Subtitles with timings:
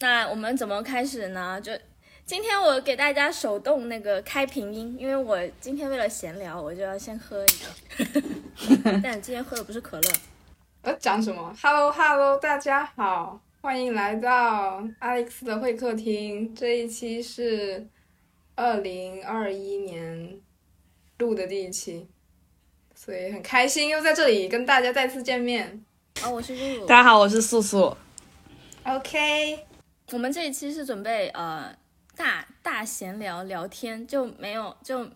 [0.00, 1.60] 那我们怎么开始呢？
[1.60, 1.72] 就
[2.24, 8.22] 今天我给大家手动那个开屏音，因为我今天为了闲聊，我就要先喝一个。
[9.02, 10.10] 但今天喝的不是可乐。
[10.82, 16.54] 呃，讲什么？Hello Hello，大家好，欢迎来到 Alex 的会客厅。
[16.54, 17.86] 这一期是
[18.54, 20.40] 二零二一年
[21.18, 22.08] 录的第一期，
[22.94, 25.84] 所以很开心又在这里跟大家再次见面。
[26.22, 26.86] 啊，我是露露。
[26.86, 27.94] 大家好，我是素素。
[28.84, 29.66] OK，
[30.12, 31.74] 我们这一期是准备呃
[32.16, 35.08] 大大闲聊聊天，就没有就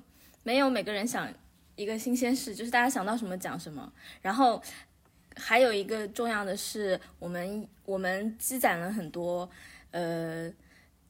[0.42, 1.28] 没有每个人想
[1.76, 3.92] 一个新鲜事，就是大家想到什么讲什么。
[4.22, 4.62] 然后
[5.36, 9.48] 还有一个重要的是，我们我们积攒了很多
[9.90, 10.50] 呃，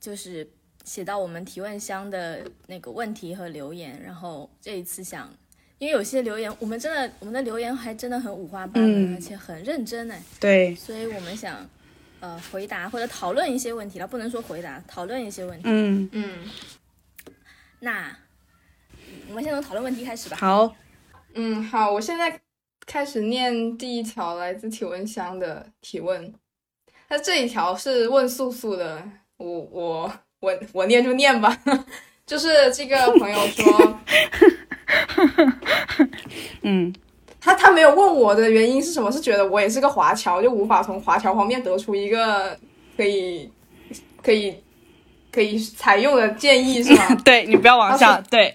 [0.01, 0.49] 就是
[0.85, 4.01] 写到我们提问箱的那个问题和留言。
[4.03, 5.31] 然后这一次想，
[5.79, 10.23] 因为有些留言我们真的我们的留言还真的很五花八门，嗯而且很认真哎。
[10.41, 11.69] 对，所以我们想，
[12.25, 15.65] 呃，回答或者讨论一些问题了，不能说回答，讨论一些问题。
[15.67, 16.39] 嗯，嗯
[17.81, 18.17] 那
[19.29, 20.37] 我们先从讨论问题开始吧。
[20.41, 20.75] 好，
[21.35, 22.41] 嗯，好，我现在
[22.87, 26.33] 开始念第一条来自体温箱的提问。
[27.11, 31.55] 那这一条是问素素的，我我我我念就念吧。
[32.25, 34.01] 就是这个朋友说，
[36.63, 36.91] 嗯，
[37.45, 42.59] 他他没有问我的原因是什么，是觉得我也是个华侨，就无法从华侨方面得出一个
[42.97, 43.51] 可以
[44.23, 44.57] 可以
[45.31, 47.15] 可以采用的建议，是吗？
[47.23, 48.51] 对你不要往下，对，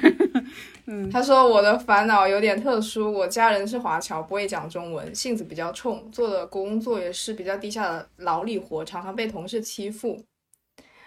[1.10, 10.22] 他说我的烦恼有点特殊，我家人是华侨，不会讲中文，性子比较冲，做的工作也是比较低下的劳力活，常常被同事欺负。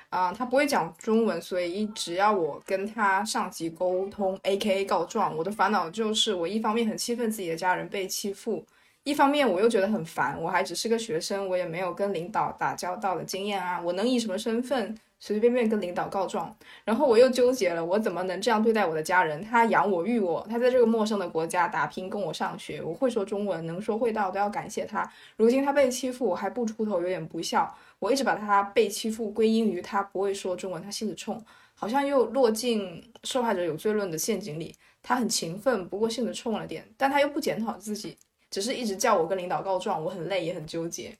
[0.09, 5.35] 啊、他不会讲中文，所以一直要我跟他上级沟通，A.K.A 告状。
[5.35, 8.65] 我的烦恼就是，我一方面很气愤自己的家人被欺负，
[9.07, 10.37] 一方面我又觉得很烦。
[10.41, 16.53] 我还只是个学生，我也没有跟领导打交道的经验啊，我能以什么身份随随便便跟领导告状？
[16.83, 19.41] 然后我又纠结了，我怎么能这样对待我的家人？
[19.41, 25.09] 他养我育我，他在这个陌生的国家打拼供我上学，我会说中文，能说会道，都要感谢他。
[25.37, 27.73] 如今他被欺负，我还不出头，有点不孝。
[27.99, 31.41] 我一直把他被欺负归因于他不会说中文，他性子冲，
[31.73, 34.75] 好像又落进受害者有罪论的陷阱里。
[35.01, 38.17] 他很勤奋，不过性子冲了点，但他又不检讨自己，
[38.49, 41.15] 只是一直叫我跟领导告状，我很累也很纠结。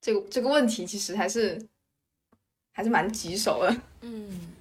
[0.00, 1.60] 这个这个问题其实还是
[2.72, 3.76] 还是蛮棘手的。
[4.00, 4.54] 嗯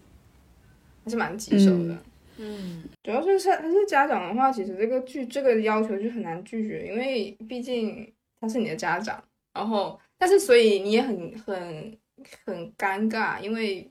[1.03, 1.97] 还是蛮棘手的。
[2.38, 11.97] 嗯主要是他他是家长的话，其实这个拒这个要求就很难拒绝，因为毕竟他是你的家长，然后但是所以你也很很
[12.46, 13.90] 很尴尬，因为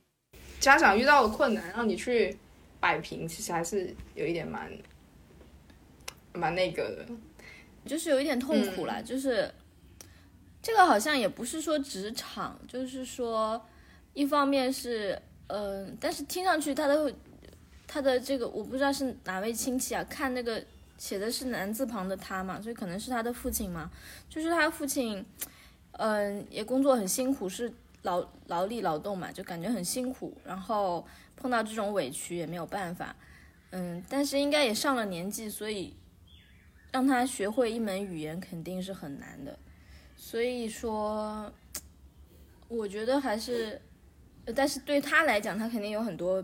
[0.60, 2.36] 家长遇到的困难让你去
[2.78, 4.70] 摆平，其实还是有一点蛮
[6.34, 7.06] 蛮那个的。
[7.86, 9.50] 就是有一点痛苦啦，就是
[10.60, 13.64] 这个好像也不是说职场，就是说
[14.14, 17.14] 一方面是嗯、但是听上去他的
[17.86, 20.60] 他的这个我不知道是哪位亲戚啊，看那个
[20.98, 23.88] 写的是男字旁的他嘛，所以可能是他的父亲嘛，
[24.28, 25.24] 就是他父亲
[25.98, 27.72] 嗯、也工作很辛苦，是
[28.02, 33.16] 劳劳力劳动嘛，就感觉很辛苦，然后碰到这种委屈也没有办法，
[33.70, 35.94] 嗯，但是应该也上了年纪，所以
[36.96, 39.58] 让他学会一门语言肯定是很难的，
[40.16, 41.52] 所以说，
[42.68, 43.78] 我觉得还是，
[44.46, 46.42] 呃但是对他来讲，他肯定有很多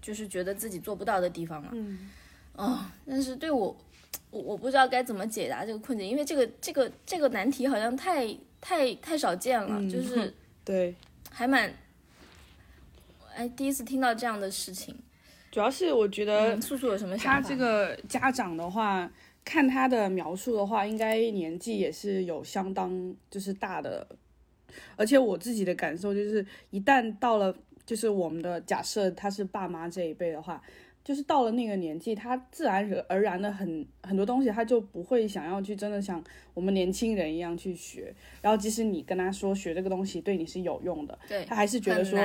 [0.00, 1.70] 就是觉得自己做不到的地方嘛。
[1.72, 2.08] 嗯，
[2.52, 3.76] 哦，但是对我，
[4.30, 10.32] 我我不知道该怎么解答这个困境，因为这个这个这个难题好像太太太少见了，嗯就是
[10.64, 10.94] 对，
[11.32, 11.74] 还蛮，
[13.34, 14.96] 哎，第一次听到这样的事情。
[15.50, 17.40] 主要是我觉得嗯，素素有什么想法？
[17.42, 19.10] 他这个家长的话，
[19.44, 24.06] 看他的描述的话，应该年纪也是有相当就是大的，
[24.96, 30.62] 而且我自己的感受就是，一旦到了就是我们的假设他是爸妈这一辈的话。
[31.02, 36.22] 就是到了那个年纪，他自然而然的很很多东西，他就不会想要去真的像
[36.52, 38.14] 我们年轻人一样去学。
[38.42, 42.20] 然后即使你跟他说学这个东西对你是有用的，对，他还是觉得说。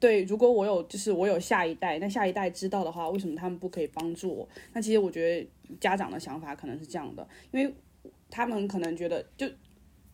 [0.00, 4.48] 对，如果我有就是我有下一代，那下一代知道的话，为什么他们不可以帮助我？
[4.72, 7.74] 那其实我觉得家长的想法可能是这样的，因为
[8.30, 9.46] 他们可能觉得就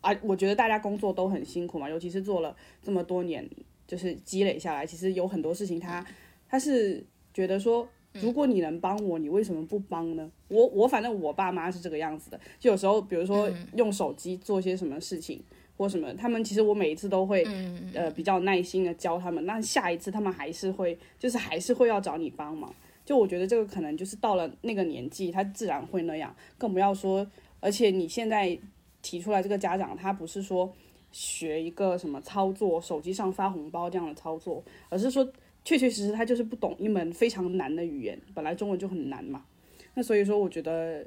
[0.01, 3.49] 啊，我觉得大家工作都很辛苦嘛，尤其是做了这么多年，
[3.87, 6.05] 就是积累下来，其实有很多事情他
[6.47, 7.87] 他是觉得说。
[8.13, 10.31] 如果你能帮我，你为什么不帮呢？
[10.47, 15.43] 我我反正我爸妈是这个样子的，就有时候比如说用手机做些什么事情，
[15.77, 22.73] 或什么，他们其实我每一次都会、嗯，呃比较耐心的教他们，那下一次他们还是会就是还是会要找你帮忙。
[23.07, 27.25] 就我觉得这个可能就是到了那个年纪，他自然会那样，更不要说，
[27.61, 28.59] 而且你现在
[29.01, 30.75] 提出来这个家长，他不是说
[31.13, 35.25] 学一个什么操作，手机上发红包这样的操作，而是说
[35.63, 39.45] 确确实实他就是不懂一门非常难的语言，本来中文就很难嘛。
[39.93, 41.05] 那所以说，我觉得，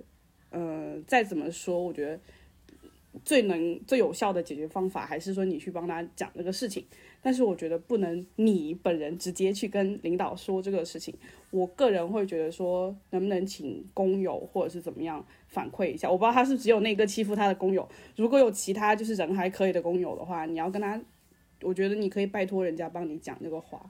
[0.48, 2.18] 呃，再怎么说，我觉得
[3.26, 6.82] 最能最有效的解决方法还是说你去帮他讲这个事情。
[7.22, 11.14] 但是我觉得不能你本人直接去跟领导说这个事情。
[11.50, 16.08] 我个人会觉得说，能不能请工友或者是怎么样反馈一下？
[16.08, 21.00] 我不知道他是只有那个欺负他的工友，如果有其他就是人还可以的工友的话，你要跟他，
[21.62, 23.84] 我觉得你可以拜托人家帮你讲这个话。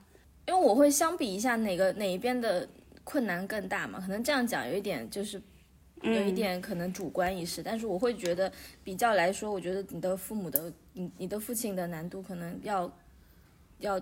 [0.47, 2.67] 因为我会相比一下哪个哪一边的
[3.03, 5.39] 困难更大嘛，可能这样讲有一点就是
[6.01, 8.51] 有一点可能主观意识，但是我会觉得
[8.83, 12.91] 比较来说，我觉得你的父母的你你的父亲的难度可能要
[13.81, 14.01] 要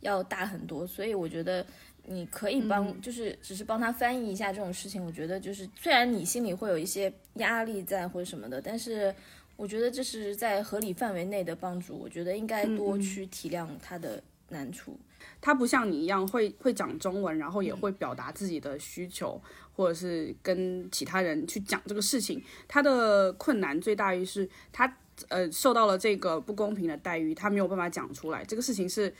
[0.00, 1.64] 要大很多，所以我觉得
[2.04, 9.14] 你可以帮，就是只是帮他翻译一下这种事情，我觉得就是虽然你心里会有一些压力在或者什么的，但是
[9.56, 14.96] 我觉得这是在合理范围内的帮助，我觉得应该多去体谅他的难处。
[15.40, 19.40] 他不像你一样会会讲中文，然后也会表达自己的需求，
[19.74, 22.42] 或者是跟其他人去讲这个事情。
[22.66, 24.96] 他的困难最大于是他
[25.28, 28.44] 呃受到了这个不公平的待遇，他没有办法讲出来。
[28.44, 29.12] 这个事情是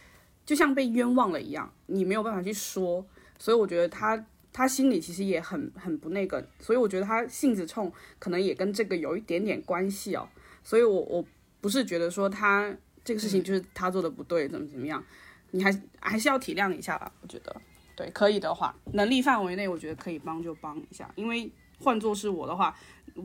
[0.46, 3.04] 就像被冤枉了一样，你没有办法去说。
[3.38, 10.28] 所以我觉得他他心里其实也很很不那个，所以我觉得他性子冲，可能也跟这个有一点点关系哦。
[10.64, 11.24] 所以我我
[11.60, 12.74] 不是觉得说他
[13.04, 15.02] 这个事情就是他做的不对，怎么怎么样。
[15.50, 17.56] 你还还是要体谅一下吧，我觉得，
[17.96, 21.10] 对，可以的话，能力范围内，我觉得可以帮就帮一下。
[21.16, 22.76] 因为换做是我的话，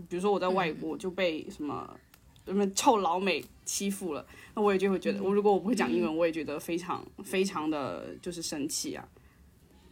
[0.07, 1.99] 比如说我在外国就被什么
[2.45, 4.25] 什么臭老美欺负了，
[4.55, 9.07] 那我也就会觉得，我如果我不会讲英文，我也觉得非常非常的就是生气啊。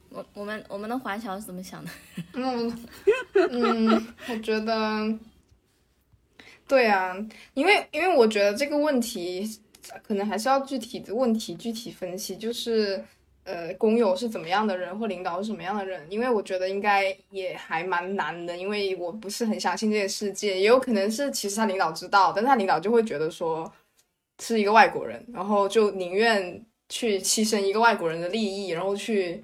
[0.10, 1.92] 我我们我们的华侨是怎么想的？
[2.34, 2.88] 嗯
[3.34, 5.20] 嗯，我觉得，
[6.68, 7.16] 对啊，
[7.54, 9.60] 因为因为我觉得这个问题。
[10.04, 13.04] 可能还是要具体的问题具体分析，就是
[13.52, 16.06] 呃，工友是怎么样的人，或领导是什么样的人？
[16.10, 23.70] 因为我觉得应该也还蛮难的，因为我不是很相信这个世界，也有可能是其实他领导知道，但是他领导就会觉得说
[24.42, 29.44] 是一个外国人，然后就宁愿去牺牲一个外国人的利益，然后去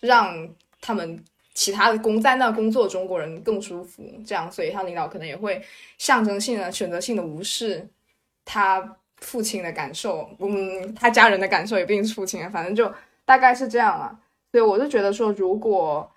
[0.00, 0.48] 让
[0.80, 1.22] 他们
[1.54, 5.62] 其他的工在那工作中国人更舒服，这样，所以他领导可能也会
[5.98, 7.88] 象征性的、选择性的无视
[8.44, 8.96] 他。
[9.18, 12.92] 父亲的感受，嗯，他家人的感受也不一定是父亲啊，反正就
[13.24, 14.18] 大概是这样啊。
[14.52, 16.10] 所以我就觉得说，如果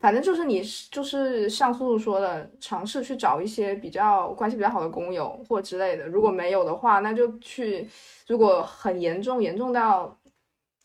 [0.00, 6.06] 反正就是你就是像素素说的，尝试去找一些比较关系比较好的工友或之类的。
[6.06, 7.88] 如果没有的话，那就去。
[8.26, 10.18] 如果很严重，严重到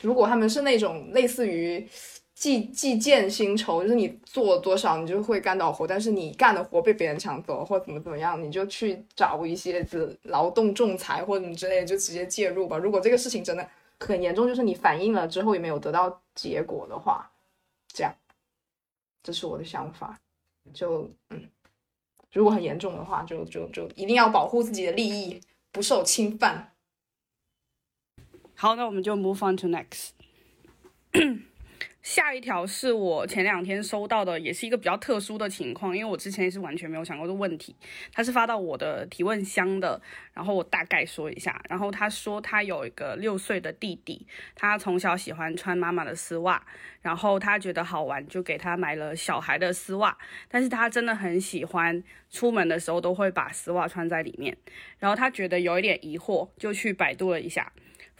[0.01, 1.87] 如果他们是那种类似于。
[2.35, 5.87] 计计件薪酬，就是你做多少，你就会干到活。
[5.87, 12.75] 但是你干的活被别人抢走，或怎么怎么样，你就去找一些的劳动仲裁或者什么之类的，就直接介入吧。
[12.75, 13.65] 如果这个事情真的
[14.05, 17.31] 很严重，就是你反映了之后也没有得到结果的话，
[17.87, 18.13] 这样，
[19.23, 20.19] 这是我的想法。
[20.73, 21.49] 就嗯，
[22.31, 25.41] 如果很严重的话，就就就一定要保护自己的利益
[25.71, 26.73] 不受侵犯。
[28.55, 30.11] 好，那我们就 move on to next。
[32.03, 37.73] 下一条是我前两天收到的，也是一个比较特殊的情况，因为我之前也是完全没有想过的问题。
[38.11, 39.99] 他是发到我的提问箱的，
[40.33, 41.63] 然后我大概说一下。
[41.69, 46.61] 然后他说他有一个六岁的弟弟，他从小喜欢穿妈妈的丝袜，
[47.01, 50.17] 然后他觉得好玩，就给他买了小孩的丝袜。
[50.49, 54.57] 但是他真的很喜欢，出门的时候都会把丝袜穿在里面。
[54.99, 57.71] 然后他觉得有一点疑惑，就去百度了一下。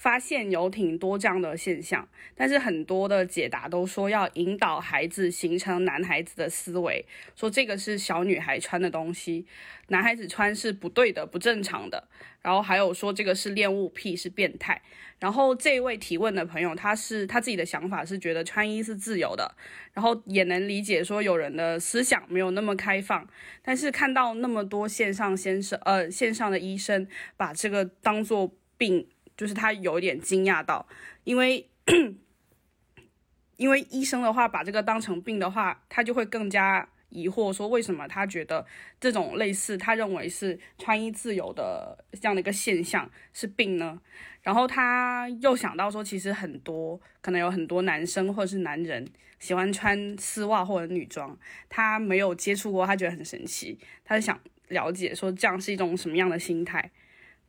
[0.04, 2.06] 发现有挺多这样的现象，
[2.36, 7.06] 但是很多的解答都说要引导孩子形成男孩子的思维，
[7.38, 9.46] 说这个是小女孩穿的东西，
[9.88, 12.10] 男孩子穿是不对的、不正常的。
[12.42, 14.82] 然后还有说这个是恋物癖，是变态。
[15.20, 19.56] 然后这位提问的朋友，他是他自己的想法是觉得穿衣是自由的，
[19.94, 23.26] 然后也能理解说有人的思想没有那么开放，
[23.62, 27.08] 但是看到那么多线上先生呃线上的医生
[27.38, 29.08] 把这个当做病。
[29.36, 30.88] 就是他有点惊讶到，
[31.24, 31.70] 因为
[33.58, 38.66] 因为医生的话把这个当成病的话，他就会更加疑惑，说为什么他觉得
[39.00, 44.02] 这种类似他认为是穿衣自由的这样的一个现象是病呢？
[44.42, 49.08] 然后他又想到说，其实很多可能有很多男生或者是男人
[49.40, 51.38] 喜欢穿丝袜或者女装，
[51.70, 54.38] 他没有接触过，他觉得很神奇，他就想
[54.70, 56.92] 了解说这样是一种什么样的心态。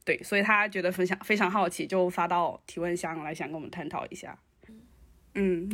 [0.05, 4.39] 对，所以他觉得分享非常好奇，就发到提问箱来想跟我们探讨一下。
[5.35, 5.69] 嗯，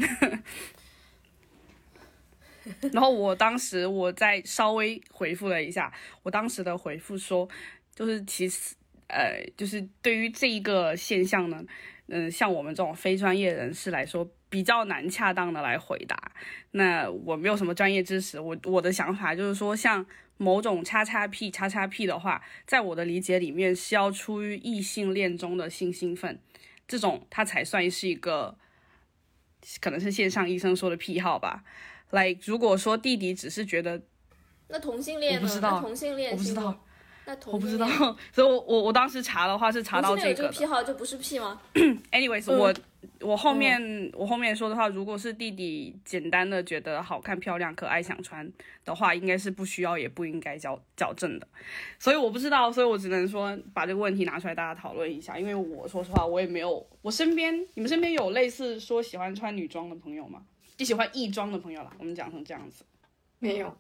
[2.93, 7.49] 然后我当时我再稍微回复了一下，我当时的回复说，
[7.95, 8.75] 就是其实
[9.09, 11.65] 呃，就是对于这一个现象呢，
[12.07, 16.33] 嗯、像我们这种非专业人士来说，比较难恰当的来回答。
[16.71, 20.07] 那我没有什么专业知识，我我的想法就是说，像
[20.43, 26.41] 某种叉叉 P 叉叉 P 的话，在我的理解里面是要出于异性恋中的性兴奋，
[26.89, 28.57] 这种它才算是一个，
[29.83, 31.63] 可能是线上医生说的癖好吧。
[32.09, 34.01] like 如果说弟弟只是觉得
[34.69, 35.41] 那同性恋呢？
[35.43, 36.87] 我不知道那同性恋我不知道，
[37.27, 37.87] 那同我不知道，
[38.33, 40.43] 所以我我我当时查的话是查到这个这。
[40.43, 41.61] 个癖好就不是癖吗？
[42.11, 42.75] Anyways，、我
[43.21, 48.51] 我后面、我后面说的话，如果是弟弟简单的觉得好看、漂亮、可爱、想穿
[48.85, 51.47] 的话，应该是不需要也不应该矫矫正的。
[51.99, 55.39] 所以我不知道，所以我只能说把这个问题拿出来大家讨论一下。
[55.39, 60.43] 因为我说实话，我也没有，我身边你们身边有类似说喜欢穿女装的朋友吗？
[60.77, 62.85] 就喜欢异装的朋友啦，我们讲成这样子，
[63.39, 63.77] 没有，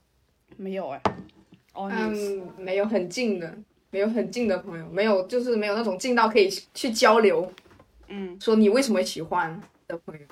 [0.58, 1.00] 没有哎、
[1.74, 3.56] 嗯，没有很近的，
[3.90, 7.52] 没有很近的朋友，没有就是没有那种近到可以去交流，
[8.08, 10.26] 嗯，说你为什么喜欢的朋友。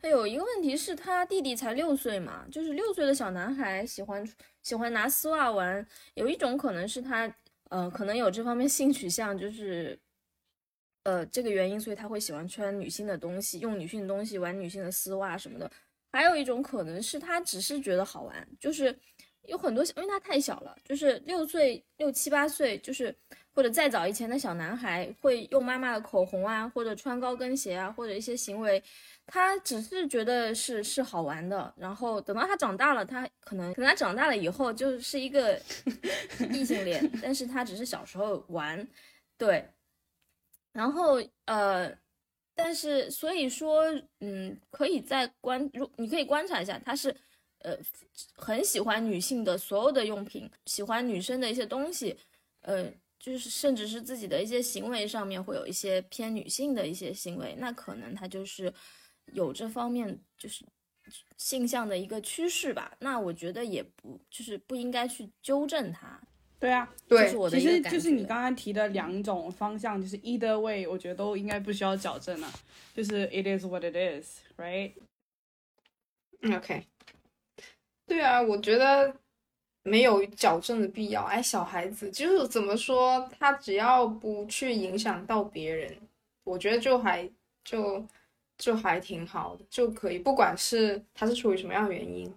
[0.00, 4.24] 还有一个问题是他弟弟才六岁嘛，就是六岁的小男孩喜欢
[4.62, 7.34] 喜欢拿丝袜玩，有一种可能是他
[7.70, 9.98] 呃可能有这方面性取向，就是
[11.02, 15.68] 呃这个原因，所以他会喜欢穿女性的东西，用女性的东西玩女性的丝袜什么的。
[16.12, 18.96] 还有一种可能是他只是觉得好玩，就是
[19.48, 23.14] 有很多，因为他太小了，就是六岁、六七八岁，就是
[23.52, 28.82] 或者再早以前的小男孩会用妈妈的口红啊，或者穿高跟鞋啊，或者一些行为，
[29.26, 31.72] 他只是觉得是是好玩的。
[31.76, 35.60] 然后等到他长大了，他可能可能他长大了以后就是一个
[36.52, 38.86] 异性恋，但是他只是小时候玩，
[39.38, 39.64] 对。
[40.72, 41.90] 然后呃，
[42.54, 43.84] 但是所以说，
[44.20, 47.16] 嗯，可以再观，如你可以观察一下，他是
[47.66, 47.76] 呃
[48.36, 52.16] 很喜欢女性的所有的用品，喜欢女生的一些东西，
[52.60, 58.72] 呃，就是甚至是自己的一些行为上面会有一些偏女性的一些行为，那可能他就是
[59.32, 60.64] 有这方面就是
[61.36, 62.96] 性向的一个趋势吧。
[63.00, 66.20] 那我觉得也不就是不应该去纠正他，
[66.60, 67.66] 对啊，对这是我的其。
[67.66, 72.48] 实就是你刚刚提的两种方向，就是 either way，我觉得都应该不需要矫正了，
[72.94, 74.92] 就是 it is what it is，right？
[78.06, 79.14] 对啊，我觉得
[79.82, 81.22] 没有矫正的必要。
[81.24, 85.96] 哎，小孩子就是怎么说，他只要不去影响到别人，
[86.44, 87.28] 我觉得就还
[87.64, 88.04] 就
[88.56, 90.18] 就还挺好的，就可以。
[90.18, 92.32] 不管是他是出于什么样的原因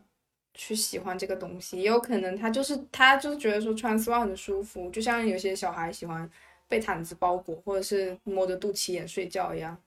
[0.55, 6.29] 去喜欢这个东西，也有可能他就是他就是觉得说穿丝袜很舒服，就像有些小孩喜欢
[6.67, 9.77] 被毯子包裹，或者是摸着肚脐眼睡觉一样。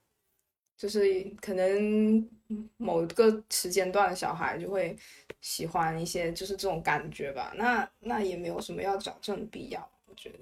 [0.75, 2.29] 就是可能
[2.77, 4.97] 某个时间段的小孩就会
[5.43, 10.37] 喜欢一些就是这种感觉吧，那那也没有什么要矫正的必要，我觉得。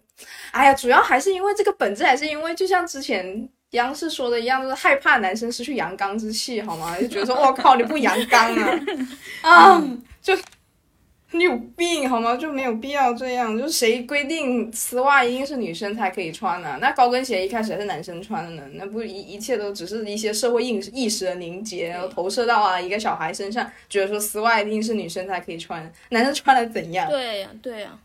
[0.52, 6.96] 哎呀，主要还是因为这个本质，还是因为就像之前央视说的一样，就是害怕男生失去阳刚之气，好吗？
[7.00, 9.82] 就觉得说，我靠，你不阳刚啊，啊，
[10.20, 10.36] 就
[11.32, 12.36] 你有病好吗？
[12.36, 13.56] 就没有必要这样。
[13.56, 18.62] 就是谁规定丝袜一定是女生才可以穿呢、那高跟鞋一开始还是男生穿的呢？
[18.74, 27.08] 那不一一切都只是一些社会意意识的凝结，然后投射到啊一个小孩身上，觉得说丝袜一定是女生才可以穿，男生穿了怎样？
[27.10, 27.98] 对呀，对呀，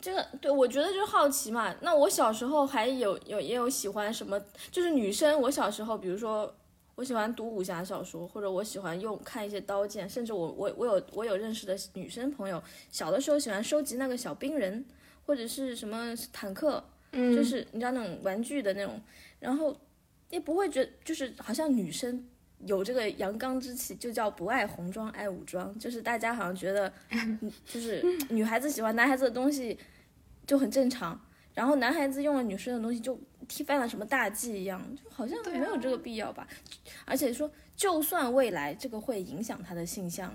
[0.00, 1.74] 这个对我觉得就是好奇嘛。
[1.80, 4.40] 那我小时候还有有也有喜欢什么，
[4.70, 5.40] 就是女生。
[5.40, 6.54] 我小时候，比如说
[6.98, 14.84] 我喜欢读武侠小说，或者我喜欢用看一些刀剑，甚至我我我有我有认识的女生朋友，小的时候喜欢收集那个小兵人，
[15.24, 19.00] 或者是什么坦克，嗯，就是你知道那种玩具的那种，
[19.38, 19.80] 然后
[20.28, 22.26] 也不会觉得就是好像女生
[22.66, 29.78] 有这个阳刚之气，就叫不爱红装爱武装，就是大家好像觉得， 嗯就是女孩子喜欢男孩子的东西
[30.44, 31.24] 就很正常，
[31.54, 33.16] 然后男孩子用了女生的东西就
[33.48, 36.46] 踢翻了什么大忌一样，就好像没有这个必要吧。
[37.04, 40.32] 而且说，就算未来这个会影响他的性向，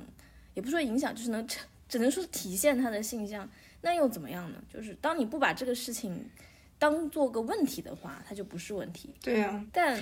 [0.56, 1.48] 也不说影响，就是能
[1.88, 3.48] 只能说体现他的性向，
[3.82, 4.62] 那又怎么样呢？
[4.74, 6.30] 就是当你不把这个事情
[6.80, 9.14] 当做个问题的话，它就不是问题。
[9.22, 10.02] 对呀、但，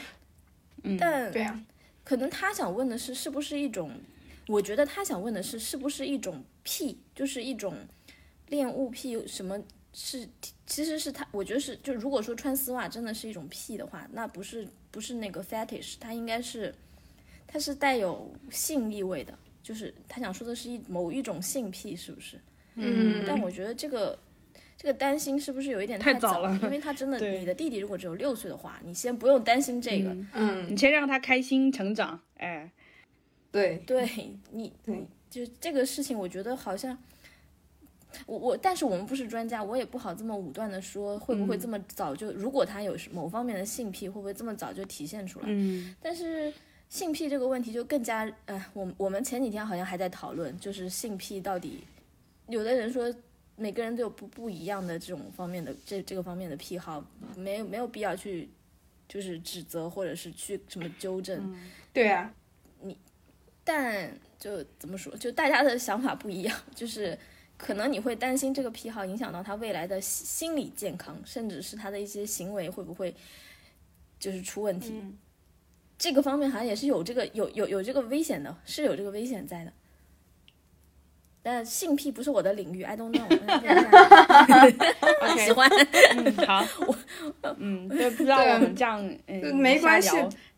[0.83, 1.63] 嗯但对呀、
[2.03, 3.99] 可能他想问的是，是不是一种？
[4.47, 7.75] 我觉得他想问的是，是不是一种癖，就是一种
[8.47, 9.25] 恋物癖？
[9.27, 9.61] 什么
[9.93, 10.27] 是？
[10.65, 16.73] 其实是他，我觉得是，就如果说穿丝袜真的是一种癖的话，那不是不是那个 fetish，它应该是，
[17.45, 22.39] 它是带有性意味的，就是他想说的是一某一种性癖，是不是？
[22.75, 24.17] 嗯但我觉得这个
[24.77, 30.09] 这个担心是不是有一点太早早了因为他真的， 你的弟弟如果只有六岁的话，你先不用担心这个。
[30.11, 32.71] 嗯嗯，你先让他开心成长，哎，
[33.51, 34.09] 对，对
[34.51, 36.97] 你，对就这个事情，我觉得好像
[38.25, 45.45] 我我，但是我们不是专家，我也不好这么武断的说会不会这么早就，如果他有某方面的性癖，会不会这么早就体现出来？
[45.47, 46.53] 嗯，但是
[46.89, 51.83] 性癖这个问题就更加，呃，我我们前几天好像还在讨论，就是性癖到底，
[52.47, 53.13] 有的人说
[53.55, 57.03] 每个人都有不不一样的这种方面的这这个方面的癖好，
[57.37, 58.49] 没有没有必要去
[59.07, 61.55] 就是指责或者是去什么纠正，
[61.93, 62.33] 对啊，
[62.81, 62.97] 你
[63.63, 67.17] 但就怎么说，就大家的想法不一样，就是
[67.61, 73.13] 可能你会担心这个癖好影响到他未来的心心理健康，甚至是他的一些行为会不会
[74.19, 74.99] 就是出问题。
[75.95, 79.71] 这个方面好像也是有这个有有有这个危险的，是有这个危险在的。
[81.43, 83.27] 但性癖不是我的领域，I don't know
[85.37, 85.69] 喜欢，
[86.15, 86.95] 嗯，好，我
[87.57, 90.09] 嗯，对，不知道我们这样，嗯，没关系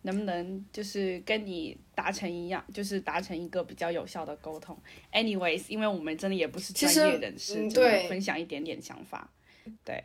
[0.04, 4.78] 能不能就是跟你达成一样，就是达成一个比较有效的沟通。
[5.12, 9.30] Anyways，因为我们真的也不是专业人士，对分享一点点想法。
[9.84, 10.04] 对，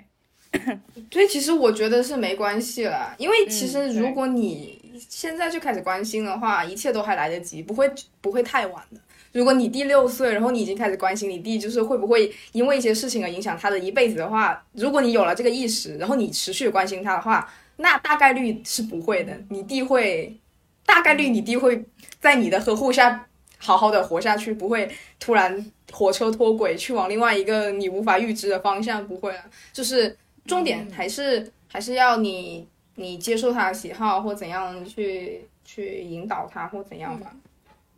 [1.10, 7.90] 所以其实我觉得是没关系了，因为其实如果你现在就开始关心的话，一切都还来得及，不会
[8.20, 9.00] 不会太晚的。
[9.32, 19.36] 如果你弟六岁，然后你已经开始关心你弟，就是会不会因为一些事情而影响他的一辈子的话，如果你有了这个意识，然后你持续关心他的话，那大概率是不会的。
[19.48, 20.38] 你弟会，
[20.84, 21.84] 大概率你弟会
[22.20, 29.44] 在你的呵护下好好的活下去，不会突然火车脱轨去往另外一个你无法预知的方向，不会啊。
[29.72, 37.34] 就是重点还是、还是要你你接受他的喜好或怎样去去引导他或怎样吧，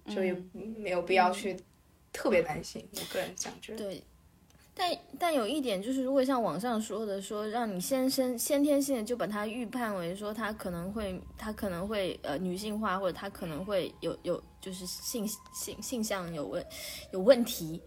[0.08, 0.34] 所以
[0.76, 1.56] 没有必要去
[2.12, 2.86] 特别担心。
[2.92, 3.78] 我个人这样觉得。
[3.78, 4.02] 对，
[4.80, 16.64] 但但有一点就是，如果像网上说的，说让你先生先天性的就把他预判为说他可能会他可能会呃女性化，或者他可能会有有就是性性性向有问
[17.12, 17.82] 有问题，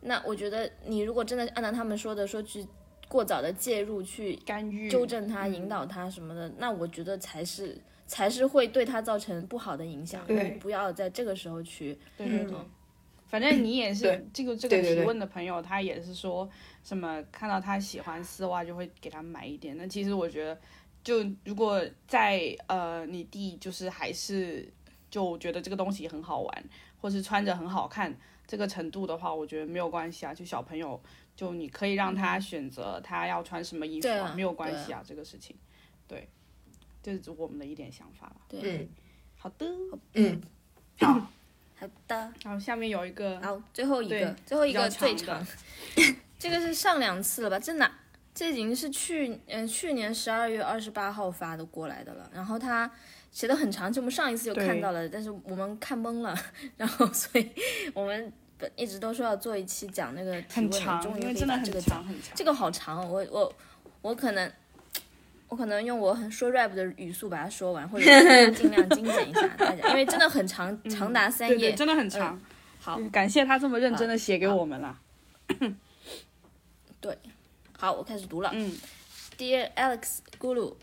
[0.00, 2.66] 那我觉得你如果真的按照他们说的说去
[3.08, 10.26] 过早的介入去干预纠正他、引导他什么的，那我觉得才是才是会对他造成不好的影响。
[10.26, 12.50] 对不要在这个时候去嗯，
[13.28, 16.48] 反正你也是这个这个提问的朋友，他也是说
[16.82, 19.76] 什么看到他喜欢丝袜就会给他买一点。
[19.76, 20.60] 那其实我觉得，
[21.04, 24.72] 就如果在呃你弟就是还是
[25.10, 26.64] 就觉得这个东西很好玩，
[27.00, 30.32] 或是穿着很好看这个程度的话，我觉得没有关系啊。
[30.34, 31.00] 就小朋友，
[31.36, 35.54] 就你可以让他选择他要穿什么衣服啊没有关系啊，这个事情。
[36.06, 36.28] 对，
[37.02, 38.40] 这是我们的一点想法吧。
[38.48, 38.78] 对。
[38.78, 38.88] 嗯
[39.40, 39.64] 好的，
[40.14, 40.40] 嗯，
[40.98, 41.30] 好，
[41.78, 42.32] 好的。
[42.44, 45.46] 然后下面有一个好，最后一个，最后一个最长长，
[46.38, 47.58] 这个是上两次了吧？
[47.58, 47.90] 这哪？
[48.34, 52.30] 这已经是去嗯、去年十二月二十八号发的过来的了。
[52.32, 52.88] 然后他
[53.32, 56.36] 写的很长，就我们上一次就看到了，但是我们看懵了，
[56.76, 57.50] 然后所以
[57.94, 62.04] 我们本一直都说要做一期讲那个提问的，很长，终于可以因为真的把这个长。
[62.04, 62.32] 很长。
[62.36, 63.54] 这个好长哦，我我
[64.02, 64.52] 我可能。
[65.48, 71.56] 我可能用我很说 rap 的语速把它说完，或者是尽量精简一下大家，因为真的很长，长达三页。
[71.56, 72.40] 对对，真的很长。
[72.78, 74.98] 好，感谢他这么认真的写给我们了。
[77.00, 77.16] 对
[77.76, 78.50] 好，我开始读了。
[78.52, 78.76] 嗯
[79.38, 80.74] Dear Alex、咕噜、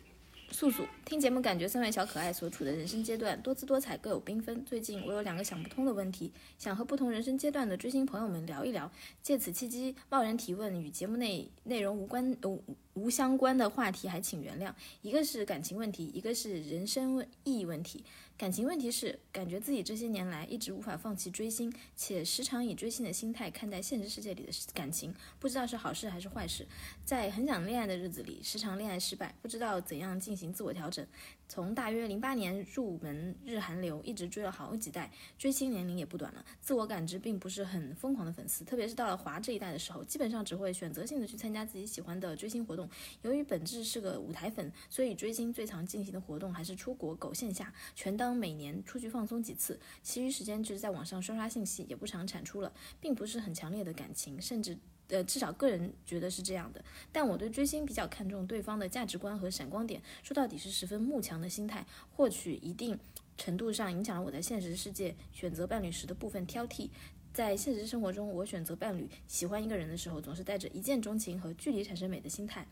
[0.52, 4.64] 素素，听节目感觉三位小可爱所处的人生阶段多姿多彩，各有缤纷。
[4.64, 8.90] 最近我有两个想不通的问题，想和不同人生阶段的追星朋友们聊一聊。
[9.22, 12.60] 借此契机，贸然提问与节目内内容无关、呃、
[12.94, 14.72] 无相关的话题，还请原谅。
[15.02, 18.06] 一个是感情问题，一个是人生问意义问题。
[18.38, 26.68] 感情问题是，感觉自己这些年来一直无法放弃追星，且时常以追星的心态看待现实世界里的感情，不知道是好事还是坏事。
[27.06, 31.08] 在很想恋爱的日子里，时常恋爱失败，不知道怎样进行自我调整。
[31.48, 36.44] 从大约零八年入门日韩流，一直追了好几代，追星年龄也不短了。
[36.60, 42.90] 自我感知并不是很疯狂的粉丝，特别是到了华这一代的时候，基本上只会选择性的去参加自己喜欢的追星活动。
[43.22, 54.78] 由于本质是个舞台粉，所以追星最常进行的活动还是出国狗线下，全当每年出去放松几次，其余时间就是在网上刷刷信息，也不常产出了，并不是很强烈的感情，甚至。
[55.10, 62.98] 呃，至少个人觉得是这样的，但我对追星比较看重对方的价值观和闪光点，说到底是十分慕强的心态，或许一定
[63.38, 66.90] 程度上影响了我在现实世界选择伴侣时的部分挑剔。
[67.34, 72.66] 在现实生活中，我选择伴侣、喜欢一个人的时候，总是带着一见钟情和距离产生美的心态。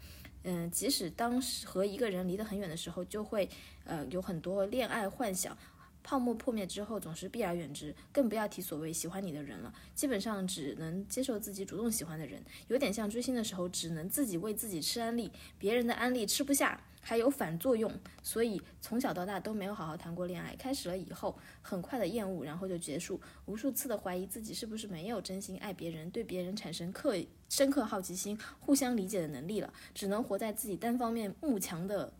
[0.44, 3.50] 嗯、即使当时和一个人离得很远的时候，就会
[3.84, 5.58] 呃有很多恋爱幻想。
[6.04, 9.74] 泡沫破灭之后，总是避而远之，更不要提所谓喜欢你的人了。
[9.96, 20.56] 基本上只能接受自己主动喜欢的人，有点像追星的时候，只能自己为自己吃安利，别人的安利吃不下，还有反作用，所以从小到大都没有好好谈过恋爱。
[20.58, 23.20] 开始了以后，很快的厌恶，然后就结束。
[23.46, 27.16] 无数次的怀疑自己是不是没有真心爱别人，对别人产生刻
[27.50, 32.12] 深刻好奇心、互相理解的能力了，只能活在自己单方面慕强的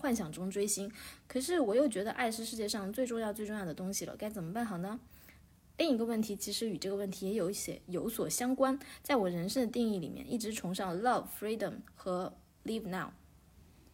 [0.00, 0.90] 幻想中追星。
[1.28, 4.98] 可是我又觉得爱是世界上最重要最重要的东西了，该怎么办好呢？
[5.76, 8.78] 另一个问题其实与这个问题也有一些有所相关。
[9.02, 13.10] 在我人生的定义里面，一直崇尚 love、freedom 和 live now，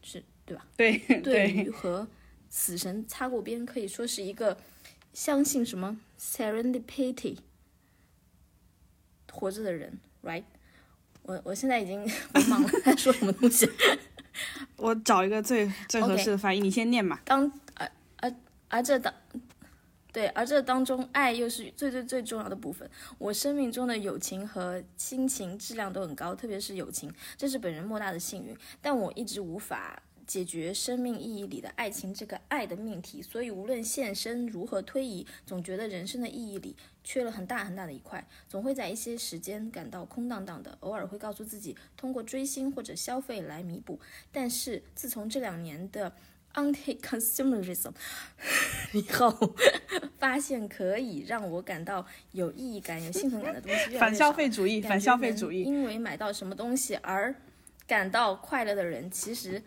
[0.02, 0.66] 是对吧？
[0.76, 2.08] 对对于和
[2.48, 4.56] 死神擦过边，可以说是一个
[5.12, 7.38] 相信什么 serendipity
[9.30, 10.44] 活着的人，right？
[11.22, 12.00] 我我现在已经
[12.34, 13.68] 我忘了在说什么东西。
[14.76, 17.22] 我找一个最最合适的翻译，你先念吧。
[17.24, 18.34] 当而而
[18.68, 19.12] 而这当。
[20.12, 22.88] 对，而这当中，爱又是最最最重要的部分。
[23.18, 28.56] 我生命中的友情和亲情质量都很高，特别是友情，这是本人莫大的幸运。
[28.80, 36.74] 但我一直无法解决生命意义里的爱情这个爱的命题，所以无论现身如何推移，总觉得人生的意义里
[37.06, 40.76] 缺了很大很大的一块，总会在一些时间感到空荡荡的。
[40.80, 43.98] 偶尔会告诉自己通过追星或者消费来弥补，
[44.30, 46.12] 但是自从这两年的。
[46.56, 47.92] Anti-consumerism
[48.94, 49.54] 以后，
[50.18, 54.00] 发现可以让我感到有意义感、有幸福感的东西越来越少。
[54.00, 55.64] 反消费主义，反消费主义。
[55.64, 57.34] 因为买到什么东西而
[57.86, 59.62] 感到快乐的人，其实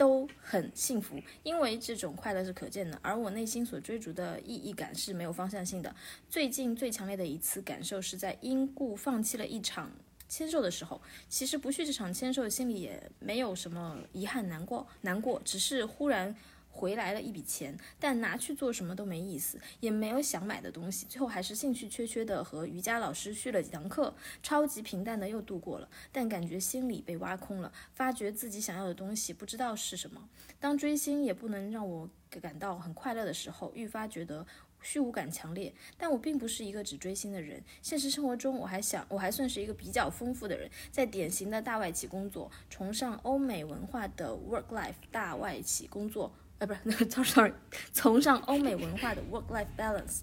[0.00, 2.98] 都很幸福，因为这种快乐是可见的。
[3.02, 5.94] 而我内心所追逐的意义感是没有方向性的。
[6.30, 9.92] 最近最强烈的一次感受是在因故放弃了一场。
[10.26, 16.34] 签售的时候，其实不去这场签售，心里也没有什么遗憾、难过、难过，只是忽然
[16.80, 30.26] 回来了一笔钱，但拿去做什么都没意思，也没有想买的东西，最后还是兴趣缺缺的和瑜伽老师续了几堂课，超级平淡的又度过了，但感觉心里被挖空了，发觉自己想要的东西不知道是什么。
[30.58, 32.08] 当追星也不能让我
[32.40, 34.46] 感到很快乐的时候，愈发觉得。
[34.82, 37.62] 虚无感强烈，但我并不是一个只追星的人。
[37.82, 46.92] 现实生活中，我还想，我还算是一个比较丰富的人，在典型的大外企工作，崇尚欧美文化的 work life 大外企工作，呃，不是那
[47.24, 47.52] sorry，
[47.92, 50.20] 崇尚欧美文化的 work life balance，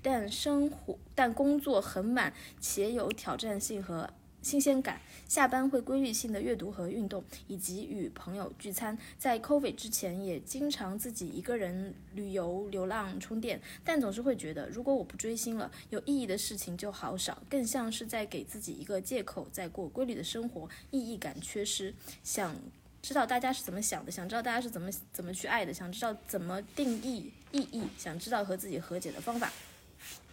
[0.00, 4.08] 但生活但工作很满，且有挑战性和。
[4.42, 4.98] 新鲜感，
[5.28, 8.96] 下班会规律性的阅读和运动，以及与朋友聚餐。
[9.18, 21.94] 在 COVID 之前，也经常自己一个人旅游、流浪、充电，但总是会觉得，如果我不追星了，有意义的事情就好少，更像是在给自己一个借口，在过规律的生活，意义感缺失。
[22.24, 22.56] 想
[23.02, 29.50] 知道大家是怎么想的，想知道大家是怎么怎么去爱的，想知道怎么定义意义，想知道和自己和解的方法。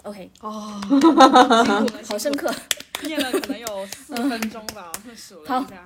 [0.03, 0.81] OK，哦，
[2.07, 2.53] 好深刻。
[3.03, 5.85] 念了可能有四分钟吧，我数了一下，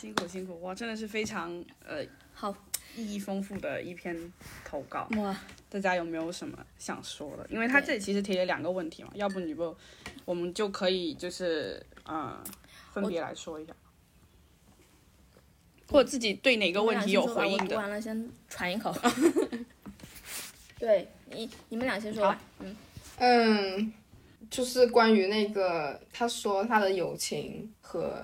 [0.00, 2.52] 辛苦辛苦，哇，真的是非常呃好
[2.96, 4.32] 意义丰富的一篇
[4.64, 5.36] 投稿哇！
[5.70, 7.46] 大家有没有什么想说的？
[7.48, 9.76] 因为他这里其实提了两个问题嘛，要不你不，
[10.24, 12.36] 我们就可以就是嗯
[12.92, 13.72] 分别来说一下，
[15.92, 17.66] 或者自己对哪个问题有回应的。
[17.66, 18.94] 读完了先喘一口。
[20.78, 22.40] 对你，你们俩先说吧。
[22.60, 22.76] 嗯
[23.18, 23.92] 嗯。
[24.50, 28.22] 就是关于那个，他说他的友情和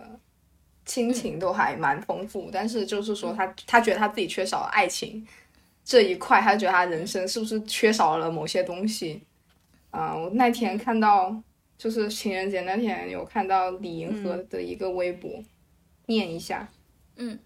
[0.85, 5.26] 亲情都还蛮丰富，但是就是说他他觉得他自己缺少了爱情
[5.83, 9.22] 这一块，他觉得他人生是不是缺少了某些东西？
[9.90, 11.35] 啊，我那天看到
[11.78, 15.42] 就是情人节那天有看到李银河的一个微博，
[16.04, 16.68] 念一下，
[17.16, 17.38] 嗯。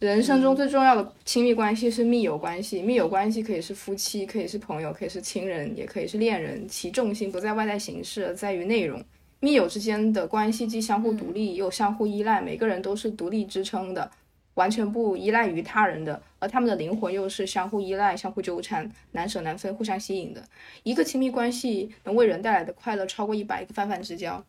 [0.00, 6.66] 人生中最重要的亲密关系是密友关系，密友关系可以是夫妻，可以是朋友，可以是亲人，也可以是恋人。
[6.66, 8.98] 其重心不在外在形式，而在于内容。
[9.40, 14.10] 密友之间的关系既相互独立又相互依赖，每个人都是独立支撑的，
[14.54, 20.42] 完全不依赖于他人的，而他们的灵魂又是相互依赖、相互纠缠、难舍难分、互相吸引的。
[20.82, 24.42] 一个亲密关系能为人带来的快乐超过一百个泛泛之交。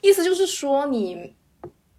[0.00, 1.32] 意思就是说你。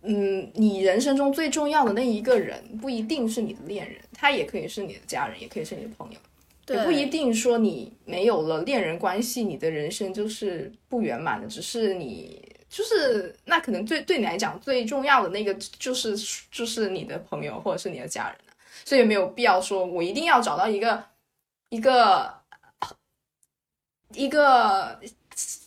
[0.03, 6.19] 嗯，你人生中最重要的那一个人不一定是你的恋人，他也可以是你的家人，也可以是你的朋友。
[6.69, 11.47] 也不一定说你没有了恋人关系，你的人生就是不圆满的。
[11.47, 16.15] 只是你就是那可能最对你来讲最重要的那个就是
[16.51, 18.37] 就是你的朋友或者是你的家人
[18.85, 21.03] 所以没有必要说我一定要找到一个
[21.69, 22.33] 一个
[24.13, 24.99] 一个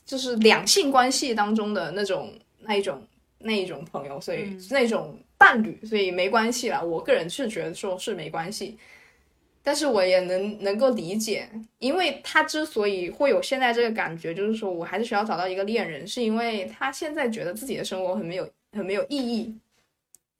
[0.06, 3.02] 就是两性关系当中的那种那一种。
[3.40, 6.84] 那一种朋友，所以那种伴侣，所以没关系了。
[6.84, 8.78] 我个人是觉得说是没关系，
[9.62, 11.48] 但是我也能能够理解，
[11.78, 19.54] 因为他之所以会有现在这个感觉，就是说我还是需要找到一个恋人，是因为他现在觉得自己的生活很没有很没有意义，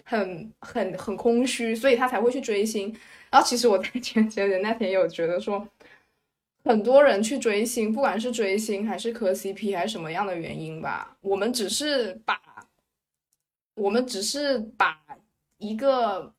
[0.05, 2.95] 很很很空虚，所以他才会去追星。
[3.31, 5.67] 然后其实我在前前人那天有觉得说，
[6.65, 12.41] 很多人去追星，不管是追星还是磕 CP 还是什么样的原因吧，我们只是把，
[13.81, 14.97] 我们只是把
[15.59, 16.33] 一个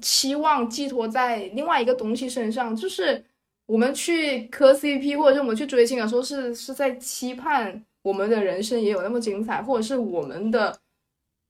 [0.00, 3.24] 期望寄托在另外一个东西身上，就是
[3.66, 10.78] 我们去磕 CP 或者是我们去追星的时候，是是在期盼我们的人生也有那么精彩，或者是我们的。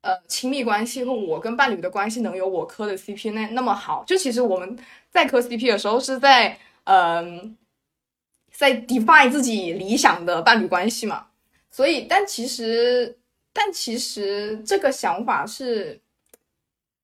[0.06, 4.04] 呃，亲密关系或我跟伴侣的关系能有我磕的 CP 那那么好？
[4.06, 7.56] 就其实我们在磕 CP 的时候是在嗯，
[8.52, 11.28] 在 define 自己理想的伴侣关系嘛。
[11.70, 13.16] 所以，但其实，
[13.54, 15.98] 但其实这个想法是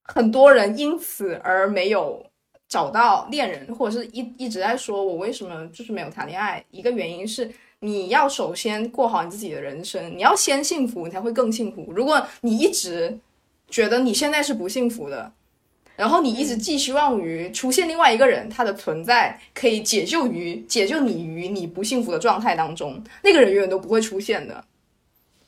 [0.02, 2.26] 很多人因此而没有
[2.68, 6.62] 找到恋人，或者是一一直在说我为什么就是没有谈恋爱。
[6.70, 7.50] 一个原因是。
[7.82, 11.90] 你要首先过好你自己的人生，你要先幸福，你才会更幸福。
[11.96, 13.18] 如果你一直
[13.70, 15.32] 觉得你现在是不幸福的，
[15.96, 24.62] 然后你一直寄希望于出现另外一个人，他的存在可以解救于解救你于你不幸福的状态当中，那个人永远都不会出现的，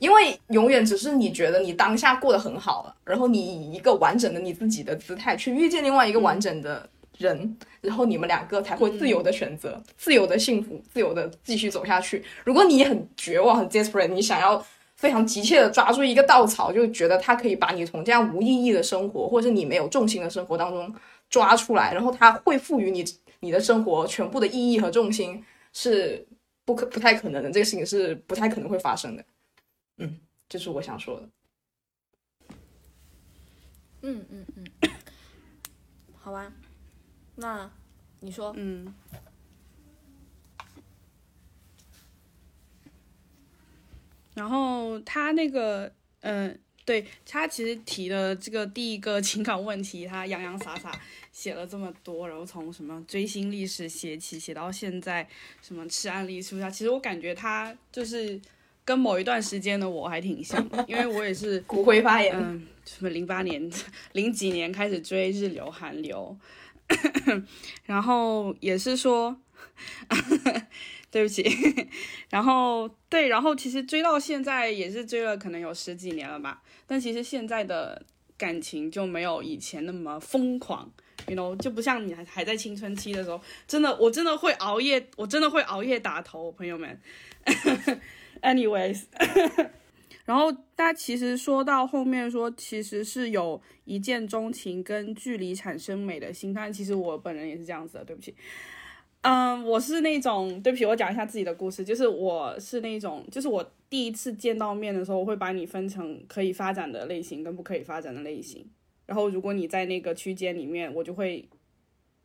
[0.03, 6.89] 因为永远只是你觉得你当下过得很好了，然后你以一个完整的你自己的姿态去遇见另外一个完整的。
[7.19, 12.25] 人，然后你们两个才会自由的选择，自由的幸福，自由的继续走下去。
[12.43, 14.65] 如果你很绝望、很 desperate，你想要
[14.97, 20.93] 非常急切的抓住一个稻草，就觉得它可以把你从这样无意义的生活，或者是你没有重心的生活当中
[21.29, 23.05] 抓出来，然后它会赋予你
[23.39, 25.41] 你的生活全部的意义和重心，
[25.73, 26.27] 是
[26.65, 27.51] 不可不太可能的。
[27.53, 29.23] 这个事情是不太可能会发生的。
[30.03, 31.29] 嗯，这是我想说的。
[34.03, 34.67] 嗯嗯嗯，
[36.19, 36.53] 好吧。
[37.37, 37.71] 那
[38.19, 38.93] 你说，嗯，
[44.35, 55.29] 然后他那个，嗯，对他其实提的这个第一个情感问题，他洋洋洒洒写了这么多，然后从什么追星历史写起，写到现在
[55.63, 56.69] 什么吃案例是不是？
[56.73, 58.41] 其实我感觉他就是
[58.85, 63.71] 跟某一段时间的我还挺像，因为我也是 骨灰发言，嗯，什么零八年、
[64.13, 66.37] 零几年开始追日流、韩流。
[67.87, 69.35] 然后也是说，
[71.11, 71.43] 对不起，
[72.29, 78.05] 然后对，然后其实追到现在也是追了可能有十几年了吧，但其实现在的
[78.37, 80.91] 感情就没有以前那么疯狂
[81.29, 87.01] ，you know，就不像你还还在青春期的时候，真的我真的会熬夜，我真的会熬夜打头，朋友们。
[88.41, 89.05] Anyways。
[90.25, 96.71] 然后大家其实说到后面说，其实是有一见钟情跟距离产生美的心态。
[96.71, 98.35] 其实我本人也是这样子的，对不起。
[99.23, 108.65] 嗯，我是那种，对不起，我讲一下自己的故事，就是我是那种，就是我第一次见到面的时候，我会把你分成可以发展的类型跟不可以发展的类型。
[109.07, 111.49] 然后如果你在那个区间里面，我就会，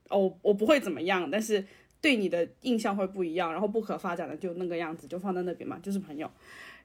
[0.09, 1.65] 哦，我不会怎么样，但是
[2.01, 3.51] 对你的印象会不一样。
[3.51, 6.29] 然后不可发展的就那个样子，就放在那边嘛，就是朋友。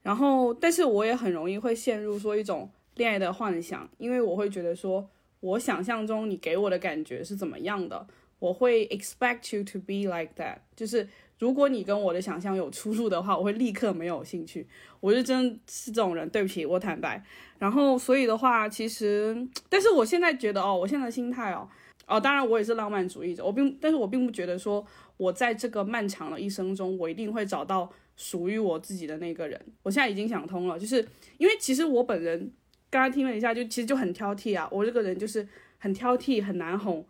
[0.02, 5.08] 然后，但是我也很容易会陷入说一种恋爱的幻想，因为我会觉得说，
[5.40, 8.06] 我想象中你给我的感觉是怎么样的，
[8.38, 10.58] 我会 expect you to be like that。
[10.74, 14.66] 就是如果你跟我的想象有出入的话，我会立刻没有兴趣。
[14.98, 17.22] 我是真是这种人，对不起，我坦白。
[17.58, 19.36] 然后，所以的话，其实，
[19.68, 21.68] 但是我现在觉得哦，我现在的心态哦，
[22.12, 24.84] 哦，当然我也是浪漫主义者，我并，但是我并不觉得说
[25.16, 27.92] 我在这个漫长的一生中，我一定会找到。
[28.14, 31.04] 属于我自己的那个人，我现在已经想通了，就是
[31.38, 32.52] 因为其实我本人
[32.90, 35.48] 刚刚听了一下，就其实就很挑剔啊，我这个人就是
[35.78, 37.04] 很挑剔，很难哄。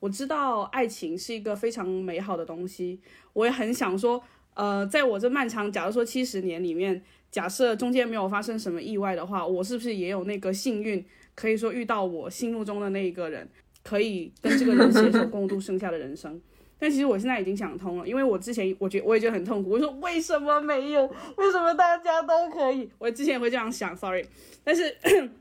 [0.00, 2.98] 我知道爱情是一个非常美好的东西，
[3.34, 4.20] 我也很想说，
[4.54, 13.46] 呃，在我这漫长，假如说七十年里面，假设中间没有发生什么意外的话，我是不是也有那个幸运，可以说遇到我心目中的那一个人，
[13.86, 16.40] 可以跟这个人携手共度剩下的人生？
[16.76, 19.70] 但其实我现在已经想通了，因为我之前我觉我也觉得很痛苦。
[19.70, 21.06] 我说为什么没有？
[21.36, 22.90] 为什么大家都可以？
[22.98, 24.26] 我之前也会这样想，sorry。
[24.64, 24.94] 但是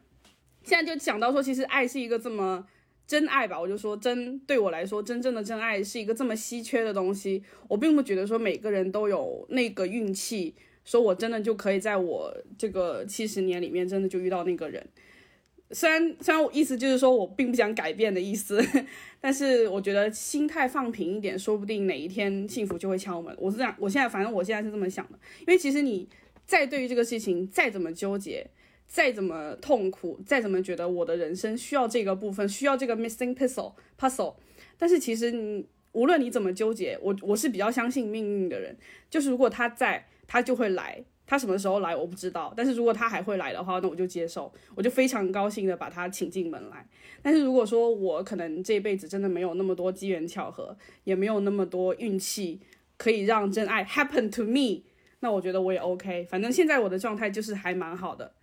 [0.63, 2.65] 现在就想到说，其实爱是一个这么
[3.05, 3.59] 真爱吧？
[3.59, 7.43] 我就说真对我来说，真正的真爱是一个这么稀缺的东西。
[7.67, 10.55] 我并不觉得说每个人都有那个运气，
[10.85, 14.87] 说我真的就可以在我这个七十年里面真的就遇到那个人。
[15.71, 18.63] 虽然虽然我意思就是说我并不想改变的意思，
[19.19, 23.35] 但是我觉得心态放平一点，说不定哪一天幸福就会敲门。
[23.39, 25.17] 我是这样，我现在反正我现在是这么想的。
[25.39, 26.07] 因为其实你
[26.45, 28.45] 再对于这个事情再怎么纠结，
[28.85, 34.35] 再怎么痛苦，再怎么觉得我的人生需要这个部分，需要这个 missing puzzle puzzle，
[34.77, 38.77] 但是其实你无论你怎么纠结，我我是比较相信命运的人，
[39.09, 41.03] 就是如果他在，他就会来。
[41.27, 46.87] 他什么时候来我不知道，但是如果他还会来的话，那我就接受，我就非常高兴的把他请进门来。
[47.21, 52.61] 但是如果说我可能这辈子真的没有那么多机缘巧合，也没有那么多运气
[52.97, 54.83] 可以让真爱 happen to me，
[55.21, 56.25] 那我觉得我也 OK。
[56.29, 58.33] 反正现在我的状态就是还蛮好的，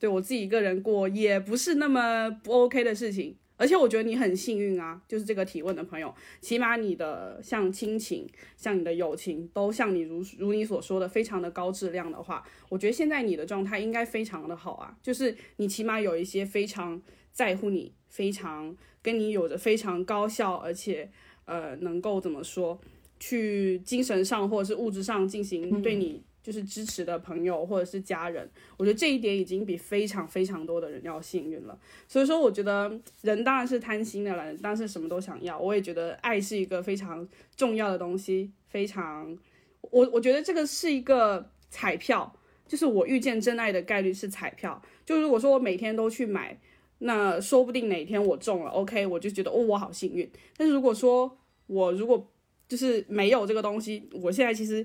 [0.00, 3.36] 对我自己一个人过也不是那么不 OK 的事情。
[3.62, 14.98] 而且我觉得你很幸运啊，就是这个提问的朋友，起码你的像亲情、像你的友情，都像你如如你所说的非常的高质量的话，我觉得现在你的状态应该非常的好啊。
[15.00, 21.08] 就是你起码有一些非常在乎你、非常跟你有着非常高效，而且
[21.44, 22.80] 呃能够怎么说，
[23.20, 26.24] 去精神上或者是物质上进行对你。
[26.42, 31.78] 就是支持的朋友或者是家人，我觉得这一点已经比非常非常多的人要幸运了。
[32.08, 35.56] 所以说，我觉得人当然是贪心的了，当然是什么都想要。
[35.56, 39.38] 我也觉得爱是一个非常重要的东西，非常，
[39.82, 42.34] 我我觉得这个是一个彩票，
[42.66, 44.82] 就是我遇见真爱的概率是彩票。
[45.06, 46.58] 就如果说我每天都去买，
[46.98, 50.28] 那说不定哪天我中了，OK，我就觉得哦，我好幸运。
[50.56, 52.28] 但是如果说我如果
[52.66, 54.84] 就是没有这个东西，我现在其实。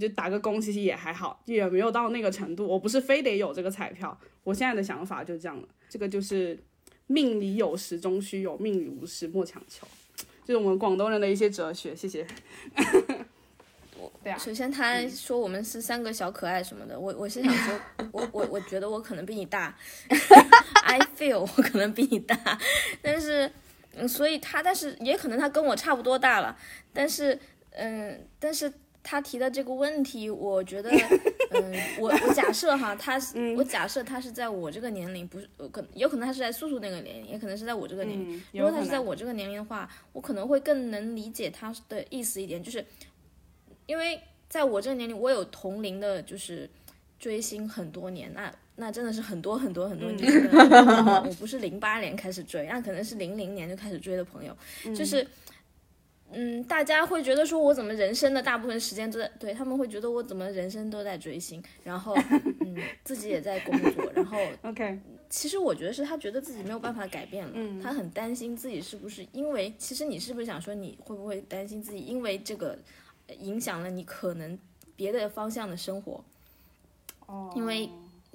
[0.00, 2.66] 就打个工，其实也还好，也没有到那个程度。
[2.66, 5.68] 我不是非得有这个彩票，我现在的想法就这样了。
[5.88, 6.58] 这个就是
[7.06, 9.86] 命里有时终须有，命里无时莫强求，
[10.44, 11.94] 就是我们广东人的一些哲学。
[11.94, 12.26] 谢谢。
[14.22, 14.38] 对啊。
[14.38, 17.78] 首先他说我们是三个小可爱什么的，我我是想说，
[18.12, 19.76] 我我我觉得我可能比你大，
[20.84, 22.58] I feel 我可能比你大，
[23.02, 23.52] 但是
[23.94, 26.56] 嗯，所以他但是也可能他跟我差不多大了，
[26.94, 27.38] 但是
[27.72, 28.72] 嗯，但是。
[29.02, 30.90] 他提的这个问题，我觉得，
[31.50, 38.42] 嗯，我我假设哈，他是我假设他是在我这个年龄，不是可有可能他是在素素那个年龄，也可能是在我这个年龄。
[38.52, 42.84] 如果他是在我这个年龄的话，我可能会更能理解他的意思一点，就是
[43.86, 46.70] 因为在我这个年龄，我有同龄的，就是
[47.18, 50.32] 追星很多年，那那真的是很多很多很多年。
[51.26, 54.56] 我不是零八年开始追，那可能是零零年就开始追的朋友，
[54.94, 55.26] 就是。
[56.32, 62.14] 嗯，大家会觉得说，我怎么人生的大部分时间都在对他们会觉得我怎么人生都在追星，然后
[62.60, 72.78] 嗯，自己也在工作，然后 OK，其实我觉得是他觉得自己没有办法改变了，他很担心自己是不是因为，其实你是不是想说你会不会担心自己因为这个
[73.38, 74.58] 影响了你可能
[74.96, 76.24] 别的方向的生活？
[77.26, 77.88] 哦，因为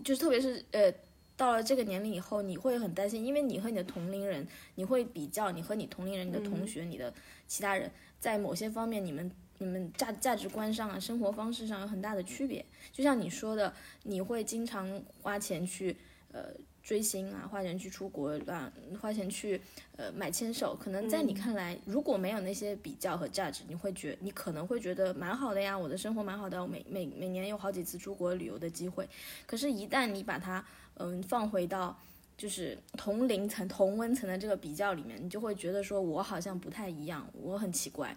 [0.04, 0.94] 就是特别是呃。
[1.38, 7.14] 到了这个年龄以后，你会很担心，因为你和你的同龄人，你会比较你和你同龄人、你的同学、你的
[7.48, 12.66] 其他人，在某些方面，你们你们价价值观上啊，生活方式上有很大的区别。
[12.92, 13.72] 就像你说的，
[14.04, 15.96] 你会经常花钱去
[16.32, 16.50] 呃
[16.82, 19.62] 追星啊，花钱去出国啊，花钱去
[19.96, 20.76] 呃买牵手。
[20.76, 29.08] 可能在你看来，如果没有那些比较和价值，你会觉你可能会觉得蛮好的呀，我的生活蛮好的，我每每每年有好几次出国旅游的机会。
[29.46, 30.66] 可是，一旦你把它
[31.00, 31.98] 嗯，放回到
[32.38, 38.16] 就是同龄层、同温层的这个比较里面，你就会觉得说，我好像不太一样，我很奇怪。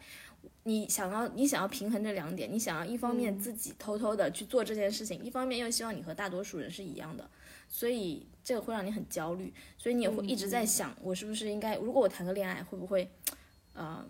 [0.65, 7.29] 你想要，你想要平衡这两点，你想要一方面自己偷偷的去做这件事情，一方面又希望你和大多数人是一样的，
[7.69, 13.11] 所以这个会让你很焦虑，所以你也会一直在想，我是不是应该，如果我谈个恋爱，会不会，
[13.75, 14.03] 呃，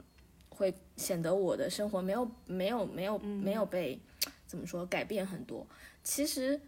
[0.49, 4.01] 会显得我的生活没有没有没有没有被
[4.47, 5.67] 怎么说改变很多？
[6.05, 6.61] 其实。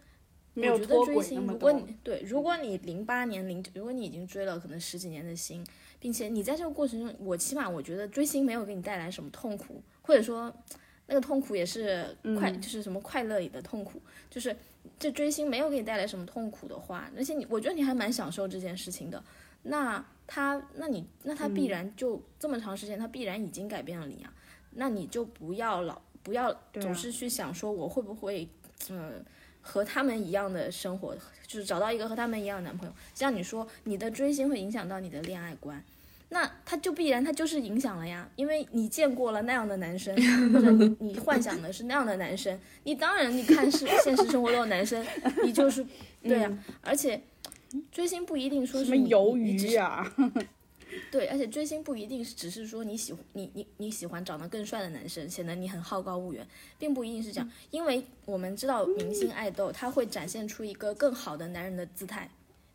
[0.55, 5.65] 我觉得追星，如果你对，如果你零八年零，如果你已经追了可能十几年的星，
[5.99, 10.53] 并且你在这个过程中，我起码我觉得追星没有给你带来什么痛苦，或者说
[11.07, 14.55] 那个痛苦也是快，就是什么快乐里的痛苦，就是
[14.99, 19.23] 这追星没有给你带来什么痛苦的话，而且你我觉得你还蛮享受这件事情的，
[19.63, 24.31] 那他，那你那他必然就这么长时间，他必然已经改变了你啊，
[24.71, 28.47] 那你就不要老不要总是去想说我会不会
[28.89, 29.25] 嗯。
[29.63, 31.15] 和他们一样的生活，
[31.47, 32.93] 就是找到一个和他们一样的男朋友。
[33.15, 35.83] 像你说，你的追星会影响到你的恋爱观，
[36.29, 40.13] 那他就必然他就是影响了呀，因为你见过了那样的男生，
[40.53, 45.03] 或者你你幻想的是那样的男生，你当然你看是现实生活中的男生，
[45.43, 45.85] 你就是
[46.21, 46.51] 对呀。
[46.81, 47.21] 而且
[47.91, 50.11] 追星不一定说是什么鱿鱼呀。
[51.11, 57.51] 对，而且追星不一定是只是说你喜欢你你你喜欢长得更帅的男生，显得你很好高骛远，并不一定是这样。
[57.71, 62.29] 因为我们知道明星爱豆他会展现出一个更好的男人的姿态。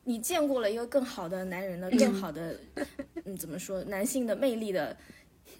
[0.05, 2.59] 你见过了一个更好的男人的更好的，
[3.27, 4.97] 嗯，怎么说男性的魅力的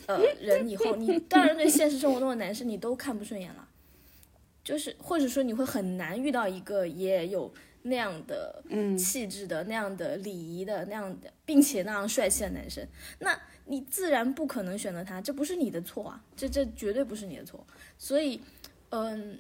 [0.07, 3.69] 呃人以后，你当然对现实生活中的男生你都看不顺眼了，
[4.65, 7.53] 就是或者说你会很难遇到一个也有。
[7.89, 8.63] 那样的
[8.99, 12.87] 气质的、那样的礼仪的、那样的，并且那样帅气的男生，
[13.19, 17.67] 那你自然不可能选择他，这不是你的错啊，这这绝对不是你的错。
[17.99, 18.41] 所以，
[18.91, 19.39] 嗯，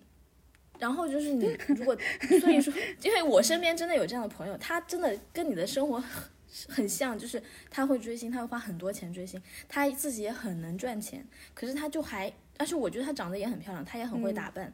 [0.78, 1.96] 然后就是你 如果，
[2.40, 2.72] 所以说，
[3.02, 6.10] 因为我身边真的有这样的朋友，他真的跟你的生活很
[6.68, 11.24] 很像，就是他会追星，他会花很多钱追星，他自己也很能赚钱，
[11.54, 14.72] 可是他就还，但是我觉得他长得也很漂亮，他也很会打扮，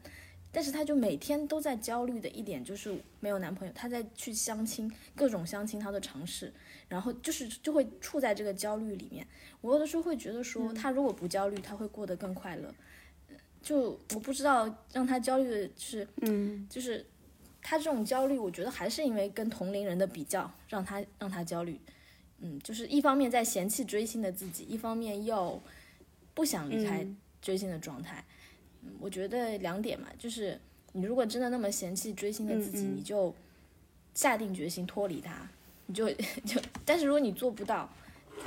[0.55, 6.53] 但是她就每天都在焦虑的一点就是没有男朋友，她在去相亲，各种相亲她都尝试，
[6.89, 9.27] 然后就是就会处在这个焦虑里面。
[9.61, 12.73] 我有的时候会觉得说，她如果不焦虑，她会过得更快乐。
[13.61, 17.05] 就我不知道让她焦虑的是，嗯，就是
[17.61, 21.81] 她这种焦虑，我觉得还是因为跟同龄人的比较让她让她焦虑。
[22.41, 25.63] 嗯，就是一方面在嫌弃追星的自己，一方面又
[26.35, 27.07] 不想离开
[27.41, 28.23] 追星的状态。
[28.29, 28.34] 嗯，
[29.01, 30.59] 我觉得两点嘛，就是
[30.93, 33.35] 你如果真的那么嫌弃追星的自己，嗯嗯你就
[34.15, 35.49] 下定决心脱离他，
[35.87, 36.11] 你就
[36.45, 37.89] 就，但是如果你做不到。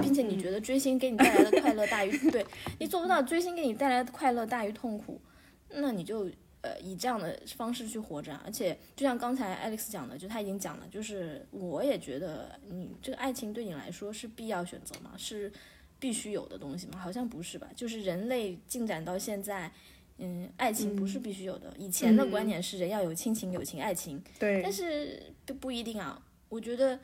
[0.01, 2.45] 并且你觉得追星给你带来的快乐大于 对
[2.77, 5.19] 你做不到，追星给你带来的快乐大于痛苦，
[5.69, 6.29] 那你就
[6.59, 8.35] 呃以这样的方式去活着。
[8.45, 15.13] 而且就像刚才 Alex 讲的，就他已经讲了，就是我也觉得你这个爱情对你来说是必要选择吗？
[15.15, 15.49] 是
[15.99, 16.99] 必须有的东西吗？
[16.99, 17.69] 好像不是吧。
[17.73, 19.71] 就是人类进展到现在，
[20.17, 21.73] 嗯，爱情不是必须有的。
[21.77, 26.21] 以前的观念是人要有亲情、友情、爱情，对，但是不不一定啊。
[26.49, 26.99] 我觉得。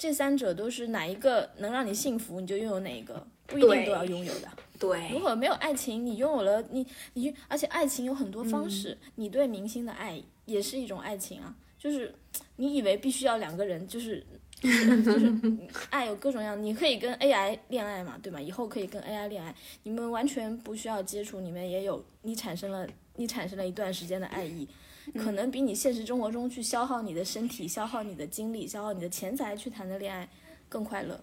[0.00, 4.48] 这三者都是哪一个能让你幸福，你就拥有哪一个，不一定都要拥有的。
[4.78, 11.52] 对，如果没有爱情，你拥有了你你，而且爱情有很多方式，你对明星的爱也是一种爱情啊。
[11.76, 12.14] 就是
[12.54, 14.24] 你以为必须要两个人，就是
[14.62, 15.32] 就是
[15.90, 18.40] 爱 有各种样，你可以跟 AI 恋爱嘛，对吧？
[18.40, 19.54] 以后可以跟 AI 恋爱，
[19.84, 22.86] 你们完全不需要接触，你们也有你产生了
[23.16, 24.68] 你产生了一段时间的爱意。
[25.16, 30.28] 可能比你现实生活中去消耗你的身体、消耗你的精力、消耗你的钱财去谈的恋爱
[30.68, 31.18] 更快乐。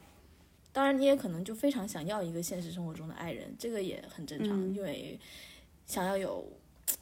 [0.73, 5.19] 当然，你也可能就非常想要一个现实生活中的爱人，这个也很正常，因为
[5.85, 6.43] 想要有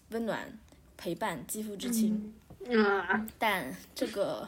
[0.09, 0.59] 温暖
[0.97, 2.34] 陪伴、肌肤之亲。
[2.65, 4.45] 嗯，但这个，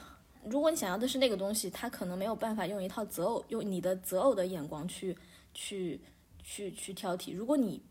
[0.50, 5.16] 如果你想要的是那个东西，他可能没有办法用一套择偶、用你的择偶的眼光去
[5.54, 6.00] 去
[6.44, 7.36] 去去挑剔。
[7.36, 7.82] 如果你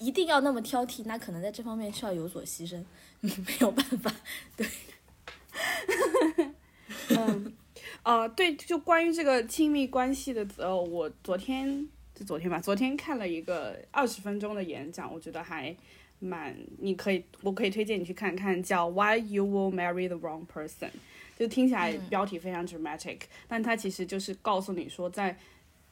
[0.00, 2.82] 一定要那么挑剔，那可能在这方面需要有所牺牲。
[3.20, 4.14] 没有办法，
[4.56, 4.64] 对，
[7.10, 7.52] 嗯，
[8.04, 15.76] 呃，对，就关于这个亲密关系的择偶，我昨天就昨天吧，昨天看了一个二十分钟的演讲，我觉得还
[16.20, 20.90] 蛮，你可以，我可以推荐你去看看，叫 Why You Will Marry the Wrong Person，
[21.38, 25.38] 就听起来标题非常 dramatic，、但它其实就是告诉你说在。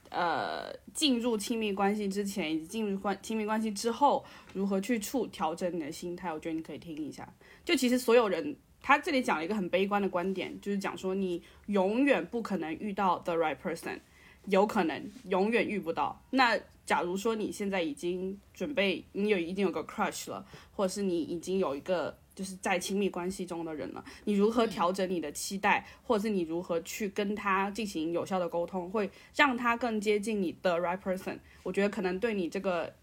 [0.08, 4.24] 呃，进入亲密关系之前以及进入关亲密关系之后，
[4.54, 6.32] 如何去处调整你的心态？
[6.32, 7.28] 我觉得你可以听一下。
[7.64, 13.98] 就其实所有人，他这里讲了一个很悲观的观点，就是讲说你永远不可能遇到 the right person，
[14.44, 16.22] 有可能永远遇不到。
[16.30, 22.16] 那假如说你现在已经准备，你有已经有个 crush 了，或者是你已经有一个。
[22.36, 31.38] 就是在亲密关系中的人了，你如何调整你的期待，或者是你如何去跟他进行有效的沟通，会让他更接近你的 right person？
[31.62, 32.94] 我觉得可能对你这个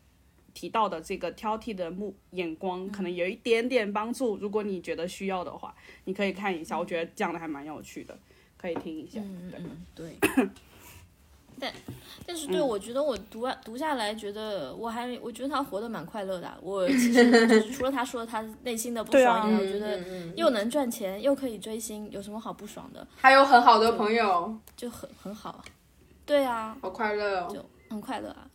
[0.53, 4.37] 提到的这个挑剔的目眼光，可能有一点点帮助。
[4.37, 5.75] 如果你觉得需要的话，
[6.05, 8.15] 你可以看一下，我觉得讲的还蛮有趣的，
[8.55, 9.19] 可以听一下。
[9.19, 10.15] 嗯嗯对。
[11.63, 11.73] 但
[12.25, 16.53] 但是对我觉得我读读下来，觉得我还我觉得他活得蛮快乐的。
[16.61, 19.97] 我其实 就是除了他说他内心的不爽以外，我觉得
[20.35, 23.05] 又能赚钱又可以追星，有什么好不爽的？
[23.15, 25.63] 还有很好的朋友，就很很好啊。
[26.25, 28.47] 对啊，好快乐哦，就很快乐啊。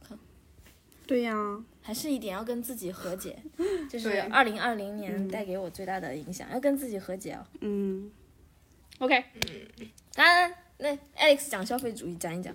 [1.07, 1.35] 对呀，
[1.81, 3.39] 还是一点要跟自己和解，
[3.89, 7.41] 就是对二零二零年带给我最大的影响，要跟自己和解哦。
[7.61, 8.11] 嗯
[8.99, 9.25] ，OK，
[10.15, 12.55] 当然，那 Alex 讲消费主义，讲一讲。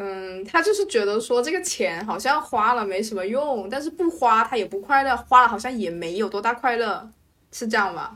[0.00, 7.10] 嗯，他就是觉得说这个钱好像花了没什么用，但是不花他也不快乐，花了好像也没有多大快乐，
[7.50, 8.14] 是这样吧？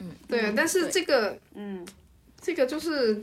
[0.00, 1.86] 嗯，对，嗯但是这个嗯，
[2.40, 3.18] 这个就是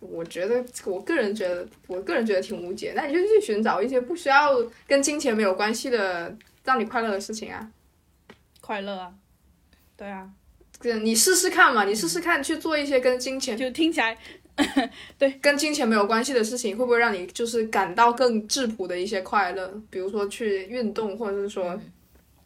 [0.00, 2.92] 我觉得，我个人觉得，我个人觉得挺无解。
[2.96, 7.70] 那你就去寻找一些不需要跟金钱没有关系的，让你快乐的事情啊。
[8.60, 9.12] 快乐啊，
[9.96, 10.28] 对啊，
[10.80, 14.18] 对，你试试看嘛，你试试看去做一些跟金钱就听起来
[15.40, 19.68] 跟金钱没有关系的事情，会不会让你就是感到更质朴的一些快乐？
[19.90, 21.78] 比如说去运动，或者是说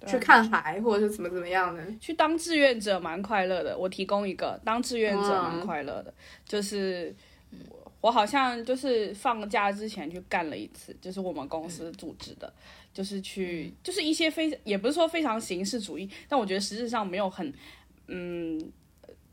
[0.06, 1.82] 去看海，或者是怎么怎么样的。
[2.00, 3.76] 去当志愿者蛮快乐的。
[3.76, 6.14] 我提供一个，当志愿者蛮嗯快乐的，
[6.46, 7.14] 就是
[7.68, 12.50] 我我好像就是放假之前去干了一次，就是我们公司组织的，
[12.94, 17.52] 就是去就是一些非也不是说非常形式主义，但我觉得实质上没有很
[18.06, 18.59] 嗯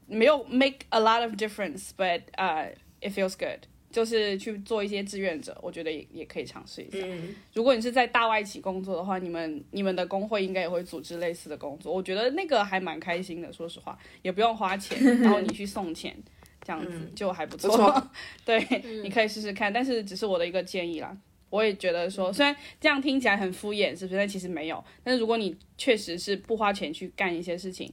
[0.08, 3.66] 没有 make a lot of difference，but 呃、it feels good。
[3.92, 6.98] 就是去做一些志愿者，我觉得也也可以尝试一下。
[7.02, 13.54] 嗯，如果你是在大外企工作的话，你们你们的工会应该也会组织类似的工作，我觉得那个还蛮开心的。
[13.54, 16.14] 说实话，也不用花钱，然后你去送钱，
[16.62, 17.70] 这样子就还不错。
[17.70, 18.10] 不 错
[18.44, 18.60] 对，
[19.02, 21.16] 你可以试试看，但是只是我的一个建议啦。
[21.50, 24.18] 我也觉得说，虽然这样听起来很敷衍，是不是？
[24.18, 24.84] 但其实没有。
[25.06, 27.90] 但是如果你确实是不花钱去干一些事情，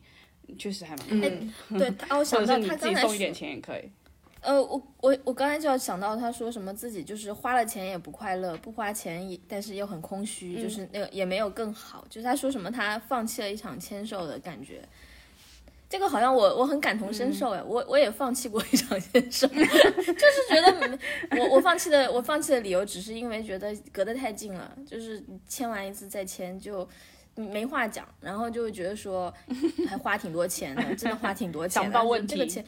[0.58, 1.78] 确实还蛮快乐。
[1.78, 3.90] 对，他我想到他刚才己送一点，钱也可以。
[4.40, 12.04] 呃，我我我刚才就要想到他说什么自己就是花了钱也不快乐，不花钱也但是又很空虚，就是那个也没有更好。
[12.10, 14.82] 就是他说什么他放弃了一场签售的感觉，
[15.88, 19.68] 这个好像我我很感同身受哎，我我也放弃过一场签售， 就是
[20.50, 20.98] 觉得
[21.38, 26.88] 我我放弃的我放弃的理由只是因为觉得隔得太近了，就是签完一次再签就。
[27.34, 29.32] 没话讲，然后就会觉得说
[29.88, 31.84] 还花挺多钱的， 真的花挺多钱的。
[31.84, 32.64] 想不到问题这个钱，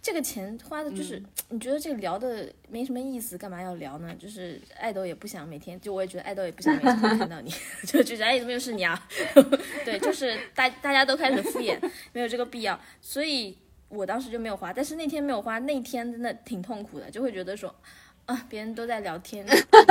[0.00, 4.14] 这个钱花的就是，你觉得这个聊的没什么意思，干嘛要聊呢？
[4.18, 7.52] 就是爱豆也不想每天，就我也觉得爱豆也不想每天看到你，
[7.86, 9.06] 就觉得哎怎么又是你啊？
[9.84, 11.78] 对，就是大大家都开始敷衍，
[12.12, 13.56] 没有这个必要，所以
[13.88, 14.72] 我当时就没有花。
[14.72, 17.74] 但是那天没有花，那天真的挺痛苦的，就会觉得说。
[18.26, 19.46] 啊，别人都在聊天，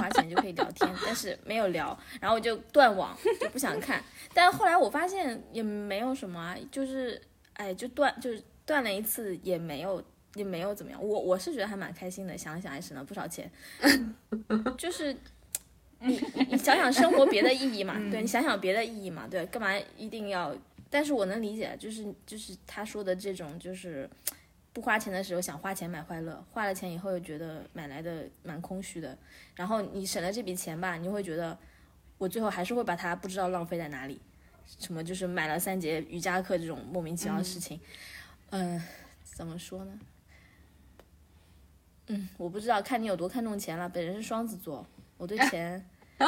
[0.00, 4.02] 花钱就可以聊天，但是没有聊，然后我就断网，就不想看。
[4.34, 7.20] 但后来我发现也没有什么啊，就是
[7.54, 10.02] 哎，就断，就是断了一次，也没有，
[10.34, 11.02] 也没有怎么样。
[11.02, 13.50] 我我是觉得还蛮开心的，想想还省了不少钱。
[14.76, 15.16] 就是
[16.00, 16.20] 你
[16.50, 20.54] 你想想生活别的意义嘛，对你想想别的意义嘛，对，干嘛一定要？
[20.90, 24.08] 但是我能理解，就是就是他说的这种，就是
[24.76, 29.16] 不花钱的时候想花钱买快乐，花了钱以后又觉得买来的蛮空虚的。
[29.54, 31.56] 然后你省了这笔钱吧，你会觉得
[32.18, 34.20] 我最后还是会把它不知道浪费在哪里，
[34.78, 37.80] 什么就是买了三节瑜伽课这种莫名其妙的事情。
[38.50, 38.78] 嗯、
[39.24, 39.98] 怎么说呢？
[42.08, 43.88] 嗯，我不知道，看你有多看重钱了。
[43.88, 45.82] 本人是双子座，我对钱，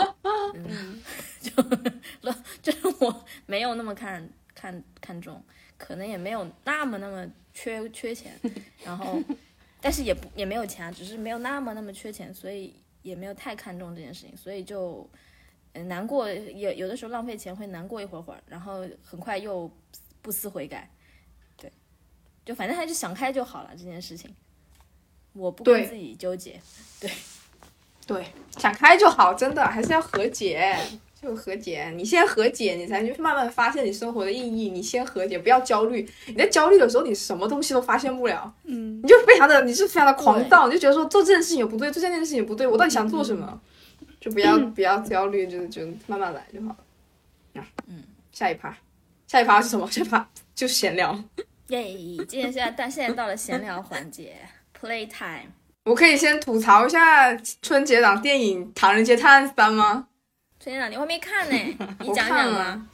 [0.55, 1.03] 嗯，
[1.43, 1.53] 就
[2.63, 5.45] 就是我没有那么看看看重，
[5.79, 8.39] 可能也没有那么那么缺缺钱，
[8.85, 9.19] 然后，
[9.81, 15.09] 但是也不也没有钱啊，只是没有那么那么缺钱，所以也没有太看重这件事情，所以就。
[15.75, 19.71] 呃难过，有有的时候浪费钱会难过一会儿会儿，然后很快又
[20.23, 20.91] 不思悔改，
[21.59, 21.71] 对，
[22.43, 24.35] 就反正还是想开就好了这件事情，
[25.35, 26.59] 我不跟自己纠结，
[26.99, 27.11] 对
[28.07, 28.27] 对，
[28.57, 30.75] 想开就好，真的还是要和解，
[31.21, 31.93] 就和解。
[31.97, 34.71] 你先和解，你才去慢慢发现你生活的意义。
[34.71, 36.09] 你先和解，不要焦虑。
[36.27, 43.61] 你在焦虑的时候，你什么东西都发现不了，嗯，你就非常的，你是非常的狂躁，你就觉得说做这件事情也不对，做这件事情也不对，我到底想做什么？
[44.21, 47.61] 就不要不要焦虑，就是就慢慢来就好了。
[47.61, 48.03] 啊，嗯，
[48.33, 48.77] 下一趴，
[49.27, 49.91] 下一趴是什么？
[49.91, 51.19] 下一趴就闲聊。
[51.69, 51.85] 耶！
[52.27, 54.37] 今天现在但现在到了闲聊环节
[54.81, 55.53] ，play time。
[55.85, 60.09] 我可以先吐槽一下春节档电影《唐人街探案三》吗？
[60.69, 61.57] 春节档你还没看 呢，
[62.05, 62.87] 你讲讲吗？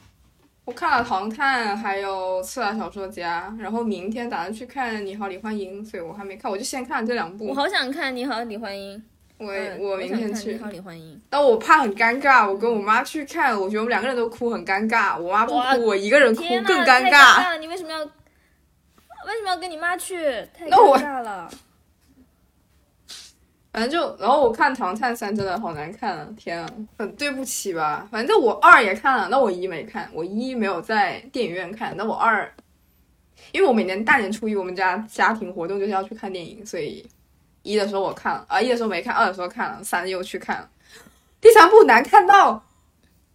[0.63, 7.47] 我看了《唐探》，还有《刺杀小说家》，然后明天打算去看《你好，李焕英》，所以我还没看，我就先看这两部。
[7.47, 8.97] 我好想看《你好，李焕英》。
[9.37, 11.15] 我嗯我明天去看你，好，李焕英》。
[11.29, 17.49] 但我怕很尴尬，我跟我妈去看，我觉得我们两个人都哭很尴尬，我妈不哭，我一个人哭更太尴尴尬。
[17.51, 17.57] 了！
[17.59, 18.07] 你为什么要为
[19.37, 20.15] 什么要跟你妈去？
[20.57, 21.51] 太尴尬了。
[23.75, 26.25] 反正就，然后我看《唐探三》真的好难看啊！
[26.37, 28.07] 天啊，很对不起吧？
[28.09, 32.49] 反正我二也看了，那我一没看，我一没有在电影院看，那我二，
[33.51, 37.05] 因为我每年大年初一我们家家庭活动就是要去看电影，所以
[37.63, 40.69] 一的时候我看了，啊一的时候没看，二的时候看了，三又去看了，
[41.41, 42.63] 第三部难看到。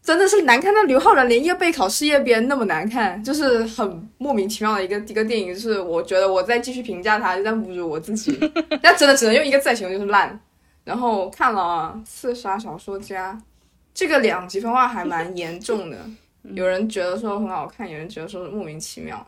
[0.03, 8.37] 真的是难看到刘昊然连夜备考事业编那么难看，就是很莫名其妙的一个一个电影，就是我觉得我再继续评价它，就在侮辱我自己。
[8.83, 10.41] 那真的只能用一个字来形容，就是烂。
[10.83, 13.35] 然后看了《刺杀小说家》，
[13.93, 15.99] 这个两极分化还蛮严重的，
[16.55, 19.25] 有人觉得说很好看，有人觉得说是莫名其妙。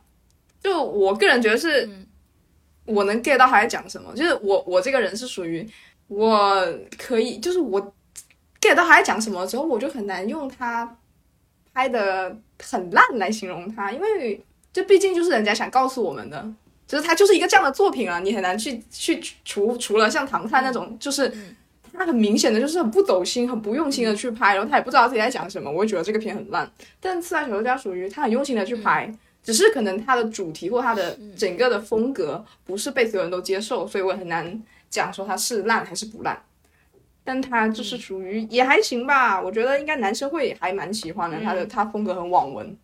[0.62, 1.89] 就我个人觉得是，
[2.87, 4.12] 我能 get 到他在讲什么。
[4.16, 5.68] 就是我我这个人是属于
[6.09, 6.66] 我
[6.97, 7.95] 可以，就是我
[8.63, 10.97] get 到他在讲什么之后，我就很难用他
[11.75, 14.43] 拍的很烂来形容他，因为
[14.73, 16.51] 这毕竟就是人家想告诉我们的。
[16.85, 21.33] 就是他就是一个这样的作品啊，你很难去去除除了像《唐探》那种，就是
[21.91, 26.71] 他很明显的就是很不走心、很不用心的去拍，然后他也不知道自己在讲什么，我会觉得这个片很烂。
[27.01, 29.11] 但《刺杀小说家》属于他很用心的去拍，
[29.43, 36.43] 只是可能他的主题或他的整个的风格不是被所有人都接受，所以我很难讲说它是烂还是不烂。
[37.25, 41.41] 但他就是属于也还行吧，我觉得应该男生会还蛮喜欢的。
[41.41, 42.77] 他的他风格很网文，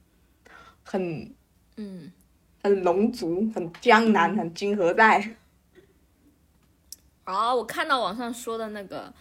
[0.84, 1.34] 很
[1.76, 2.12] 嗯，
[2.62, 5.34] 很龙族，很江南，很金河在。
[7.24, 9.12] 哦，我看到网上说的那个，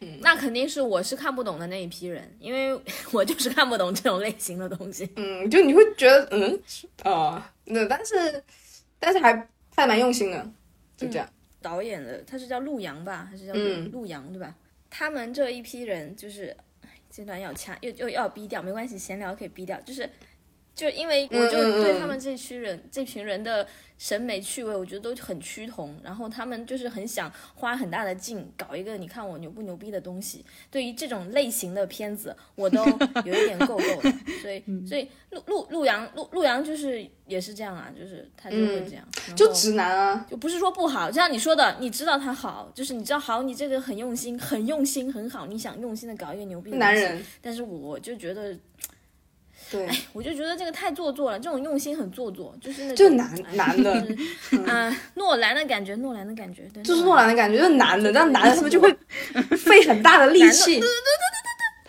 [0.00, 2.80] 嗯那肯定是我是看不懂的那一批人，因为
[3.12, 5.10] 我就是看不懂这种类型的东西。
[5.16, 6.62] 嗯，就你会觉得嗯
[7.02, 8.42] 啊，那、但是
[9.00, 10.50] 但是还还蛮用心的，
[10.96, 11.28] 就这样。
[11.60, 14.54] 导演的他是叫陆阳吧，还是叫陆陆阳对吧？
[14.90, 20.08] 他们这一批人就是，哎这段要掐，又又要逼掉，没关系，闲聊可以逼掉，就是。
[20.78, 23.66] 就因为我就对他们这群人、这群人的
[23.98, 25.98] 审美趣味，我觉得都很趋同。
[26.04, 30.44] 然后他们就是很想花很大的劲搞一个你看我牛不牛逼的东西。
[30.70, 32.84] 对于这种类型的片子，我都
[33.26, 34.14] 有一点够够的。
[34.40, 39.04] 所以，嗯所以陆陆陆阳陆陆阳就是也是这样啊，就是他就会这样，
[39.34, 48.56] 就直男啊，就不是说不好，就像你说的，你知道他好，就是你知道好，你这个很用心，很用心，很好，你想用心的搞一个牛逼的东西男人，但是我就觉得，
[49.70, 58.94] 对，我就觉得这个太做作了，这种用心很做作，就是那种就男哎男的就是啊、诺兰的感觉，诺兰的感觉，对，就是诺兰的感觉，就是男的，但男的他们就会
[59.56, 60.80] 费很大的力气，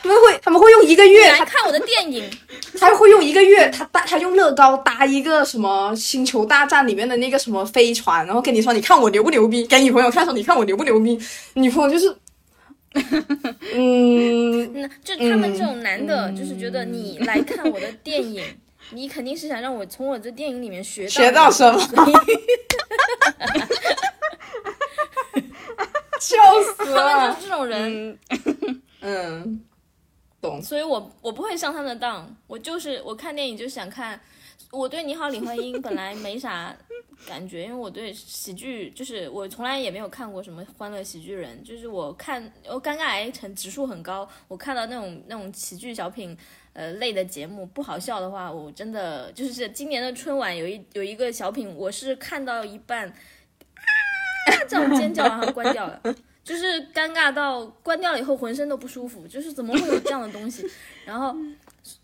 [0.02, 2.30] 他们会他们会用一个月，来看我的电影，
[2.80, 11.20] 他会用一个月，他搭他用乐高搭一个什么星球大战里面的那个什么飞船，然后跟你说你看我牛不牛逼，给女朋友看说你看我牛不牛逼，
[11.54, 12.14] 女朋友就是，
[13.74, 18.44] 嗯，那，就他们这种男的，就是觉得你来看我的电影。
[18.92, 21.80] 你肯定是想让我从我这电影里面学到学到什么
[26.20, 28.18] 笑死他们了就，是这种人，
[29.02, 29.62] 嗯，
[30.42, 34.20] 懂，所以我我不会上他们的当，我就是我看电影就想看。
[34.72, 36.76] 我对《你好，李焕英》本来没啥
[37.28, 46.38] 感觉，因为我对喜剧就是我从来也没有看过什么《欢乐喜剧人》，就是我看我尴尬癌很指数很高，我看到那种那种喜剧小品
[46.74, 53.14] 呃类的节目不好笑的话，我真的就是今年的春晚有一有一个小品，我是看到一半啊
[54.68, 56.00] 这种尖叫，然后关掉了。
[56.44, 60.66] 就是尴尬到关掉了以后浑身都不舒服，就是怎么会有这样的东西？
[61.06, 61.36] 然后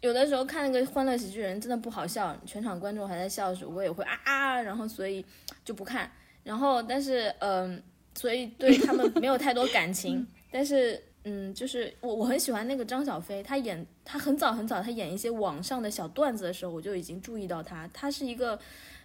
[0.02, 5.26] 有的时候看那个《欢乐喜剧人》真的不好笑，全场观众还在笑的时候，我也会啊啊，然后所以
[5.64, 6.12] 就不看。
[6.44, 7.82] 然后但是嗯、
[8.14, 10.26] 所以对他们没有太多感情。
[10.52, 18.60] 但是嗯，就是我我很喜欢那个张小飞，他演他很早很早，他演一些网上的小段子的时候，我就已经注意到他，他是一个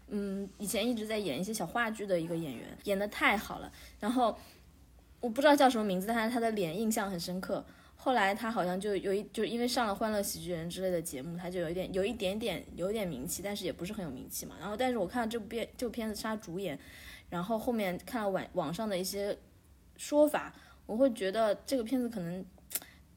[0.09, 3.73] 嗯以前一直在演一些小话剧的一个演员，演的太好了。
[3.99, 4.39] 然后
[5.21, 7.65] 我不知道叫什么名字，但是他的脸印象很深刻。
[8.03, 14.57] 后来他好像就有一，就因为上了《欢乐喜剧人》之类的节目，他就有一点有一点点有点名气，但是也不是很有名气嘛。
[14.59, 16.79] 然后，但是我看到这部片这部片子是他主演，
[17.29, 19.37] 然后后面看了网网上的一些
[19.99, 20.51] 说法，
[20.87, 22.43] 我会觉得这个片子可能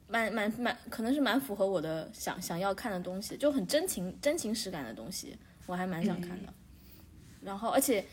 [0.09, 6.53] 蛮蛮蛮可能是蛮符合我的想想要看的东西，就很真情真情实感的东西，我还蛮想看的。
[7.39, 8.05] 然后，而且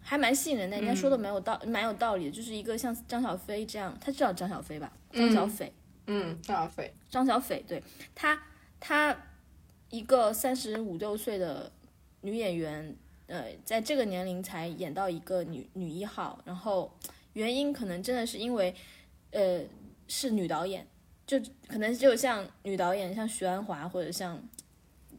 [0.00, 4.92] 还蛮吸引人的，人家说的蛮有道蛮有道理的，就是一个像张小斐这样，他知道张小斐吧？
[5.10, 5.64] 张小斐。
[5.66, 7.82] 嗯，嗯张小斐，张小斐，对
[8.14, 8.42] 她，
[8.78, 9.16] 她
[9.90, 11.70] 一个三十五六岁的
[12.20, 12.96] 女演员，
[13.26, 16.96] 呃，在这个年龄才演到一个女女一号，然后
[17.32, 18.74] 原因可能真的是因为，
[19.30, 19.62] 呃，
[20.08, 20.86] 是女导演，
[21.26, 24.42] 就可能就像女导演，像徐安华或者像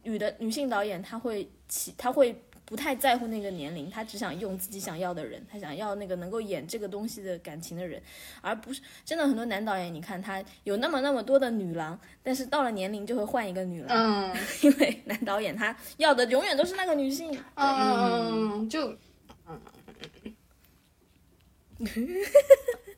[0.02, 2.42] 女的女性导演，她会起，她会。
[2.66, 8.02] 不太在乎那个年龄，他只想用自己想要的人，他想要那个能够演这个东西的感情的人，
[8.40, 17.38] 而不是真的很多男导演，你看他有那么那么多的女郎，但是到了年龄就会换一个女郎，嗯 因为男导演他要的永远都是那个女性。
[17.54, 18.92] 嗯，就，
[19.48, 19.60] 嗯，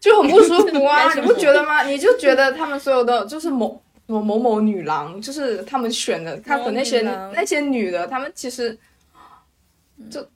[0.00, 1.12] 就很不舒服啊！
[1.14, 1.82] 你不觉得吗？
[1.82, 8.78] 你就觉得他们所有的就是某某某某女郎，就是他们选的，他的那些那些女的，他们其实
[10.10, 10.26] 就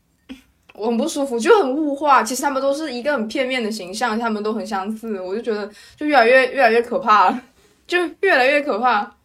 [0.75, 2.23] 我很不舒服，就很物化。
[2.23, 7.43] 其实他们都是一个很片面的形象，他们都很相似，我就觉得就越来越越来越可怕了，
[7.87, 9.17] 就越来越可怕。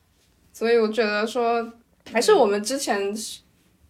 [0.54, 1.72] 所以我觉得说，
[2.12, 3.14] 还是我们之前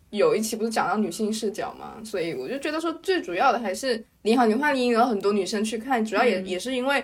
[0.09, 7.03] 有一期不是讲到女性视角嘛，所以我就觉得说，最主要的还是《你好，刘焕英》有很多女生去看，主要也、也是因为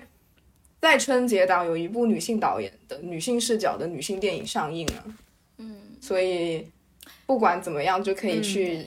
[0.80, 5.04] 在春节档有一部女性导演的女性视角的女性电影上映了，
[5.58, 6.68] 嗯，所以
[7.26, 8.86] 不管怎么样就可以去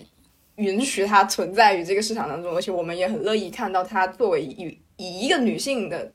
[0.57, 6.11] 允许它存在于这个市场当中，而且我们也很乐意看到它作为以以一个女性的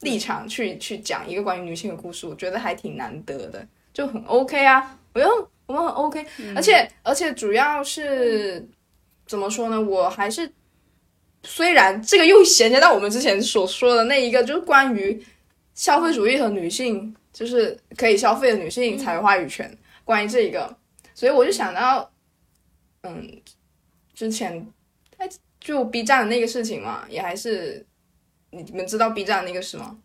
[0.00, 6.24] 立场去去讲一个关于女性的故事，我觉得还挺难得的，就很 OK 啊，我觉得我们很 OK，、
[6.54, 8.68] 而且而且主要是
[9.26, 9.80] 怎么说呢？
[9.80, 10.50] 我还是
[11.42, 15.20] 虽然这个又衔接到我们之前所说的那一个，就是关于
[15.74, 20.76] 消费主义和女性，就是可以消费的女性才有话语权，关于这一个，
[21.14, 22.10] 所以我就想到，
[23.02, 23.42] 嗯，
[24.16, 24.66] 之前
[25.18, 25.28] 哎
[25.60, 27.86] 就 B 站的那个事情嘛，也还是
[28.50, 29.98] 你们知道 B 站那个事吗？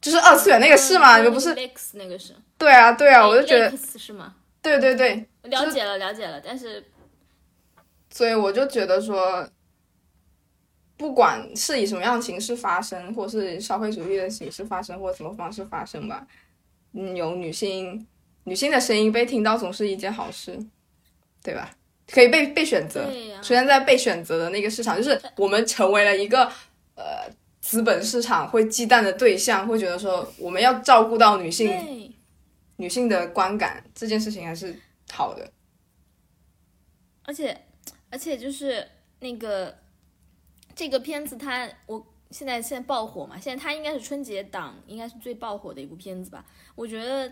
[0.00, 1.18] 就是二次元那个事吗？
[1.18, 1.54] 你们不是？
[1.92, 2.34] 那个是？
[2.56, 4.36] 对啊，对啊，我就觉得，是吗？
[4.62, 6.84] 对对对，了解了，了解了，但是
[8.10, 9.48] 所以我就觉得说，
[10.96, 16.26] 不管是以什么样的形式发生，或是消费主义的形式发生，或什么方式发生吧，
[16.92, 18.06] 嗯，有女性
[18.44, 20.58] 女性的声音被听到，总是一件好事，
[21.42, 21.70] 对吧？
[22.10, 23.04] 可以被被选择，
[23.42, 26.44] 出现在被选择的那个市场，就是我们成为了一个
[26.94, 27.30] 呃
[27.60, 32.14] 资本市场会忌惮的对象，会觉得说我们要照顾到女性，
[32.76, 34.74] 女性的观感，这件事情还是
[35.12, 35.50] 好的。
[37.24, 37.54] 而且
[38.10, 38.86] 而且就是
[39.20, 39.76] 那个
[40.74, 46.42] 这个片子它，我现在现在爆火嘛，现在它应该是春节档应该是最爆火的一部片子吧。
[46.74, 47.30] 我觉得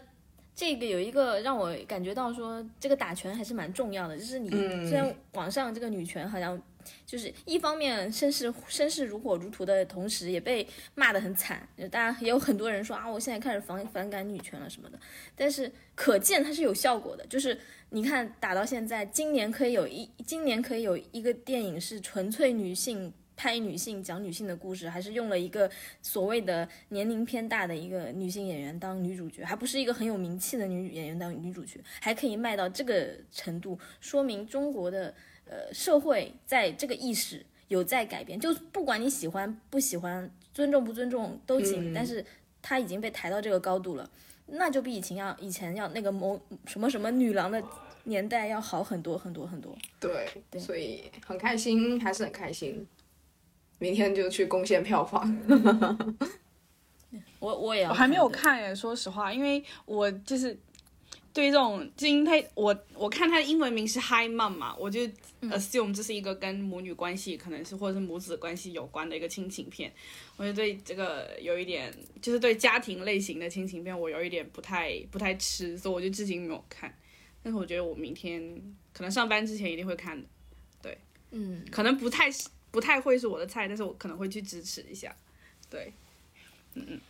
[0.57, 6.61] 这个有一个让我感觉到说，这个打拳还是蛮重要的，就是你嗯虽然网上这个女权好像。
[7.05, 11.69] 就是一方面声势声势如火如荼的同时，也被骂得很惨。
[11.77, 14.97] 就大家也有很多人说啊，我现在开始反反感女权了什么的。
[15.35, 17.59] 但是可见它是有效果的，就是
[17.91, 25.71] 你看打到现在，今年可以有一今年可以有一个电影是纯粹女性拍女性讲女性的故事，还是用了一个
[26.01, 35.15] 所谓的年龄偏大的一个女性演员当女主角，还不是一个很有名气的女演员当女主角，还可以卖到这个程度，说明中国的
[35.45, 42.25] 呃社会在这个意识有在改变，就不管你喜欢不喜欢，尊重不尊重都行，嗯但是
[42.63, 44.11] 它已经被抬到这个高度了。
[44.49, 47.61] 那就比以前要以前要那个某什么什么女郎的
[48.05, 49.77] 年代要好很多很多很多。
[49.99, 52.87] 对，对所以很开心，还是很开心。
[53.79, 55.37] 明天就去贡献票房。
[57.39, 60.59] 我我也要我还没有看耶，说实话，因为我就是
[61.33, 65.07] 对这种，就因为我我看它的英文名是 Hi Mom 嘛，我就
[65.41, 65.51] 嗯。
[65.51, 69.93] assume 这是一个跟母女关系可能是或者是母子关系有关的一个亲情片，
[70.37, 76.93] 我就对这个有一点，就是对家庭类型的亲情片我有一点不太不太吃，所以我就至今没有看。
[77.43, 78.43] 但是我觉得我明天
[78.93, 80.27] 可能上班之前一定会看的，
[80.83, 80.99] 对。
[81.31, 85.15] 嗯，可能不太是不太会是我的菜，但是我可能会去支持一下。
[85.71, 85.93] 对，
[86.75, 87.01] 嗯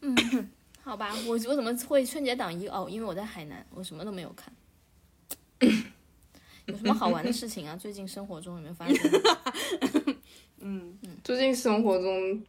[0.00, 0.50] 嗯
[0.82, 2.88] 好吧，我我怎么会春节档一哦？
[2.90, 4.52] 因为我在海南，我什么都没有看。
[6.66, 7.76] 有什么好玩的事情啊？
[7.76, 10.16] 最近生活中有没有发生？
[11.24, 12.44] 最近生活中，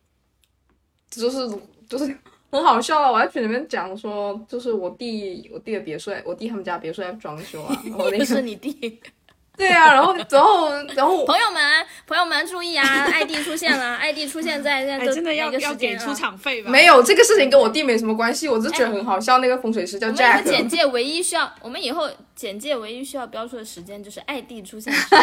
[1.09, 2.05] 就是就是
[2.51, 3.11] 很好笑啊！
[3.11, 8.99] 我在群里面讲说，就是我弟我弟的别墅，我弟他们家别墅在装修啊， 然后那又是你弟。
[9.57, 12.83] 对啊，然后然后然后朋友们，朋友们注意啊！
[13.13, 16.71] 艾迪出现了，艾迪出现在现在真的要要给出场费吧？
[16.71, 19.37] 没有这个事情跟我弟没什么关系，我只是觉得很好笑。
[19.37, 25.19] 那个风水师叫我们 Jack，简介唯一需要，我们以后简介唯一需要标出的时间就是艾迪出现时间。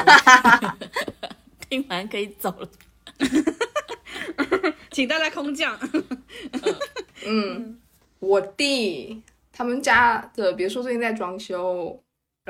[1.69, 2.69] 听完可以走了。
[4.93, 5.77] 请大家空降。
[7.27, 7.79] 嗯
[8.21, 9.23] 我弟
[9.53, 12.01] 他们家的别墅最近在装修，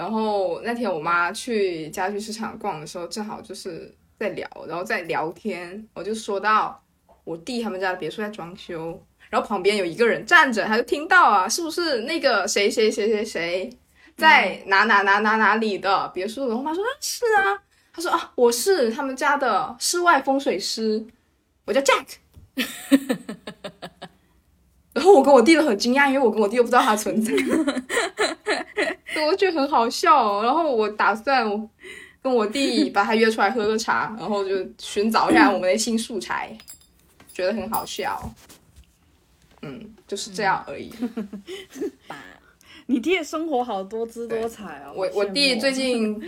[0.01, 6.83] 然后那天我妈去家具市场逛的时候，正好就是在聊，然后在聊天，我就说到
[7.23, 8.99] 我弟他们家的别墅在装修，
[9.29, 13.71] 然后旁边有一个人站着，他就听到啊，是不是那个谁谁谁谁谁
[14.17, 16.49] 在哪哪哪哪哪里的别墅？
[16.49, 21.05] 然后我妈说啊是啊，他说啊我是他们家的室外风水师，
[21.67, 22.07] 我叫 Jack。
[24.93, 27.33] 然后我跟我弟都很惊讶，因为我跟我弟又不知道他存在，
[29.27, 30.43] 我觉得很好笑、哦。
[30.43, 31.47] 然后我打算
[32.23, 36.57] 跟我弟把他约出来喝个茶，然后就寻找一下我们的新素材，
[37.33, 38.33] 觉得很好笑。
[39.63, 40.91] 嗯，就是这样而已。
[42.87, 44.93] 你弟的生活好多姿多彩哦！
[44.97, 46.21] 我我弟最近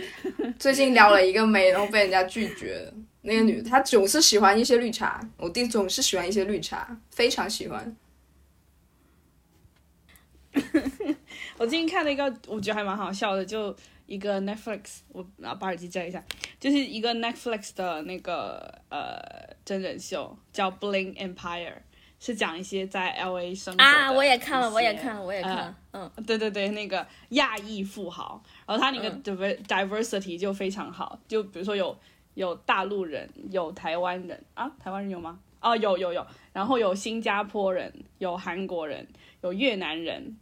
[0.57, 2.93] 最近撩了一个妹，然后被人家拒绝了。
[3.21, 7.95] 那个女的，她总是喜欢一些绿茶，我弟总是喜欢一些绿茶，非常喜欢。
[11.57, 13.75] 我最近看了一个，我觉得还蛮好笑的，就
[14.05, 16.23] 一个 Netflix，我啊把耳机摘一下，
[16.59, 19.21] 就是一个 Netflix 的那个呃
[19.63, 21.67] 真人秀，叫《Bling Empire》，
[22.19, 25.75] 是讲一些在 LA 生活的啊，我也看了，我也看了，我也看了。
[25.91, 31.97] 嗯，对对对，那个亚裔富豪，然后他那个 diver diversity 就非常好，就比如说有
[32.33, 35.39] 有大陆人，有台湾人啊，台湾人有吗？
[35.61, 39.07] 哦，有有有，然后有新加坡人，有韩国人，
[39.41, 40.35] 有越南人，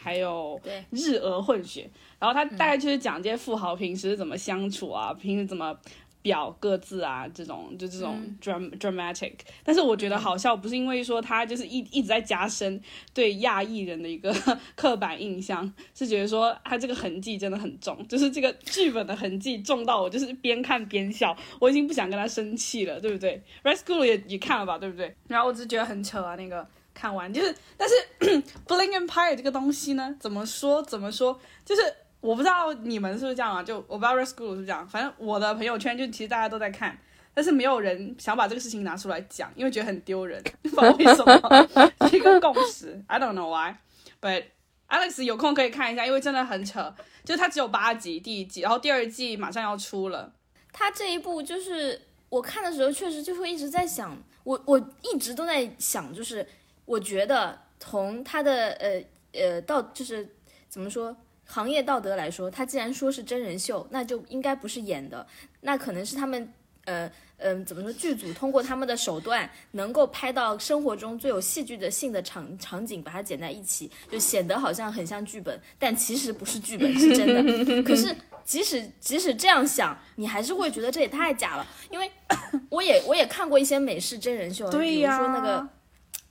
[0.00, 1.90] 还有对日俄混血。
[2.18, 5.76] 然后他大概就是讲这些富豪平时怎么相处啊，平时怎么。
[6.20, 9.32] 表各自啊，这种就这种 dram dramatic。
[9.62, 12.78] 但是我觉得好笑，不是因为说他就是一一直在加深
[13.14, 14.34] 对亚裔人的一个
[14.74, 25.14] 刻板印象，是觉得说他这个痕迹真的很重，就是这个剧本的痕迹重到我就是边看边笑，我已经不想跟他生气了，对不对 School 也也看了吧，对不对？
[25.28, 26.66] 然后我只觉得很扯啊，那个
[26.98, 27.94] 看完就是，但是
[28.66, 31.82] Bling Empire 这个东西呢，怎么说怎么说，就是。
[32.20, 33.62] 我不知道你们是不是这样啊？
[33.62, 36.98] 就我不知道 Red School 是不是这样，反正我的朋友圈就其实大家都在看，
[37.32, 41.68] 但是没有人想把这个事情拿出来讲，因为觉得很丢人， 不知道为什么，
[42.10, 43.00] 是一个共识。
[43.06, 44.46] I don't know why，but
[44.88, 46.92] Alex 有空可以看一下，因为真的很扯。
[47.24, 50.32] 就是它只有八集，第一季，然后第二季马上要出了。
[50.72, 56.44] 他这一部就是我看的时候，确实就会一直在想，我我一直都在想，就是
[56.88, 60.28] 我觉得从他的呃呃道就是
[60.68, 61.14] 怎么说。
[61.50, 65.26] 行业道德来说，他既然说是真人秀，那就应该不是演的，
[65.62, 66.46] 那可能是他们，
[66.84, 67.90] 呃，嗯，怎么说？
[67.94, 77.82] 剧组通过他们的手段，能够拍到生活中最有戏剧的性的场场景，把它剪在一起，就显得好像很像剧本，但其实不是剧本，是真的。
[77.82, 78.14] 可是
[78.44, 82.12] 即使即使这样想，你还是会觉得这也太假了，因为
[82.68, 85.66] 我也我也看过一些美式真人秀，比如说那个。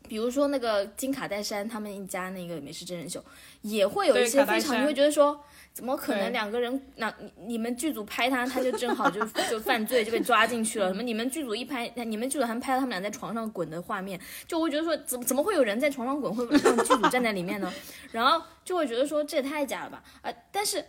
[0.07, 3.23] 比如说那个金卡戴珊他们一家那个美食真人秀，
[3.61, 5.39] 也会有一些非常，你会觉得说，
[5.73, 7.13] 怎么可能两个人，那
[7.45, 10.87] 你们剧组拍他，他就正好就 就犯罪就被抓进去了？
[10.87, 17.71] 什么你们剧组一拍，你们剧组还拍到他们俩在床上滚的画面，就会觉得说，怎么怎么会有人在床上滚，会让剧组站在里面呢？
[18.11, 20.03] 然后就会觉得说，这也太假了吧？
[20.21, 20.83] 啊，但是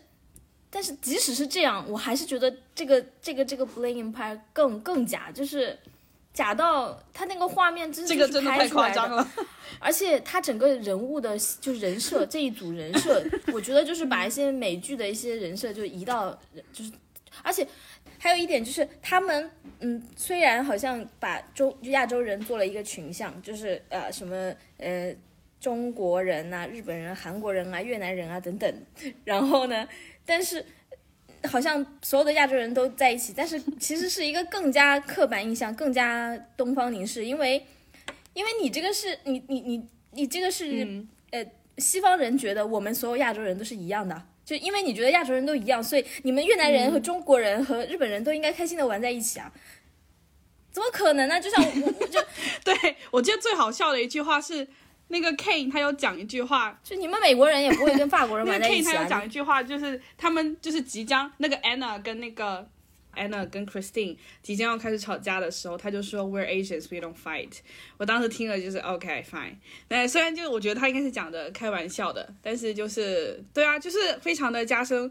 [0.71, 5.79] 但是即使是这样，我还是觉得这个这个这个 Bling Empire 更更假，就是。
[6.39, 9.26] 假到他那个画面真的是拍出来的，
[9.80, 13.20] 而且他整个人物的，就是人设这一组人设，
[13.53, 16.30] 我觉得就是把一些美剧的一些人设就移到，
[16.72, 16.93] 就是，
[17.43, 17.66] 而且
[18.20, 25.12] 还有一点就是他们，嗯，虽然好像把中亚洲人做了一个群像，就是呃什么呃
[25.61, 28.72] 中国人啊、日本人、韩国人啊、越南人啊等等，
[29.24, 29.89] 然后呢，
[30.24, 30.64] 但是。
[31.45, 37.64] 好像所有的亚洲人都在一起，但是其实是一个更加刻板印象、更加东方凝视，因为，
[38.34, 41.45] 因为你这个是你你你你这个是呃
[41.78, 49.53] 西方人觉得我们所有亚洲人都是一样的，就因为你觉得亚洲人都一样，所以你们越南人和中国人和日本人都应该开心的玩在一起啊？
[50.72, 51.41] 怎么可能呢？
[51.41, 52.20] 就像我我就
[52.64, 54.66] 对我记得最好笑的一句话是。
[55.11, 58.93] 那个 Kane 他有讲一句话，就你们美国人也不会跟法国人玩在一起啊。
[58.93, 62.69] Kane 他有讲一句话，就是他们就是即将那个 Anna 跟那个
[63.15, 67.53] Anna 跟 Christine 即将要开始吵架的时候，他就说 We're Asians, we don't fight。
[67.97, 69.55] 我当时听了就是 OK fine。
[69.89, 75.11] 那虽然就是我觉得他应该是讲的开玩笑的，但是就是对啊，就是非常的加深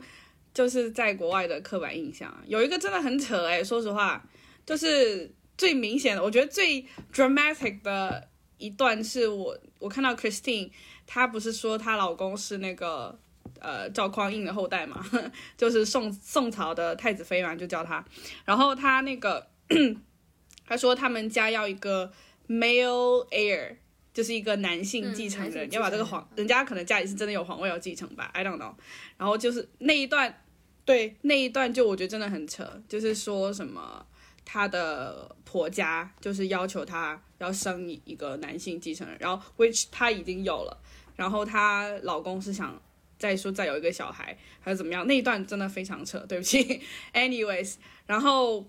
[0.53, 2.31] 就是在国外的刻板印象。
[2.45, 4.23] 有一个真的很扯哎，说实话，
[4.63, 8.29] 就是最明显的，我觉得最 dramatic 的。
[8.57, 10.71] 一段是我我看到 Christine，
[11.05, 13.17] 她不是说她老公是那个
[13.59, 15.05] 呃赵匡胤的后代嘛，
[15.57, 18.03] 就是宋宋朝的太子妃嘛，就叫他。
[18.45, 19.47] 然后他那个
[20.65, 22.11] 他说他们家要一个
[22.47, 23.75] male heir，
[24.13, 28.73] 就是一个男性继承人，要把这个皇，人家可能家里是真的有皇位要继承吧，I don't know。
[29.17, 30.43] 然后就是那一段，
[30.83, 34.05] 对那一段就我觉得真的很扯，就是说什么。
[34.49, 40.77] 她的婆家就是要求她要生一个男性继承人，然后 which 她已经有了，
[41.15, 42.81] 然后她老公是想
[43.17, 45.05] 再说再有一个小孩还是怎么样？
[45.07, 46.81] 那一段真的非常扯，对不起。
[47.13, 47.75] Anyways，
[48.05, 48.67] 然后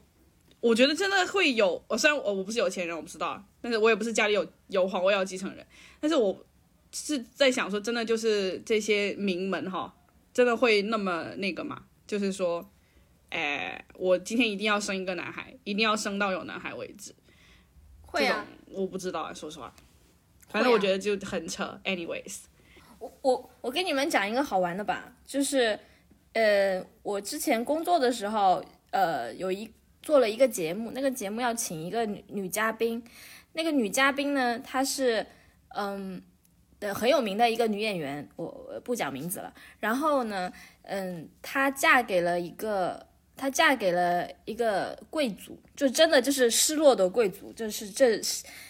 [0.60, 5.66] 我觉得真的会有，我虽然我我不是有钱人，我不知道，但是我也不是家里有有皇位要继承人，
[6.00, 6.44] 但是我
[6.92, 9.94] 是在想说，真的就是这些名门哈，
[10.32, 11.84] 真的会那么那个吗？
[12.06, 12.68] 就是说。
[13.30, 17.14] 哎，我今天一定要生一个男孩，一定要生到有男孩为止。
[18.10, 19.70] 会啊，我不知道啊，说实话，
[20.48, 21.78] 反正我觉得就很扯。
[21.84, 22.38] Anyways，
[22.98, 25.78] 我我我跟你们讲一个好玩的吧，就是
[26.32, 33.04] 呃，我之前工作的时候，呃，有一做了一个节目，那个节目要请一个女女嘉宾，
[33.52, 35.26] 那个女嘉宾呢，她是
[35.76, 36.22] 嗯
[36.80, 39.52] 的很有名的一个女演员，我不讲名字了。
[39.80, 40.50] 然后呢，
[40.82, 43.06] 嗯，她嫁给了一个。
[43.38, 48.20] 她嫁给了一个贵族，就真的就是失落的贵族，就是这，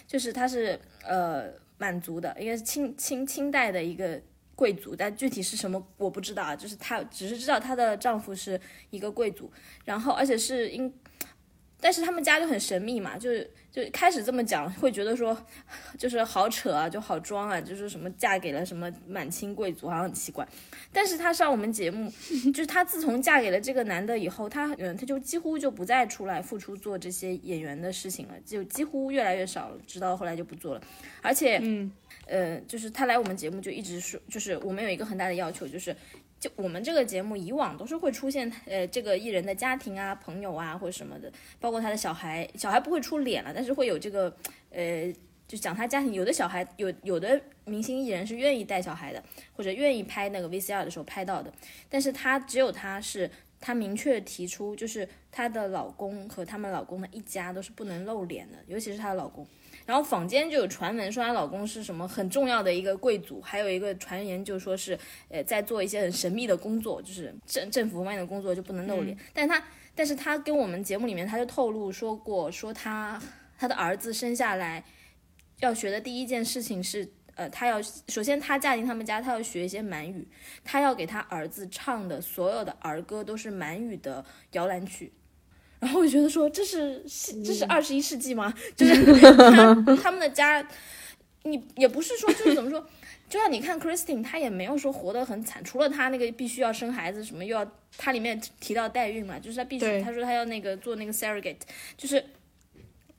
[0.07, 4.21] 就是她是呃满族的，应该是清清清代的一个
[4.55, 6.55] 贵族，但具体是什么我不知道啊。
[6.55, 8.59] 就是她只是知道她的丈夫是
[8.91, 9.51] 一个贵族，
[9.83, 10.93] 然后而且是因
[11.81, 13.49] 但是他们家就很神秘嘛，就是
[13.83, 15.37] 就开始这么讲，会觉得说
[15.97, 20.47] 就是好扯啊，就好装啊，就是什么嫁给了什么满清贵族，好像很奇怪。
[20.91, 22.11] 但是她上我们节目，
[22.51, 30.81] 就是她自从嫁给了这个男的以后，她嗯，她就几乎就不再出来付出做这些演员的事情了，就几乎越来越少了，直到后来就不做了。
[31.21, 31.91] 而且，嗯，
[32.25, 35.95] 呃，就是她来我们节目就一直说，就是我们有一个很大的要求，就是。
[36.39, 44.33] 就我们这个节目以往都是会出现，呃，这个艺人的家庭啊、朋友啊或者什么的，包括他的小孩，小孩不会出脸了，但是会有这个，
[44.69, 45.13] 呃，
[45.47, 46.13] 就讲他家庭。
[46.13, 49.21] 有的小孩有有的明星艺人是愿意带小孩的，
[49.53, 51.51] 或者愿意拍那个 VCR 的时候拍到的，
[51.89, 53.29] 但是他只有他是，
[53.59, 59.45] 他明确提出，就是她的老公和他们老公的一家都是不能露脸的，尤其是她的老公。
[59.89, 64.95] 然后坊间就有传闻说她老公是什么很重要的一个贵族，还有一个传言就说是，
[65.29, 69.17] 呃，在做一些很神秘的工作，就是政政府方面的工作就不能露脸。
[69.33, 69.63] 但是她，
[69.95, 73.19] 但是她跟我们节目里面她就透露说过，说她
[73.57, 74.83] 她的儿子生下来
[75.61, 80.27] 要学的第一件事情是，呃，她要首先她嫁进他们家，她要学一些满语，
[80.63, 85.11] 她要给她儿子唱的所有的儿歌都是满语的摇篮曲。
[85.79, 87.01] 然后我觉得说这是
[87.43, 88.53] 这是二十一世纪吗？
[88.75, 89.05] 就是
[89.55, 89.73] 他
[90.03, 90.67] 他们的家，
[91.43, 92.85] 你也不是说就是怎么说，
[93.29, 97.65] 就像你看 Christine，她也没有说活得很惨，除了她那个必须要生孩子什么，又要
[97.97, 101.59] 她里面提到代孕嘛，就是她必须，她说她要那个做那个 surrogate，
[101.95, 102.21] 就是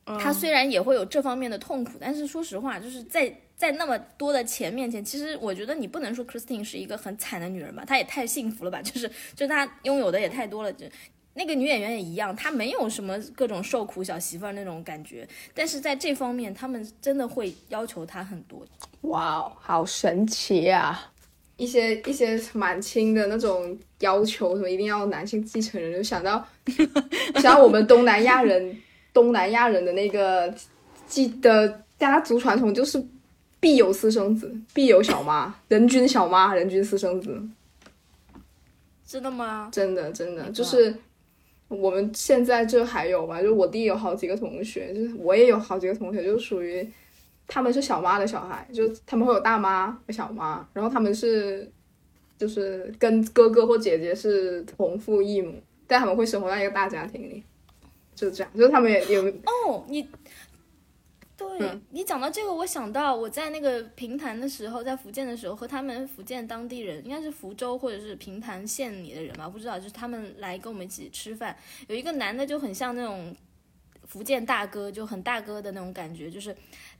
[0.05, 10.85] 她虽然也会有这方面的痛苦，但是说实话，就是在在那么多的钱面前，其实我觉得你不能说 Christine 是一个很惨的女人吧，她也太幸福了吧，就是就她拥有的也太多了，就。
[11.41, 18.63] 那个女演员也一样，她没有什么各种受苦小媳妇儿那种感觉，但是在这方面，他们真的会要求她很多。
[19.09, 21.11] 哇，好神奇啊！
[21.57, 26.47] 一些一些满清的那种要求，什么一定要男性继承人，就想到
[27.41, 28.77] 想到我们东南亚人，
[29.15, 30.55] 东南亚人的那个
[31.07, 33.03] 记的家族传统就是
[33.59, 37.43] 必有私生子，必有小妈，人均小妈，人均私生子。
[39.07, 39.71] 真的吗？
[39.73, 40.95] 真的真的就是。
[41.71, 43.41] 我们现在这还有吧？
[43.41, 46.87] 就我弟有好几个同学，就是我也有好几个同学，就属于
[47.47, 51.71] 他们是小妈的小孩，就他们会有大妈和小妈，然后他们是
[52.37, 55.55] 就是跟哥哥或姐姐是同父异母，
[55.87, 57.43] 但他们会生活在一个大家庭里，
[58.17, 60.07] 就是这样，就是他们也有哦，你。
[61.49, 71.57] 对你讲到这个，我想到我在那个平潭的时候，在福建的时候，和他们福建当地人，应该是福州或者是平潭县里的人吧，不知道，就是他们来跟我们一起吃饭，
[71.89, 73.35] 有一个男的就很像那种
[74.05, 76.55] 福建大哥，就很大哥的那种感觉，就是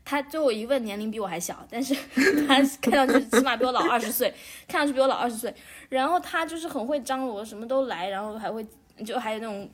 [0.07, 1.95] 他就我一问年龄比我还小，但是
[2.49, 4.33] 他看上去起码比我老二十岁，
[4.67, 5.55] 看上去比我老二十岁，
[5.91, 8.67] 然后他就是很会张罗，什么都来，然后还会
[9.05, 9.69] 就还有那种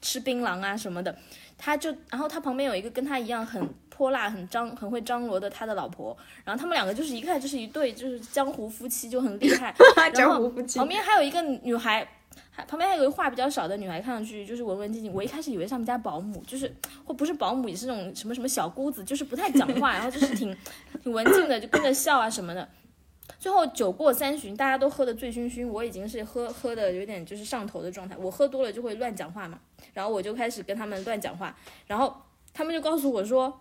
[0.00, 1.16] 吃槟榔啊什么的，
[1.56, 3.62] 他就然后他旁边有一个跟他一样很。
[4.00, 9.74] 泼辣很张很会张罗的他的老婆，然后他们两个就是一看就是一对就是江湖夫妻就很厉害，
[10.14, 12.08] 江湖夫妻旁边还有一个女孩，
[12.50, 15.12] 还旁边还有一个话比较少的女孩，看上去就是文文静静。
[15.12, 16.74] 我一开始以为是他们家保姆，就是
[17.04, 20.56] 或不是保姆也是那种什么什么小姑子，就是不太讲话，然后就是挺
[21.04, 22.66] 挺文静的，就跟着笑啊什么的。
[23.38, 28.16] 最后酒过三巡，大家都喝得醉醺醺，我已经是喝喝的有点就是上头的状态。
[28.18, 29.60] 我喝多了就会乱讲话嘛，
[29.92, 31.54] 然后我就开始跟他们乱讲话，
[31.86, 32.16] 然后
[32.54, 33.60] 他们就告诉我说。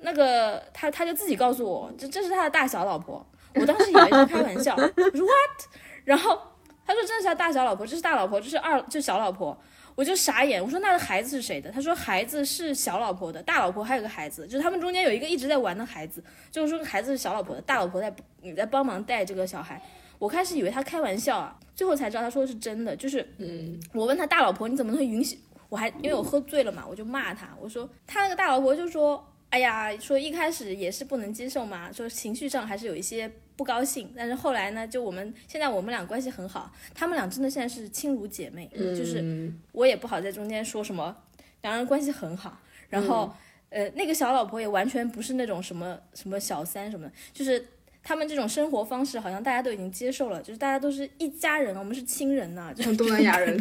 [0.00, 3.24] 那个他他就自己告诉我，这这是他的大小老婆。
[3.54, 4.92] 我当时以为他开玩笑，我说
[5.26, 5.68] what？
[6.04, 6.40] 然后
[6.86, 9.58] 他说这是他大小老婆，这是大老婆，这是二，这小老婆。
[9.96, 11.68] 我就傻眼，我说那孩子是谁的？
[11.72, 16.22] 他说孩子是小老婆的，大老婆还有个孩子，就是他们中间有一个一直在玩的孩子，
[16.52, 19.82] 就是说孩子是小老婆的，大老婆在你在帮忙带这个小孩。
[20.20, 22.94] 我开始以为他开玩笑啊，最后才知道他说的是真的。
[22.94, 25.36] 就是嗯，我问他大老婆你怎么能允许？
[25.68, 29.26] 我还因为我喝醉了嘛，我就骂他，我说他那个大老婆就说。
[29.50, 39.50] 哎呀，说一开始也是不能接受嘛，说情绪上还是有一些不高兴，但是后来呢，就我们现在我们俩关系很好，他们俩真的现在是亲如姐妹，就是。
[39.72, 41.16] 我也不好在中间说什么，
[41.62, 43.32] 两人关系很好，然后
[43.70, 47.66] 呃那个小老婆也完全不是那种什么什么小三什么的，就是
[48.02, 53.56] 他们这种生活方式好像大家都已经接受了，就是大家都是一家人，我们是亲人呐， 就东南亚人，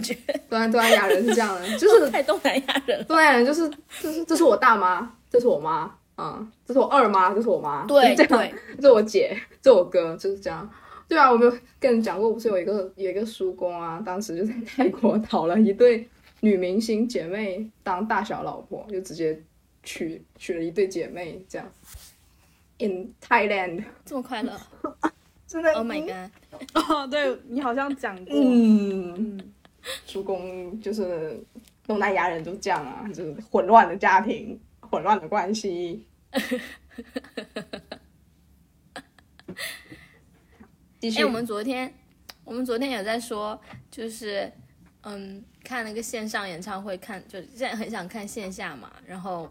[0.49, 3.69] 东南东南亚人是这样的，就是 太东南亚人，东南亚人就是
[4.01, 5.13] 就是这是我大妈。
[5.29, 10.67] 这是我妈，嗯，这是我二妈，这是我妈，对对，这是我姐，这是我哥，就是这样。
[11.05, 16.07] 对啊，我没有跟你讲过，不是有一个有一个叔公啊，当时就在泰国讨了一对
[16.39, 19.37] 女明星姐妹当大小老婆，就直接
[19.83, 21.69] 娶娶了一对姐妹，这样。
[22.79, 24.59] In Thailand，这么快乐，
[25.47, 26.31] 真的？Oh my god！
[26.73, 29.53] 哦，对你好像讲过，嗯，
[30.05, 31.43] 叔公就是。
[31.87, 36.05] 东南亚人都这样啊，就是混乱的家庭，混乱的关系。
[40.99, 41.93] 继续哎，我们昨天
[42.43, 43.57] 我们昨天有在说，
[43.89, 44.51] 就是
[45.03, 49.49] 嗯，看那个线上演唱会，看就现在很想看线下嘛，然后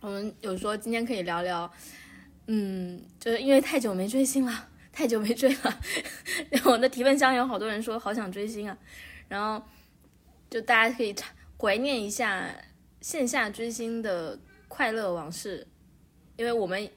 [0.00, 1.70] 我们有说今天可以聊聊，
[2.46, 5.80] 嗯，就是因为太久没追星了，太久没追了，
[6.48, 8.76] 然后我的提问箱有好多人说好想追星啊，
[9.28, 9.62] 然后
[10.48, 11.14] 就大家可以
[11.58, 12.48] 怀念一下
[13.02, 14.38] 线下追星的
[14.68, 15.66] 快乐往事，
[16.36, 16.90] 因为我们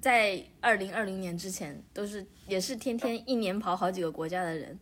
[0.00, 4.76] 在二零二零年之前都是也是天天一年跑好几个国家的人，有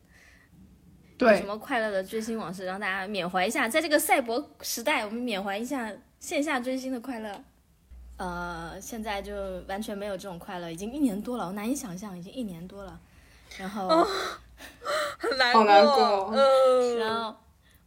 [1.18, 7.45] 对什么快乐的追星往事，让大家缅怀一下，在这个赛博时代，我们缅怀一下线下追星的快乐。
[8.17, 12.99] 呃，现在就完全没有这种快乐，已经一年多了，我难以想象，已经一年多了。
[13.59, 13.89] 然后，
[15.19, 17.37] 很难好难过呃然后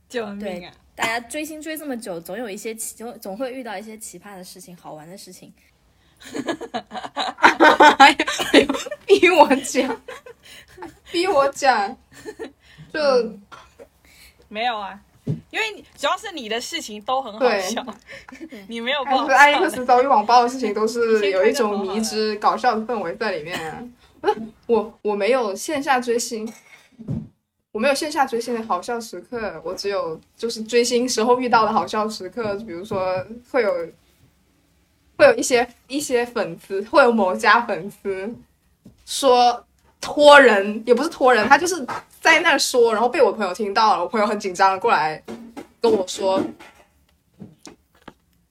[0.07, 0.73] 救命啊！
[0.95, 5.53] 大家追星追这么久，总有一些奇，总总会遇到一些奇葩的事情、好玩的事情。
[7.97, 8.17] 哎呦
[9.05, 10.01] 逼我讲，
[11.11, 11.95] 逼我讲，
[12.93, 12.99] 就
[14.47, 14.99] 没有啊，
[15.51, 17.85] 因为你主要是你的事情都很好笑，
[18.67, 19.69] 你没有不但好是艾利克。
[19.69, 23.83] 斯遭遇网暴的事情都是有一种迷之搞笑的氛围在里面啊。
[24.21, 26.51] 不 是我，我没有线下追星，
[27.71, 33.71] 我没有线下追星的好笑时刻，我只有就是追星时候遇到的好笑时刻，比如说会有
[35.15, 38.33] 会有一些一些粉丝，会有某家粉丝
[39.05, 39.65] 说
[40.01, 41.85] 托人，也不是托人，他就是
[42.29, 45.21] 在那说，然后被我朋友听到了，我朋友很紧张的过来
[45.81, 46.41] 跟我说。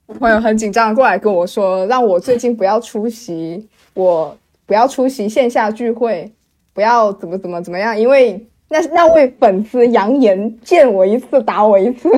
[0.07, 6.33] 我朋友很紧张的过来跟我说，让我最近不要出席，我不要出席线下聚会，
[6.72, 12.09] 不要怎么怎么怎么样，因为那那位粉丝扬言见我一次打我一次，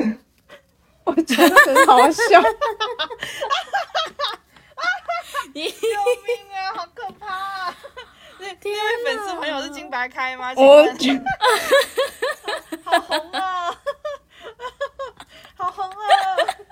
[1.03, 2.41] 我觉得很好笑。
[5.53, 6.71] 你救命啊！
[6.73, 7.70] 好可怕、啊！
[8.63, 10.53] 那那位粉丝朋友是金白开吗？
[10.55, 11.13] 请我问觉
[12.83, 13.69] 好红啊！
[15.57, 15.95] 好红啊！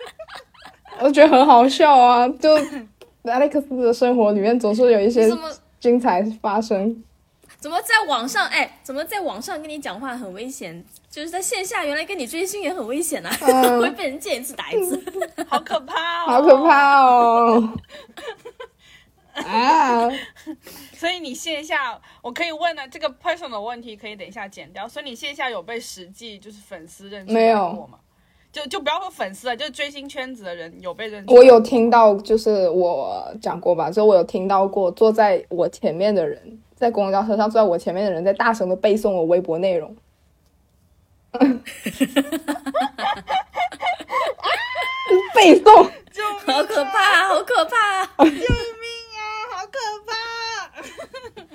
[1.01, 2.57] 我觉得很好笑啊，就
[3.23, 5.29] Alex 的生活里面总是有一些
[5.79, 7.03] 精彩发生。
[7.59, 10.83] 怎么在网上哎，怎么在网上跟你讲话很危险？
[11.09, 15.01] 就是在线下原来跟你追星也很危险呐、啊，嗯 会被人见一次打一次。
[15.47, 16.27] 好可怕哦！
[16.27, 16.57] 好可！
[16.63, 17.73] 怕哦！
[19.45, 20.09] 啊，
[20.93, 24.87] 所以你线下，我可以问的，这个 personal 的问题可以等一下剪掉。
[24.87, 27.99] 所以你线下有被实际就是粉丝认出来没有过吗？
[28.51, 39.95] 就就不要说粉丝了，就是追星圈子的人有被认出来我有听到，就是我讲过吧，就我有听到过坐在我前面的人，在公交车上坐在我前面的人在大声的背诵我微博内容。
[45.35, 46.23] 背诵，就！
[46.51, 48.03] 好可怕，好可怕！
[49.71, 50.13] 可怕！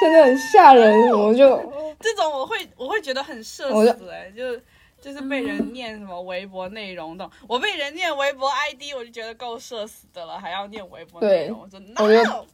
[0.00, 1.56] 真的很吓人，我就
[2.00, 4.56] 这种我会我会觉得很社死哎、就
[5.00, 12.44] 就是被人念什么微博内容的，我被人念微博 ID 我就觉得够社死的了，还要念微博内容，我就 no，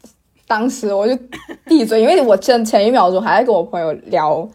[0.46, 1.16] 当时我就
[1.64, 4.48] 闭嘴，因为我前前一秒钟还在跟我朋友聊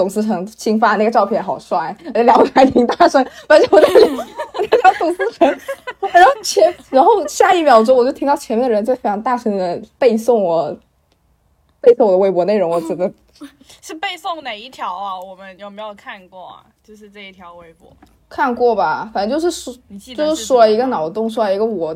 [0.00, 5.46] 董思成新发那个照片好帅，聊得还挺大声，反正我在聊我在聊董思成，
[6.10, 10.74] 然后前然后下一秒钟我就听到前面的人在非常大声的背诵我
[11.82, 13.12] 背诵我的微博内容，我真的
[13.82, 15.20] 是背诵哪一条啊？
[15.20, 16.64] 我们有没有看过啊？
[16.82, 17.94] 就是这一条微博，
[18.26, 21.94] 看过吧，反正就是说你记得就是说了一个脑洞，说了一个我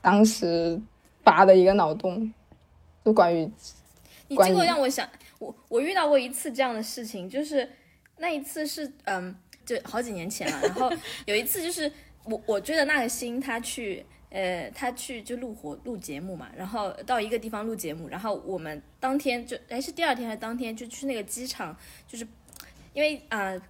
[0.00, 0.80] 当时
[1.24, 2.32] 发的一个脑洞，
[3.04, 3.50] 就关于
[4.28, 5.04] 你这个让我想，
[5.42, 7.68] 我我遇到过一次这样的事情，就是
[8.18, 9.34] 那一次是嗯，
[9.64, 10.60] 就好几年前了。
[10.62, 10.92] 然后
[11.26, 11.90] 有一次就是
[12.24, 21.76] 我我追的那个星，他去呃他去就录活录节目嘛，然后到一个地方录节目，然后我们当天就哎是第二天还是当天就去那个机场，
[22.06, 22.26] 就是
[22.92, 23.50] 因为啊。
[23.50, 23.62] 呃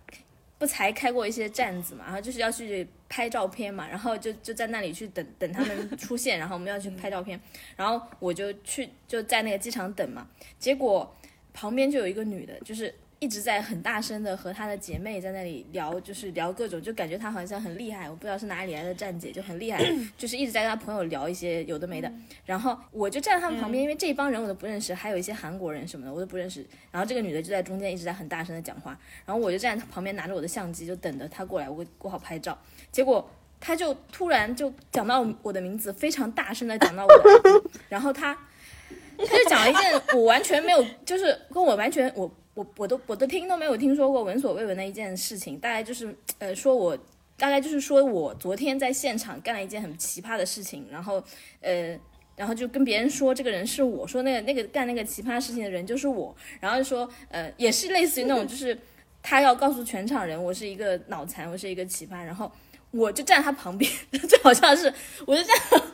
[0.59, 7.41] 不才开过一些站子嘛，然后就是要去拍照片嘛，然后就就在那里去等等他们 出现，然后我们要去拍照片，
[7.75, 10.25] 然后我就去就在那个机场等嘛，
[10.61, 11.12] 结果
[11.53, 19.81] 旁边就有一个女的，就是一直在很大声的和她的姐妹在那里聊，就是聊各种，就感觉她好像很厉害，我不知道是哪里来的站姐，就很厉害，
[20.19, 22.12] 就是一直在跟她朋友聊一些有的没的。
[22.45, 26.66] 然后我就站在他们旁边，因为这一帮人我都不认识，还有一些韩国人什么的我都不认识。
[26.91, 32.59] 然后这个女的就在中间一直在很大声的讲话，然后我就站在她旁边拿着我的相机，就等着她过来，我我好拍照。
[32.91, 33.31] 结果
[33.61, 38.35] 她就突然就讲到我的名字，非常大声的讲到我的， 然后她。
[38.35, 38.39] 他
[39.18, 46.97] 他就讲了一件我完全没有，就是跟我完全我我我都我都听都没有听说过闻所未闻的一件事情，大概就是呃说我
[47.36, 51.22] 大概就是说我昨天在现场干了一件很奇葩的事情，然后
[51.60, 51.98] 呃
[52.36, 58.76] 然后就跟别人说这个人是我说那个那个干那个奇葩事情的人就是我，然后就说呃也是类似于那种就是
[59.22, 62.51] 他要告诉全场人我是一个脑残，我是一个奇葩，然后。
[62.93, 63.90] 我就站在他旁边，
[64.28, 64.93] 最好像是，
[65.27, 65.85] 我就这样，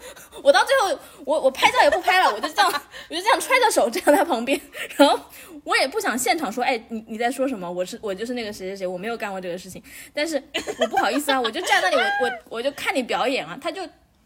[0.42, 2.70] 我到最后，我我拍照也不拍了，我就这样，
[3.08, 4.60] 我就这样揣着手站在他旁边，
[4.96, 5.18] 然后
[5.62, 7.70] 我也不想现场说，哎，你你在说什么？
[7.70, 9.80] 我是我就是那个谁谁谁，我没有干过这个事情，
[10.12, 10.42] 但是
[10.80, 13.80] 我不好意思啊，我就站那里，我我 我就看你表演啊，他就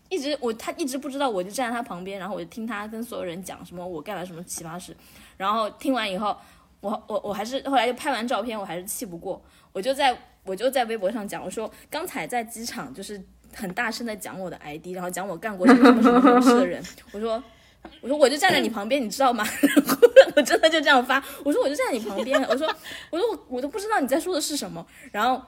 [0.09, 4.97] 一直我他一直不知道，我就站在他旁边，然后我就听他跟所有人讲什么我干了什么奇葩事，
[5.37, 6.35] 然后听完以后，
[6.81, 9.43] 我我我还是后来就拍完照片，我还是气不过，
[9.75, 10.17] 我就在。
[10.45, 13.23] 我就在微博上讲，我说刚才在机场就是
[13.55, 16.83] 很大声的讲我的 ID，然后讲我干过什么什么什么事的人，
[17.13, 17.43] 我说
[18.01, 19.45] 我说我就站在你旁边，你知道吗？
[19.63, 19.97] 然 后
[20.37, 22.67] 我真的就这样发，我说我就站在你旁边，我说
[23.11, 25.43] 我说我我都不知道你在说的是什么，然后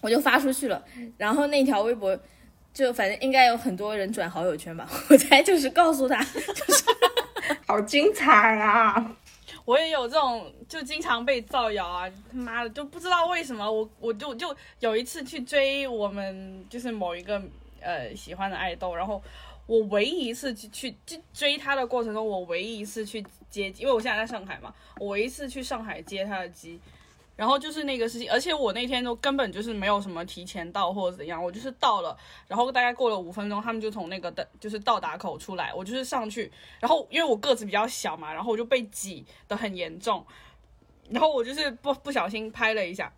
[0.00, 0.82] 我就发出去了，
[1.16, 2.18] 然后那条微博
[2.72, 6.84] 就反正应该有很多人转好友圈吧， 我猜就是告诉他，就是
[7.66, 9.16] 好精彩啊！
[9.64, 12.10] 我也有这种，就经常被造谣啊！
[12.30, 17.40] 他妈的，就不知道为什么我我就就有一次去追我们就是某一个
[17.80, 19.22] 呃喜欢的爱豆，然后
[19.66, 26.80] 我唯一一次去去去追他的过程中，我唯一一次去接，因为我现在在上海嘛，我唯一一次去上海接他的机。
[27.34, 40.24] 然后就是那个事情，而且我那天都根本就是没有什么提前到或者怎样，我就是到了，然后大概过了五分钟，他们就从那个的，就是到达口出来，我就是上去，然后因为我个子比较小嘛，然后我就被挤得很严重，
[41.08, 43.10] 然后我就是不不小心拍了一下，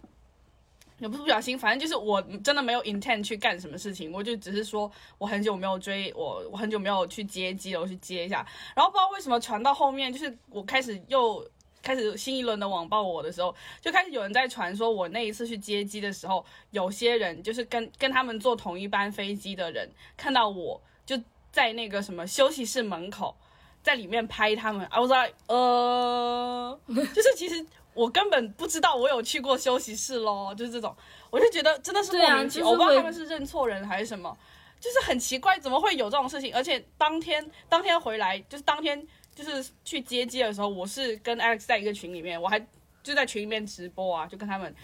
[1.00, 8.46] 也不是不小心，反正就是我真的没有 intent 去干什么事情，我就只是说我很久没有追我，我很久没有去接机了，我去接一下，
[8.76, 11.44] 然后不知道为什么传到后面，就是我开始又。
[11.84, 21.20] 开始新一轮的网暴我的时候，就开始有人在传说，我那一次去接机的时候，有些人就是跟跟他们坐同一班飞机的人，看到我就
[21.52, 23.36] 在那个什么休息室门口，
[23.82, 24.86] 在里面拍他们。
[24.86, 30.96] I was like，呃，就是其实我根本不知道我有去过休息室咯，就是这种，
[31.28, 34.34] 我就觉得真的是莫名其妙，我不知道他们是认错人还是什么，
[34.80, 36.54] 就是很奇怪，怎么会有这种事情？
[36.54, 39.06] 而且当天当天回来就是当天。
[39.34, 42.58] 就是去接机的时候，我是跟 Alex 在一个群里面，我还
[43.02, 44.74] 就在群里面直播啊，就跟他们，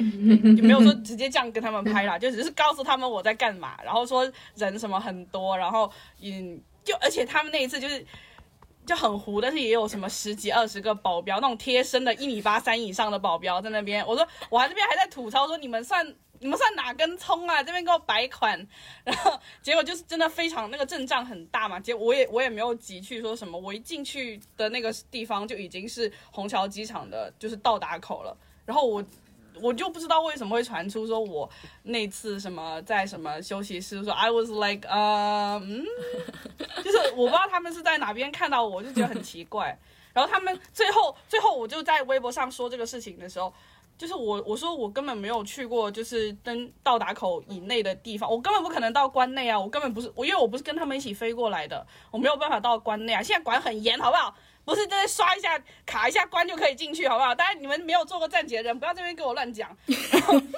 [0.57, 5.91] 就没有说直接这样跟他们拍啦， 就只是告诉他们我在干嘛，然后说人什么很多，然后
[6.21, 8.05] 嗯，就而且他们那一次就是
[8.85, 16.15] 就很糊，但是也有什么十几二十个保镖，那种贴身的一米八三以上的保镖在那边，我说我还这边还在吐槽说你们算。
[16.43, 17.63] 你们算哪根葱啊？
[17.63, 18.67] 这边给我摆款，
[19.05, 21.79] 然后结果就是真的非常那个阵仗很大嘛。
[21.79, 28.35] 结果我也我也没有急去说什么，我一进去的那个地方就已经是虹桥机场的，就是到达口了。
[28.65, 29.05] 然后我
[29.61, 31.49] 我就不知道为什么会传出说我
[31.83, 35.85] 那次什么在什么休息室说 I was like 呃嗯，
[36.83, 39.79] 就是我不知道他们是在哪边看到我，就觉得很奇怪。
[40.15, 43.53] 然后他们最后最后我就在微博上说这个事情的时候。
[44.01, 53.23] 就是我我说我根本没有去过，就是登到达口以内的地方，我根本不可能到关内啊，我根本不是我，因为我不是跟他们一起飞过来的，我没有办法到关内啊。
[53.23, 54.35] 现在管很严，好不好？
[54.65, 57.35] 不是在刷一下卡一下关就可以进去，好不好？
[57.35, 59.77] 当然你们没有做过站姐的人，不要这边给我乱讲。
[59.87, 59.95] 对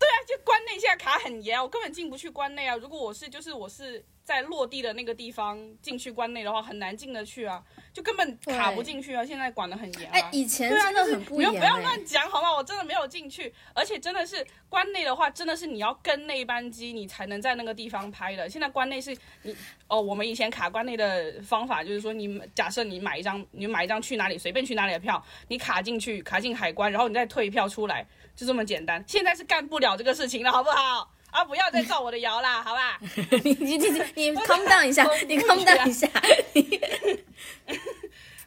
[0.00, 2.74] 对啊，就关内现在卡很严，我根本进不去关内啊。
[2.74, 7.62] 如果我是就是我是在落地的那个地方进去关内的话，很难进得去啊。
[7.92, 9.26] 就根本卡不进去啊！
[9.26, 10.08] 现在管得很严。
[10.12, 11.50] 哎，以前真的很不严。
[11.50, 12.54] 不要不要乱讲好吗？
[12.54, 18.48] 我真的没有进去，而且真的是关内的话，真的是你要跟那班机，你才能在那个地方拍的。
[18.48, 19.54] 现在关内是你
[19.88, 28.06] 哦，我们以前卡关内的方法就是说，你假设你买一张，你买一张去哪里随便去哪里的票，你卡进去，卡进海关，然后你再退票出来，
[28.40, 29.04] 就这么简单。
[29.06, 31.10] 现在是干不了这个事情了，好不好？
[31.30, 32.98] 啊，不要再造我的谣啦，好吧？
[33.44, 36.08] 你你你你 calm down 一下，你 calm down 一下。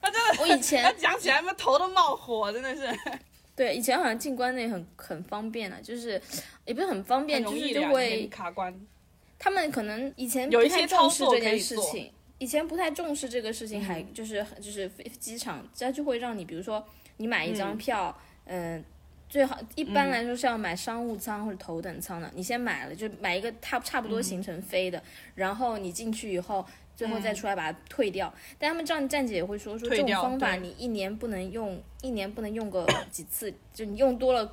[0.02, 2.82] 他真的，我以前他讲起来，他头都冒火，真的是。
[3.56, 6.20] 对，以前好像进关内很很方便啊，就是
[6.66, 8.76] 也不是很方便，就是就会卡关。
[9.38, 16.84] 他们可能以前有一些重视这件事情，以前不太重视这个事情，还就是就是飞机场，他就会让你，比如说
[17.18, 18.84] 你买一张票，嗯。
[19.34, 22.32] 最好一般来说是要买商务舱或者头等舱的。
[22.36, 25.02] 你先买了，就买一个差差不多行程飞的，
[25.34, 26.64] 然后你进去以后，
[26.96, 28.32] 最后再出来把它退掉。
[28.60, 34.48] 但他们这样站姐也会说说这种方法你一年不能用，一年不能用个几次，就你用多了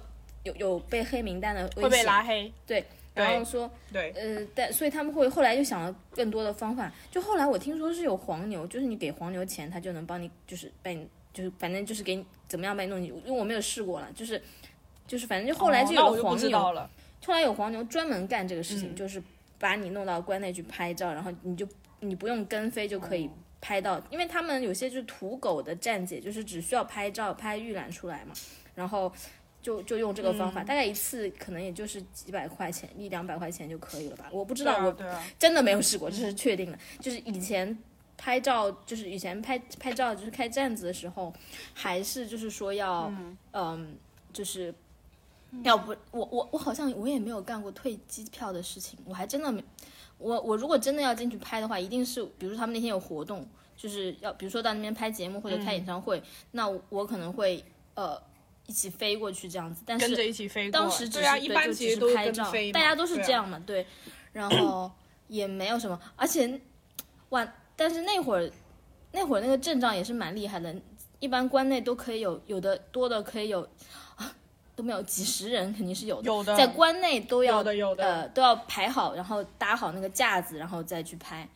[0.44, 1.82] 有有被黑名单的危险。
[1.82, 2.50] 会被拉黑。
[2.66, 2.82] 对，
[3.12, 6.90] 然后说对，呃，但所以他们会后来就想了更多的方法。
[7.10, 11.06] 就后来我听说是有黄牛，就是你给黄牛钱，他就能帮你就是被。
[11.32, 14.42] 就是反正就是给你怎么样把你弄进去，因为我没有试过了，就是
[15.10, 16.60] 就是反正就后来就有黄牛。
[17.26, 19.20] 后来有黄牛专门干这个事情，嗯就是
[19.58, 21.66] 把你弄到关内去拍照，然后你就
[21.98, 23.30] 你不用跟飞就可以哦
[23.60, 28.32] 拍到，因为他们有些就是土狗的站姐，就是只需要拍照拍预览出来嘛，
[28.74, 29.12] 然后
[29.60, 34.30] 就就用这个嗯方法，大概一次可能也就是几百块钱，一两百块钱就可以了吧？
[34.32, 34.96] 我不知道，我
[35.38, 36.78] 真的没有试过，这是确定的。
[37.00, 37.76] 就是以前
[38.16, 41.30] 拍照，就是以前拍拍照，就是开站子的时候，
[41.74, 43.12] 还是就是说要，
[43.52, 43.98] 嗯
[44.32, 44.72] 就是
[45.62, 49.62] 要不我我我好像我也没有干过退机票的事情，我还真的没。
[50.18, 53.46] 我我如果真的要进去拍的话，一定是比如说他们那天有活动，
[53.76, 56.22] 就是要比如说到那边拍节目或者开演唱会，
[56.52, 57.64] 那我可能会
[57.94, 58.20] 呃
[58.66, 59.82] 一起飞过去这样子。
[59.86, 60.78] 但是跟着一起飞过。
[60.78, 63.86] 当时只对啊，是一般其实都拍照大家都是这样嘛，对。
[64.32, 64.90] 然后
[65.26, 66.60] 也没有什么，而且
[67.30, 68.48] 哇，但是那会儿
[69.12, 70.72] 那会儿那个阵仗也是蛮厉害的，
[71.18, 73.68] 一般关内都可以有，有的多的可以有
[74.16, 74.32] 啊
[74.80, 81.46] 都没有几十人肯定是有的，有的在关内都要有的有的呃都要排好，然后搭好那个架子，然后再去拍。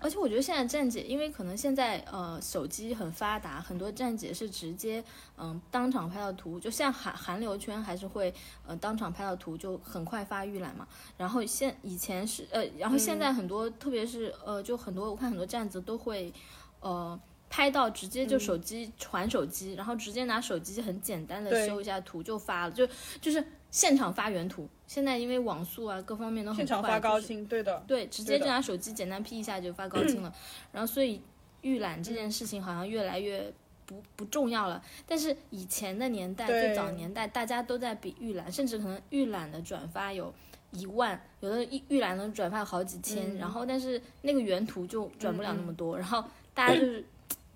[0.00, 5.02] 而且我觉得现在站姐，因为可能现在呃手机很发达，很多站姐是直接
[5.38, 8.34] 嗯当场拍到图，就像韩韩流圈还是会
[8.66, 10.86] 呃当场拍到图，就很快发预览嘛。
[11.16, 16.34] 然后现以前是呃，然后现在很多，特别是呃，就很多我看很多站子都会
[16.80, 22.86] 呃拍到直接就手机传手机，然后直接拿手机很简单的修一下图就发了，就
[23.20, 24.68] 就是现场发原图。
[24.86, 27.82] 现在因为网速啊各方面都很快，现场发高就是清，对的。
[27.86, 30.32] 对，直接就拿手机简单 P 一下就发高清了。
[30.72, 31.20] 然后所以
[31.62, 33.52] 预览这件事情好像越来越
[33.84, 34.82] 不不重要了。
[35.06, 40.32] 但是以前的年代，对最早年代，大家都在比预览，甚至可能预览的转发有
[40.72, 47.04] 一万，有的预预览能转发好几千，嗯然后但是那个原图就转不了那么多，然后大家就是。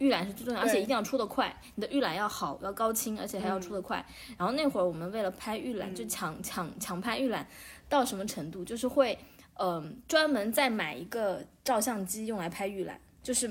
[0.01, 4.05] 预览是最重要，而且一定要出得快，你的预览要好，要高清，而且还要出得快。
[4.37, 7.47] 然后那会儿我们为了拍预览，就抢抢抢拍预览，
[7.89, 8.65] 到什么程度？
[8.65, 9.19] 就是会
[9.59, 13.47] 嗯，专门再买一个照相机用来拍预览，就是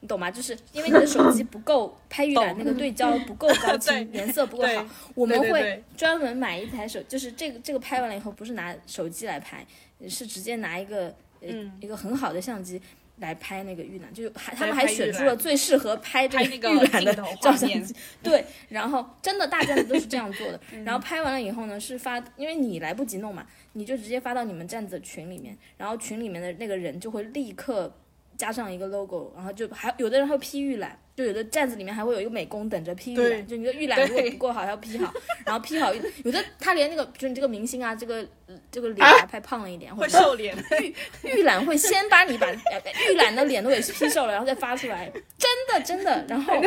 [0.00, 0.30] 你懂吗？
[0.30, 9.66] 就是因为你的手机不够拍预览那个对焦不够高清， 颜色不够好，我们会专门买一台手，就是这个这个拍完了以后，不是拿手机来拍，
[10.06, 11.06] 是直接拿一个
[11.40, 12.80] 呃、嗯一个很好的相机。
[13.18, 16.68] 来拍那个预览，就是还他们还选出了最适合拍这个
[17.14, 17.58] 照画面。
[17.58, 20.60] 相机，对，然后真的大站子都是这样做的。
[20.72, 20.84] 嗯。
[20.84, 27.90] 然后拍完了以后呢，是发，因为你来不及弄嘛，你就直接发到你们站子的群里面，然后群里面的那个人就会立刻
[28.36, 35.10] 加上一个 logo，然后就还有的人会批预览，就有的站子里面还会有一个美工等着批预对览，就你的预览如果不够好要批好，
[35.46, 35.90] 然后批好，
[36.24, 38.16] 有的他连那个就是你这个明星啊，这个
[38.46, 40.54] 呃这个脸啊拍胖了一点，或会瘦脸，
[41.24, 46.62] 预预览会先把你把呃预览的脸都给 P 瘦了，然后再发出来，真的真的，然后真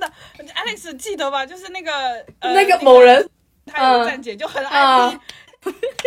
[0.00, 0.12] 的
[0.54, 1.44] ，Alex 记得吧？
[1.44, 1.92] 就是那个
[2.38, 3.28] 呃那个某人，
[3.66, 5.18] 他有个站姐就很爱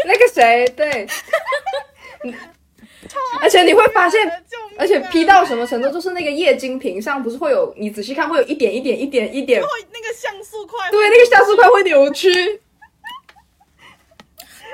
[0.05, 1.05] 那个谁，对，
[2.23, 2.33] 嗯
[3.41, 4.29] 而且你会发现，
[4.77, 12.31] 而且 P 到什么程度，就是那个液晶屏上不是会有，你仔细看会有一点一点一点一点，会那个像素块，对，那个像素块会扭曲。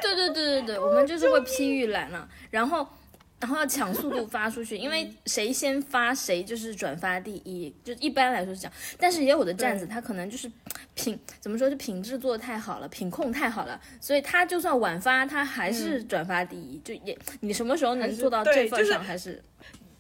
[0.02, 2.88] 对对对对对，我们就是会 P 预览了，然后
[3.44, 8.74] 然后要抢速度发出去， 因为谁先发谁就是转发第一，就一般来说是这样。
[8.98, 10.50] 但是也有的站子，他可能就是
[10.96, 16.80] 品怎么说，就品质做的太好了，品控太好了，所以他就算晚发，他还是转发第一。
[16.86, 19.44] 就也你什么时候能做到这份上，还是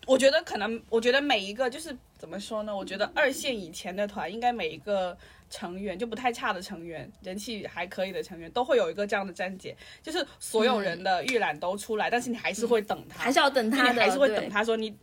[0.07, 2.74] 我觉得可能，我觉得每一个就是怎么说呢？
[2.74, 5.18] 我觉得二线以前的团，应该每一个
[5.53, 14.97] 成员就不太差的成员，人气还可以的成员，都会有一个这样的站姐，就是所有人的预览都出来，但是你还是会等他，还是要等他的，你还是会等他说你，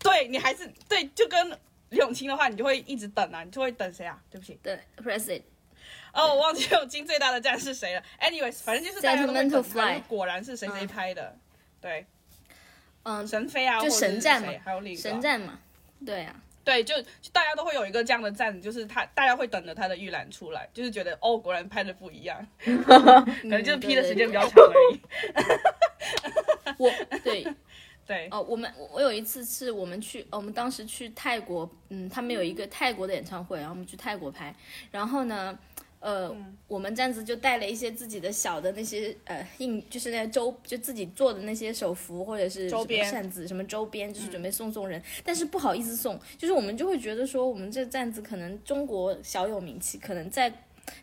[0.00, 1.50] 对你还是对，就跟
[1.90, 4.20] 李永清的话，你就会一直等啊，你就会等谁啊？
[4.28, 5.42] 对不起，对 press it。
[6.12, 8.02] 哦，我忘记永清最大的站是谁了。
[8.20, 11.38] Anyways，反正就是大家都会 Sentimental 等 Fly 他，果然是谁谁拍的，
[11.80, 12.04] 对，
[13.04, 15.60] 嗯，神飞啊，就是神战嘛还有另一个神战嘛，
[16.04, 25.00] 对啊，对，就就大家都会有一个这样的站，就是他大家会等着他的预览出来，就是觉得哦，果然拍的不一样， 可能就是 P 的时间比较长而已。
[26.78, 26.90] 我
[27.24, 27.46] 对
[28.06, 34.54] 对，哦，我们我我有一次是我们去，哦我们当时去泰国，嗯，他们有一个泰国的演唱会，然后我们去泰国拍，
[34.90, 35.56] 然后呢，
[36.02, 36.58] 呃，嗯。
[36.68, 43.04] 我们这样子就带了一些自己的小的那些呃印，就是那周就自己做的那些手幅或者是周边。
[43.10, 50.50] 扇子什么周边，就是准备送送人，但是不好意思送，就是我们就会觉得说我们这站子可能中国小有名气，可能在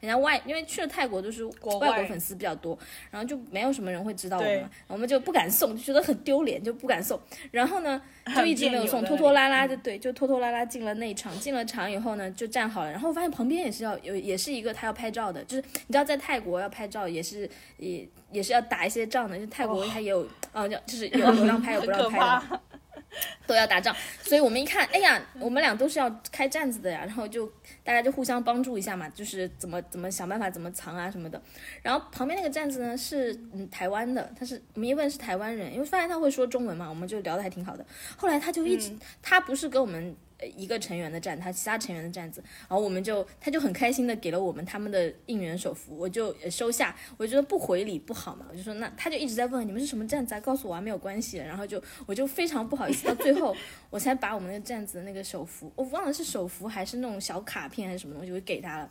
[0.02, 1.52] 人家外因为去了泰国就是外
[1.94, 2.78] 国粉丝比较多，
[3.12, 7.20] 然后就没有什么人会知道我们，我们就不敢送，就觉得很丢脸，就不敢送。
[7.52, 8.02] 然后呢，
[8.36, 11.38] 就一直没有送，拖拖拉拉的，对，就拖拖拉拉进了内场。
[11.40, 22.62] 进了场以后呢，就站好了，然后我发现旁边也是要有，也是一个他要拍照的，就是你知道在泰国要拍照也是也也是要打一些仗的，就泰国他也有，呃，就就是 有有让拍有不让拍的。
[23.10, 23.20] 怕。
[23.48, 27.52] 都要打仗，所以我们一看，哎呀，我们俩都是要开战子的呀，然后就
[27.84, 31.42] 大家就互相帮助一下嘛，就是怎么怎么想办法怎么藏啊什么的。
[31.82, 37.84] 然后旁边那个站子呢是嗯台湾的，他是我们一问是台湾人，因为发现他会说中文嘛，我们就聊得还挺好的。
[38.16, 53.56] 后来他就一直，他不是跟我们呃一个成员的站，他其他成员的站子，然后我们就他就很开心的给了我们他们的应援手幅，我就收下，我觉得不回礼不好嘛，我就说那他就一直在问你们是什么站子啊，告诉我啊没有关系，然后就我就非常不好意思，到最后
[53.90, 58.90] 我才把我们那个站子的那个手幅，我忘了是手幅还是那种小卡片还是什么东西，我给他了，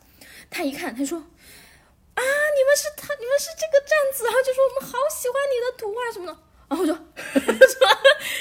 [0.49, 1.23] 他一看他说。
[2.15, 2.21] 啊！
[2.21, 6.37] 你们是他，你们是这个站子，然后就说我们好喜欢你的图画什么的，
[6.69, 7.01] 然后我就说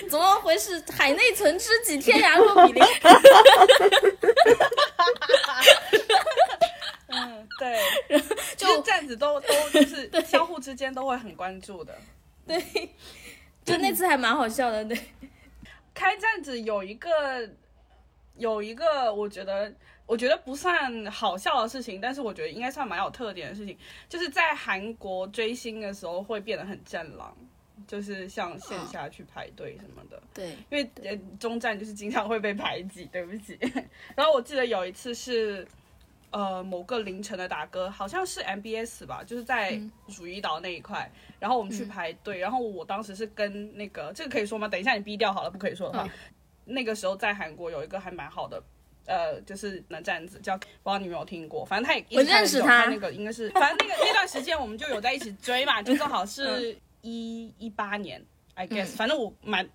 [0.08, 0.82] 怎么回事？
[0.96, 2.82] 海内存知己，天涯若比邻。
[7.08, 7.78] 嗯，对，
[8.56, 11.96] 就站子都都 就是相互之间都会很关注的。
[12.46, 12.62] 对，
[13.64, 14.98] 就那次还蛮好笑的，对。
[15.94, 17.48] 开站子有一个
[18.36, 19.72] 有一个，我觉得
[20.06, 23.76] 我觉得不算好笑的事情，但是我觉得应该算蛮有特点的事情，
[24.08, 27.36] 就是在韩国追星的时候会变得很战狼，
[27.88, 30.22] 就是像线下去排队什么的。
[30.32, 33.58] 对，因为呃中站就是经常会被排挤，对不起。
[34.14, 35.66] 然后我记得有一次是
[36.30, 41.10] 呃某个凌晨的打歌，好像是 MBS 吧，就是在汝矣岛那一块，
[41.40, 44.68] 然后我们去排队，然后我当时是跟那个这个可以说吗？
[44.68, 46.08] 等一下你逼掉好了，不可以说的话。
[46.66, 48.62] 那个时候在韩国有一个还蛮好的。
[49.10, 59.68] 呃，就是那站子叫，不知道你有没有听过，反正他也一认识他那个应该是，反正那个那段时间我们就有在一起追嘛，就正好是一一八年，I guess，、反正我蛮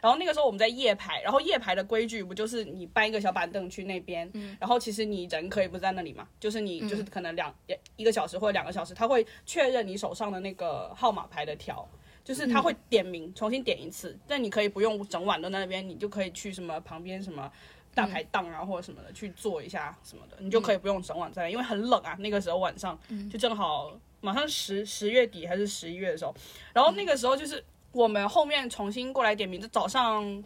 [0.00, 4.30] 然后那个时候我们在夜排，然后夜排的规矩不就是你搬一个小板凳去那边，
[4.60, 7.54] 然后其实你人可以不在那里嘛，就是你就是可能两
[7.96, 11.88] 一个小时或者两个小时，他会确认你手上的那个号码牌的条。
[12.24, 17.50] 就是他会点名，重新点一次，但你可以不用整晚都在那边，你就可以去什么旁边什么
[17.98, 22.96] 大排档啊或者什么的去做一下什么的，你就可以不用整晚在那，因为很冷啊，那个时候晚上
[23.28, 26.32] 就正好马上十十月底还是十一月的时候，
[26.72, 30.44] 然后那个时候就是我们后面重新过来点名，就早上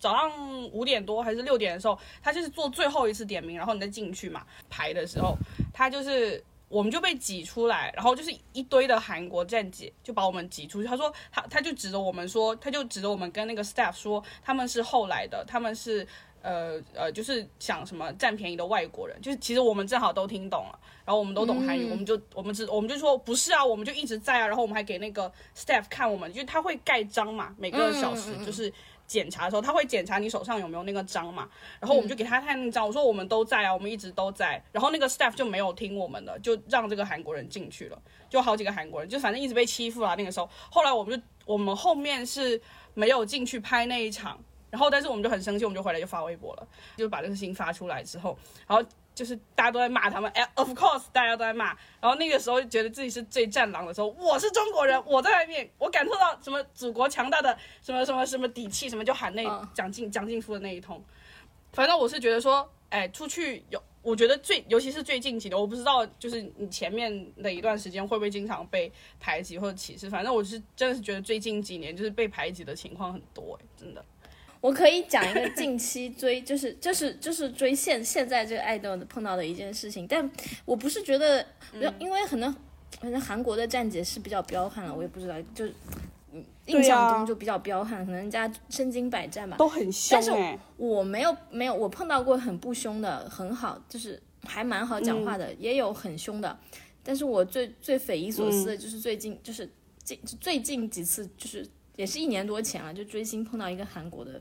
[0.00, 5.36] 早上五点多还是六点的时候，他就是做最后一次点名，然后你再进去嘛排的时候，
[5.72, 6.42] 他就是。
[6.68, 10.88] 我们就被挤出来，然后就是一堆的韩国站姐就把我们挤出去。
[10.88, 16.04] 他说他他就指着我们说，他就指着我们跟那个 staff 说，他们是后来的，他们是
[16.46, 19.20] 呃呃，就是想什么占便宜的外国人。
[19.20, 24.46] 就是其实我们正好都听懂了，然后我们都懂韩语，我们就我们只我们就说不是啊，我们就一直在啊。
[24.46, 28.72] 然后我们还给那个 staff 看我们，就是他会盖章嘛，每个小时就是。
[29.08, 31.48] 检查的时候，他会检查你手上有没有那个章嘛，
[31.78, 40.16] 然后我们就给他看那个章，我说我们都在啊，我们一直都在，然后那个 staff 就没有听我们的，就让这个韩国人进去了，就好几个韩国人，就反正一直被欺负啊。
[40.16, 42.60] 那个时候，后来我们就我们后面是
[42.94, 44.40] 没有进去拍那一场，
[44.76, 48.36] 然后但是我们就很生气，我们就回来就发微博了，就把这个事情发出来之后，
[48.68, 61.02] 然后就是大家都在骂他们，哎，of course 大家都在骂，然后那个时候就觉得自己是最战狼的时候，我是中国人，我在外面，我感受到什么祖国强大的什么什么什么底气，什么就喊那嗯蒋劲蒋劲夫的那一通，
[61.72, 63.82] 反正我是觉得说，哎，出去有。
[64.02, 67.10] 我觉得最，尤其是最近几年，我不知道，就是你前面
[67.42, 68.88] 的一段时间会不会经常被
[69.18, 70.08] 排挤或者歧视。
[70.08, 74.04] 反正我是真的是觉得最近几年就是被排挤的情况很多、哎，真的。
[74.66, 80.28] 我可以讲一个近期追， 就是就是就是追现现在这个爱豆的碰到的一件事情，但
[80.64, 81.46] 我不是觉得，
[82.00, 82.52] 因为可能
[83.20, 85.64] 韩国的站姐是比较彪悍了，我也不知道，就
[86.32, 89.56] 嗯印象中就比较彪悍，可能人家身经百战吧。
[89.56, 96.58] 都很凶但是哎、我没有没有，我碰到过很不凶的，很好，就是还蛮好讲话的，也有很凶的。
[97.04, 99.70] 但是我最最匪夷所思的就是最近、就是
[100.02, 101.64] 近最近几次，就是
[101.96, 104.40] 也是一年多前了，就追星碰到一个韩国的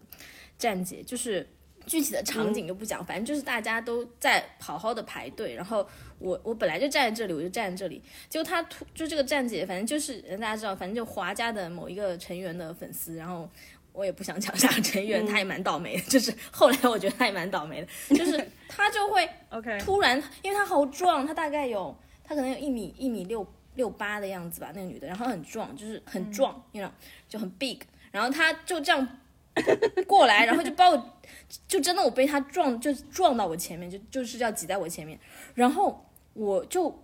[0.57, 1.47] 站姐，就是
[1.87, 5.87] 具体的场景就不讲，反正就是大家都在好好的排队，然后
[6.19, 13.49] 我我本来就站在这里，我就站在这里，结果他突就这个站姐，反正就是大家知道，反正就华家的某一个成员的粉丝，然后。
[13.97, 16.01] 我也不想讲啥成员，他也蛮倒霉的。
[16.09, 23.41] 就是后来我觉得他也蛮倒霉的，就是 他就会 OK，突然，因为他好壮，他大概有他可能有一米一米六
[23.75, 26.91] 六八的样子吧，那个女的，然后很壮，就是很壮，你知道，
[27.29, 27.79] 就很 big，
[28.11, 29.07] 然后她就这样
[30.07, 31.19] 过来，然后就把我，
[31.67, 35.19] 就真的我被她撞，就撞到我前面，就就是要挤在我前面，
[35.53, 37.03] 然后我就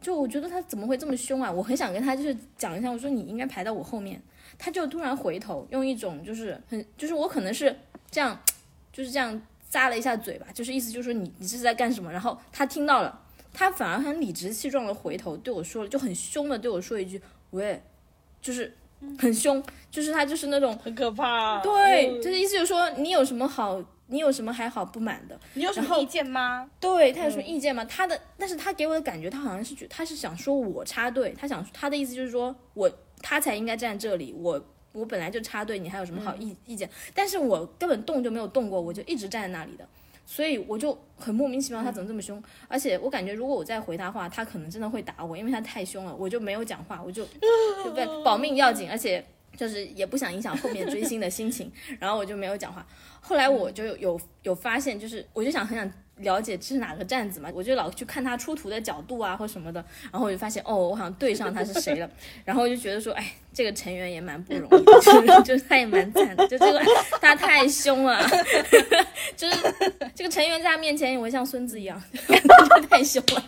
[0.00, 1.50] 就我觉得他怎么会这么凶啊？
[1.50, 4.20] 我很想跟他就是讲一下，我说你应该排到我后面。
[4.56, 7.76] 他就突然回头，用一种就是很就是我可能是
[8.10, 8.36] 这样，
[8.92, 9.40] 就是这样
[9.70, 12.10] 咂了一下嘴吧，就是意思就是说你你这是在干什么？
[12.10, 13.22] 然后他听到了，
[13.52, 17.20] 他反而很理直气壮的回头对我说了，就很凶的对我说一句
[17.50, 17.82] 喂，
[18.40, 18.76] 就是
[19.18, 21.60] 很凶，就是他就是那种很可怕。
[21.60, 25.38] 对，嗯就是意思就是说你有什么好，你有什么还好不满的？
[25.54, 26.68] 你有什么意见吗？
[26.80, 27.84] 对他有什么意见吗？
[27.84, 32.90] 他的，但是他给我的感觉，他好像是觉，他是想说我插队，他想他的意思就是说我
[33.22, 34.62] 他才应该站这里，我
[34.92, 36.88] 我本来就插队，你还有什么好意、意见？
[37.14, 39.86] 但是我根本动就没有动过，我就一直站在那里的，
[40.30, 42.40] 所以我就很莫名其妙，他怎么这么凶？
[42.68, 49.24] 而且我感觉如果我再回他话，他可能真的会打我，因为他太凶了，我就没有讲话，我就对不对保命要紧，而且
[49.56, 52.86] 就是也不想影响后面追星的心情， 然后我就没有讲话。
[53.22, 62.08] 后来我就有有有发现，就是我就想很想了解这是哪个站子嘛，我就老去看他出图的角度啊或什么的，然后我就发现哦，我好像对上他是谁了，
[62.44, 64.84] 然后我就觉得说，哎，这个成员也蛮不容易
[65.26, 66.80] 的， 就是他也蛮惨的，就这个
[67.20, 68.22] 他太凶了，
[69.36, 69.56] 就是
[70.14, 72.00] 这个成员在他面前我会像孙子一样，
[72.90, 73.44] 太凶了，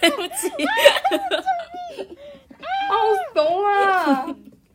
[0.00, 0.50] 对不起，
[2.88, 2.94] 好
[3.34, 4.26] 怂啊！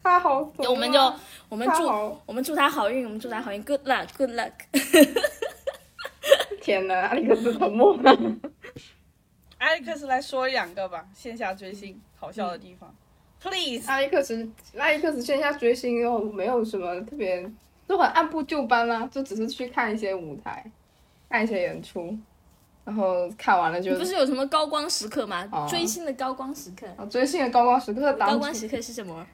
[0.03, 1.13] 他好我们就
[1.47, 1.87] 我们祝
[2.25, 4.51] 我们祝他好运，我们祝他好运，Good luck，Good luck。
[6.61, 8.17] 天哪，艾利克斯沉默了。
[9.57, 12.93] 艾利克斯来说两个吧，线下追星好笑的地方
[13.41, 13.87] ，please。
[13.87, 17.47] 艾利克斯，艾利克斯线下追星又没有什么特别，
[17.87, 20.65] 就很按部就班啦、就只是去看一些舞台，
[21.29, 22.17] 看一些演出，
[22.83, 25.47] 然后看完了就不是有什么高光时刻吗？
[25.51, 28.13] 哦追星的高光时刻，啊追星的高光时刻。
[28.13, 29.25] 高光时刻是什么？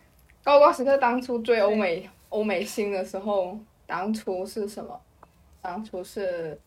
[0.47, 4.97] 高光时刻当初追欧美欧美星的时候，当初是什么？
[5.61, 6.57] 当初是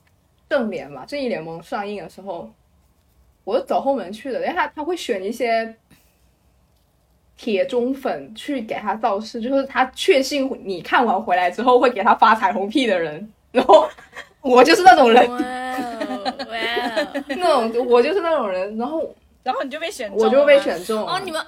[0.50, 2.50] 正联嘛，正义联盟上映的时候，
[3.42, 5.74] 我是走后门去的，因为他他会选一些
[7.38, 13.88] 铁中粉去给他造势，就是他确信你看完回来之后会给他发彩虹屁的人， 然后
[14.42, 16.56] 我就是那种人，哇哦哇
[17.14, 17.24] 哦！
[17.28, 19.10] 那种我就是那种人，然后
[19.42, 21.14] 然后你就被选中了我就被吗选中了。
[21.14, 21.42] 哦，你们，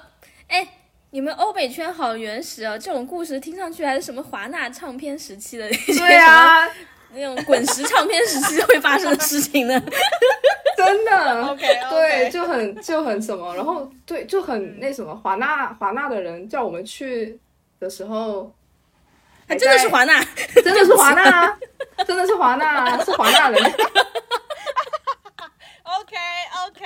[0.47, 0.67] 哎，
[1.13, 2.75] 你们欧美圈好原始哦！
[2.75, 6.67] 这种故事听上去还是什么华纳唱片时期的那些对啊，
[7.11, 9.79] 那种滚石唱片时期会发生的事情呢？
[10.75, 11.61] 真的 OK，
[11.91, 17.39] 对，就很就很什么，然后对，就很那什么，华纳华纳的人叫我们去
[17.79, 18.51] 的时候，
[19.47, 20.19] 还真的是华纳，
[20.63, 21.59] 真的是华纳啊，
[22.07, 23.63] 真的是华纳啊，是华纳人。
[25.85, 26.15] OK
[26.65, 26.83] OK，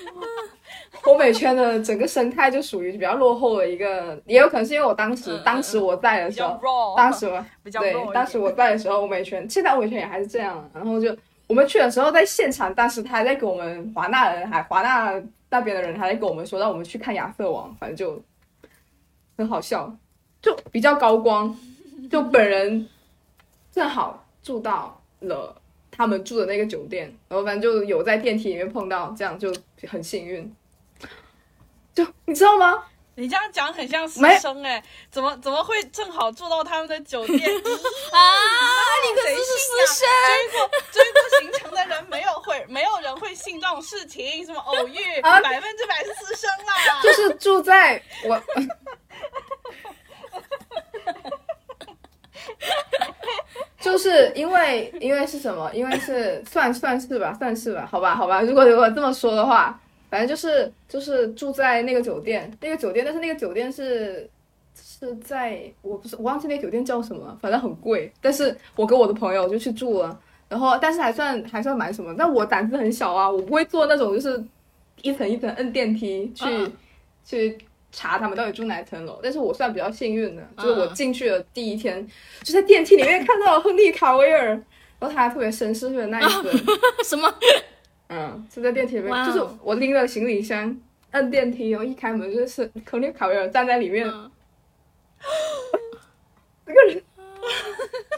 [1.04, 11.16] 欧美圈的整个生态就属于比较落后的一个，也有可能是因为我当时当时我在的时候，当时我 比较对当时我在的时候，欧美圈现在欧美圈也还是这样，然后就
[11.46, 18.20] 我们去的时候在现场，当时他还在给我们华纳人还华纳那边的人还在跟我们说让我们去看亚瑟王，反正就
[19.36, 19.94] 很好笑，
[20.42, 21.56] 就比较高光，
[22.10, 22.88] 就本人
[23.70, 25.54] 正好住到了
[25.90, 29.54] 他们住的那个酒店，然后反正就有在电梯里面碰到，这样就
[29.88, 30.52] 很幸运。
[31.96, 32.84] 就你知道吗？
[33.18, 37.38] 你这样讲很像师生哎，怎么怎么会正好住到他们的酒店？
[37.40, 38.20] 啊，
[39.02, 40.06] 你可谁是私生，
[40.52, 47.00] 追过追过行程的人没有会没有人会信这种事情，什么偶遇，啊百分之百是私生啦。
[47.02, 48.38] 就是住在我，
[53.80, 55.70] 就是因为因为是什么？
[55.72, 58.42] 因为是算算是吧，算是吧，好吧，好吧。
[58.42, 59.80] 如果如果这么说的话，
[60.10, 64.28] 反正就是就是住在那个酒店，那个酒店，但是那个酒店是
[64.74, 68.12] 是在我不是我忘记那个酒店叫什么，反正很贵。
[68.20, 72.14] 但是我跟我的朋友就去住了，然后但是还算还算蛮什么。
[72.16, 74.42] 但我胆子很小啊，我不会坐那种就是
[75.02, 76.72] 一层一层摁电梯去、嗯
[77.24, 77.58] 去
[77.90, 79.18] 查他们到底住哪层楼。
[79.20, 82.06] 但是我算比较幸运的，就是我嗯进去的第一天，
[82.44, 84.50] 就在电梯里面看到了亨利卡维尔，
[85.00, 87.28] 然后他还特别绅士，特别 nice，什么？
[88.08, 90.76] 嗯，就在电梯里面，就是我拎着行李箱，
[91.12, 94.30] 摁电梯，然后一开门就是亨利卡维尔站在里面，嗯。
[96.66, 97.02] 那个人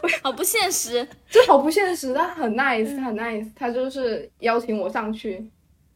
[0.23, 1.07] 好不现实。
[1.29, 5.47] 就好不现实，他很 nice，他很 nice，他就是邀请我上去，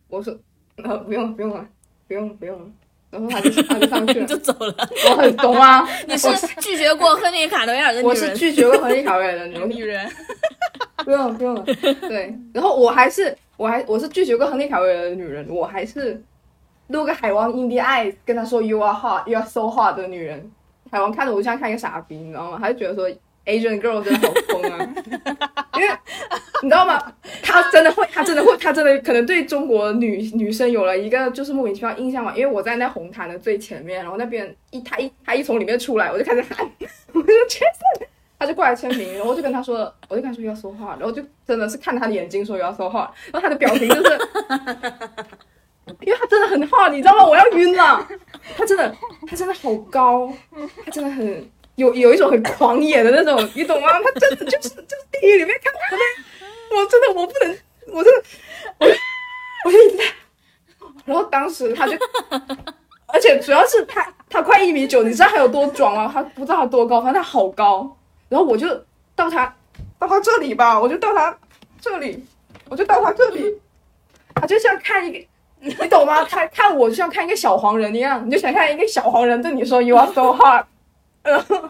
[0.08, 0.36] 我说
[0.78, 1.68] 呃不用不用了，
[2.08, 2.66] 不用不用了，
[3.10, 4.76] 然后他就他就上去了，就走了。
[5.10, 6.28] 我很懂啊，你是
[6.62, 8.34] 拒绝过亨利卡维尔的女我是？
[8.36, 10.12] 拒绝过亨利卡维尔的女人，女人，
[11.04, 11.64] 不用了不用了，
[12.02, 16.22] 对，然后我还是我还我是拒绝过亨利卡维尔的女人，我还是
[16.88, 20.52] 录个海王 in the eyes 跟他说 you are hot you are so hot 的女人，
[20.92, 22.58] 海王看着我就像看一个傻逼，你知道吗？
[22.62, 23.10] 他就觉得说
[23.46, 24.94] Asian girl 真的好疯啊，
[25.76, 25.90] 因为
[26.62, 27.14] 你知道吗？
[27.42, 32.34] 他真的会，他真的会，他真的可能对中国女女生有了一个就是莫名其妙印象嘛。
[32.36, 36.66] 因为我在那红毯的最前面，然后那边一他一他一从里面出来，我就开始喊，
[37.14, 37.68] 我就签
[38.00, 38.06] 字，
[38.44, 39.78] 他就过来签名，然后我就跟他说，
[40.10, 44.20] 我就跟他说要说话，然后就真的是看他的眼睛说要说话，然后他的表情就是，
[46.02, 47.26] 因为他真的很好，你知道吗？
[47.26, 48.06] 我要晕了，
[48.58, 48.94] 他真的
[49.26, 50.30] 他真的好高，
[50.86, 53.88] 他真的很有有一种很狂野的那种，你懂吗？
[54.04, 56.04] 他真的就是就是电影里面看到的。
[56.76, 57.58] 我真的我不能，
[57.96, 58.24] 我真的，
[58.80, 58.88] 我
[59.66, 60.04] 我就一直在，
[61.06, 61.94] 然后当时他就，
[63.08, 66.12] 而且主要是他他快一米九，你知道他有多壮吗？
[66.12, 67.96] 他不知道他多高，反正他好高。
[68.34, 68.68] 然后我就
[69.16, 69.56] 到他
[70.00, 71.38] 到他这里吧，我就到他
[71.80, 72.26] 这里，
[72.68, 73.62] 我就到他这里，
[74.34, 75.20] 他就像看一个，
[75.62, 76.24] 你懂吗？
[76.24, 80.66] 他看我就像看一个小黄人一样，你就想看一个小黄人对你说 “You are so hot”，
[81.22, 81.70] 然后。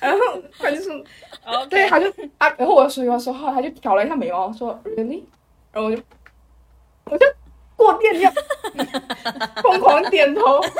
[0.00, 0.18] 然后
[0.58, 1.04] 他就说，
[1.68, 2.06] 对，他就
[2.38, 5.22] 啊，然后我说我说话，他就挑了一下眉毛，说 really，
[5.72, 6.02] 然后我就
[7.04, 7.26] 我就
[7.76, 8.32] 过电一样，
[9.62, 10.70] 疯狂点头，真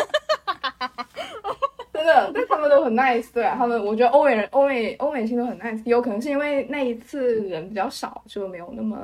[2.06, 8.96] 的，但他们都很 nice，对啊，他们我觉得欧美人欧美欧美性都很 nice，有可能是因为那一次人比较少，就没有那么。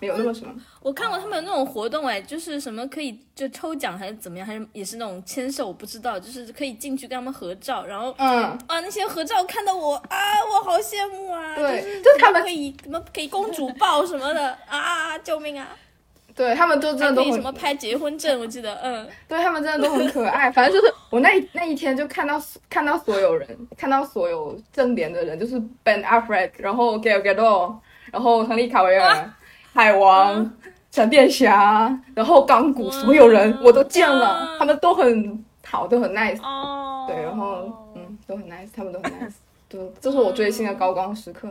[0.00, 10.18] 没有那么什么，我看过他们有那种活动哎，就是什么可以就抽奖还是怎么样，还是也是那种牵手，我不知道，就是可以进去跟他们合照，然后嗯啊那些合照看到我啊，
[10.52, 15.68] 我好羡慕啊，对，就是他们可以什么可以公主抱什么的啊，救命啊！
[16.34, 27.76] 对他们都真的都什么拍结婚证，我记得嗯，对他们真的都很可爱， 反正就是我那那一天就看到看到所有人，看到所有正脸的人，就是 Ben Affleck，然后 Gal Gadot，
[28.10, 29.30] 然后亨利卡维尔。
[29.74, 30.52] 海王、
[30.90, 36.38] 闪电侠，然后钢骨，所有人我都见了，他们都很好，都很 nice。
[36.42, 37.06] 哦。
[37.08, 39.32] 对，然后嗯，都很 nice，他们都很 nice。
[39.70, 41.48] 对，这是我追星的高光时刻。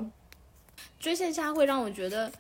[1.00, 2.32] 追线下会让我觉得，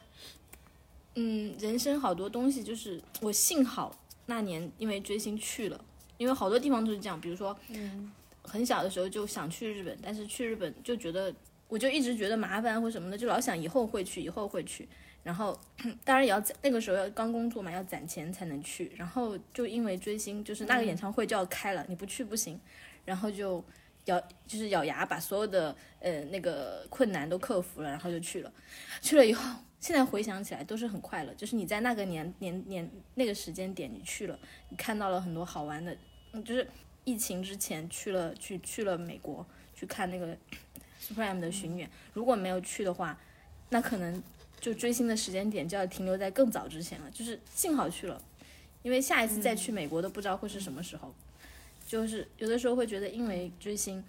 [1.15, 5.83] 嗯，人生好多东西就是我幸好那年因为追星去了，
[6.17, 8.11] 因为好多地方都是这样，比如说，嗯，
[8.43, 11.33] 很小的时候就想去日本，但是去日本就觉得，
[11.67, 14.88] 我就一直觉得麻烦或什么的，就老想以后会去，以后会去。
[15.23, 15.55] 然后，
[16.03, 18.91] 当然也要那个时候要刚工作嘛，要攒钱才能去。
[18.97, 22.59] 然后就因为追星，就是那个演唱会就要开了，你不去不行。
[23.05, 23.63] 然后就
[24.05, 28.51] 咬，就是咬牙把所有的呃那个困难都克服了，然后就去了。
[28.99, 29.43] 去了以后，
[29.81, 31.33] 现在回想起来都是很快乐。
[31.33, 34.39] 就是你在那个年年年那个时间点你去了，
[34.69, 35.93] 你看到了很多好玩的。
[36.31, 36.65] 嗯，就是
[37.03, 39.45] 疫情之前去了去去了美国
[39.75, 40.37] 去看那个
[41.01, 41.89] Supreme 的巡演。
[42.13, 43.19] 如果没有去的话，
[43.67, 44.23] 那可能。
[44.61, 48.21] 就追星的时间点就要停留在更早之前了，就是幸好去了，
[48.83, 51.11] 因为下一次再去美国都不知道会是什么时候。
[51.87, 54.03] 就是有的时候会觉得，因为追星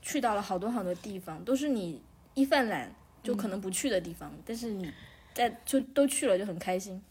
[0.00, 2.00] 去到了好多好多地方，都是你
[2.32, 2.90] 一犯懒
[3.26, 4.88] 就可能不去的地方，但是你
[5.34, 7.02] 在就都去了就很开心。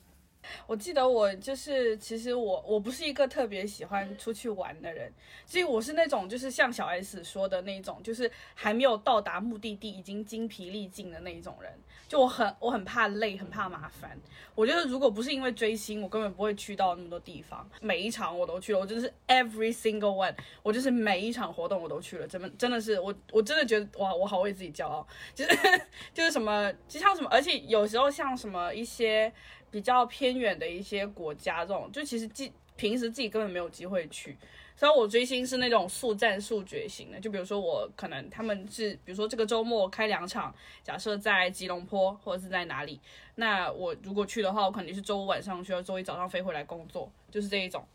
[0.67, 5.11] 我记得我就是，其实我我不是一个特别喜欢出去玩的人，
[5.45, 11.71] 所以我是那种就是像小 S 说的那种，就是还没有到达目的地已经精疲力尽的那一种人。
[12.07, 14.17] 就我很我很怕累，很怕麻烦。
[14.53, 17.67] 我觉得如果不是因为追星，我根本不会去到那么多地方。
[17.81, 22.27] 每一场我都去了，我真的是 every single one，我就是每一场活动我都去了。
[22.27, 25.05] 真的真的是我我真的觉得哇，我好为自己骄傲。
[25.33, 25.57] 就是
[26.13, 29.33] 就是什么，就像什么，而且有时候像什么一些。
[29.75, 34.37] 比较偏远的一些国家，这种就其实自平时自己根本没有机会去。
[34.73, 43.01] 所以我追星是那种速战速决型的，就比如说我可能他们是，比如说这个周末开两场，假设在吉隆坡或者是在哪里，
[43.35, 47.85] 那我如果去的话，我肯定是周五晚上去，周一早上飞回来工作，就是这一种，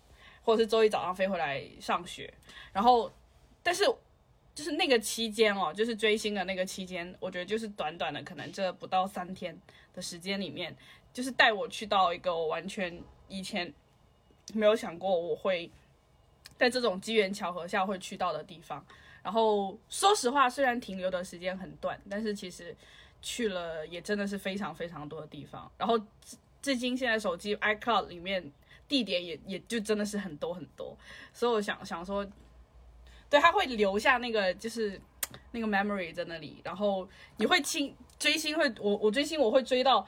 [0.42, 2.30] 或者是周一早上飞回来上学。
[2.74, 3.10] 然后，
[3.62, 3.84] 但是
[4.54, 9.58] 就是那个期间哦，就是追星的那个期间，我觉得就是短短的可能这不到三天
[9.94, 10.76] 的时间里面。
[11.12, 13.72] 就是带我去到一个我完全以前
[14.54, 15.70] 没有想过我会
[16.56, 18.84] 在这种机缘巧合下会去到的地方。
[19.22, 22.74] 然后说实话，虽然停留的时间很短，但是其实
[23.20, 25.70] 去了也真的是非常非常多的地方。
[25.76, 28.50] 然后至至今现在手机 iCloud 里面
[28.88, 30.96] 地点也也就真的是很多很多。
[31.32, 32.26] 所以我想想说，
[33.28, 35.00] 对他会留下那个就是
[35.52, 36.60] 那个 memory 在那里。
[36.64, 40.06] 然后你会亲追星会我我追星我会追到。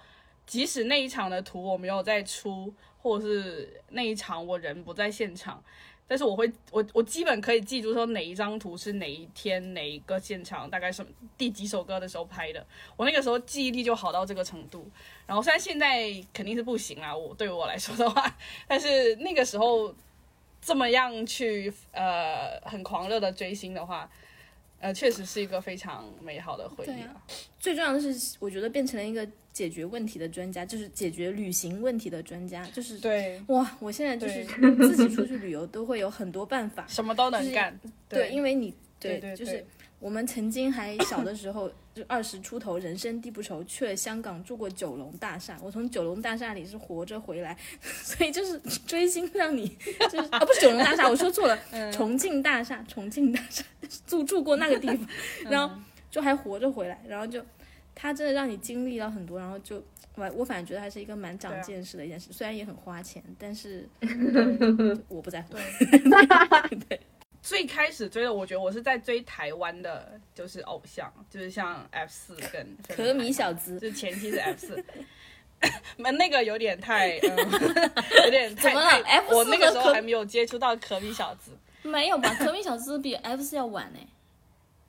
[0.52, 2.70] 即使那一场的图我没有再出，
[3.00, 5.64] 或者是那一场我人不在现场，
[6.06, 12.62] 但是我会我我基本可以记住说哪一张图是哪一天哪一个现场，大概什么第几首歌的时候拍的。
[12.98, 14.86] 我那个时候记忆力就好到这个程度。
[15.26, 18.36] 然后虽然现在肯定是不行啊，我对我来说的话，
[18.68, 19.94] 但是那个时候
[20.60, 24.06] 这么样去呃很狂热的追星的话，
[24.82, 27.22] 呃，确实是一个非常美好的回忆啊啊。
[27.60, 34.44] 最重要的是，我觉得变成了一个解决问题的专家，就是解决旅行问题的专家，就是对，哇，我现在就是
[34.88, 36.84] 自己出去旅游都会有很多办法。
[36.88, 37.80] 什么都就是能干。
[38.08, 39.64] 对，因为你对就是
[40.00, 45.58] 我们曾经还小的时候，就二十出头，人生地不熟，去了香港住过九龙大厦。
[45.62, 49.68] 我从九龙大厦里是活着回来， 所以就是追星让你
[50.10, 53.62] 就是 啊，不是九龙大厦，我说错了，嗯重庆大厦，重庆大厦
[54.06, 55.06] 住住过那个地方，
[55.50, 55.74] 然后
[56.10, 57.44] 就还活着回来，然后就
[57.94, 63.86] 他真的让你经历了很多，然后就我我反正觉得还是一个蛮长见识的一件事，虽然也很花钱，但是
[65.08, 65.54] 我不在乎。
[67.42, 74.84] 最开始追的，我觉得我是在追台湾的，就是偶像，就是像 F 四跟可米小子就前期是 F 四。
[75.96, 77.36] 那个有点太，嗯、
[78.24, 81.52] 有点太怎么了太 F4 我那个时候还没有接触到可米小子，
[81.82, 82.34] 没有吧？
[82.34, 84.00] 可米小子比 F 四要晚呢。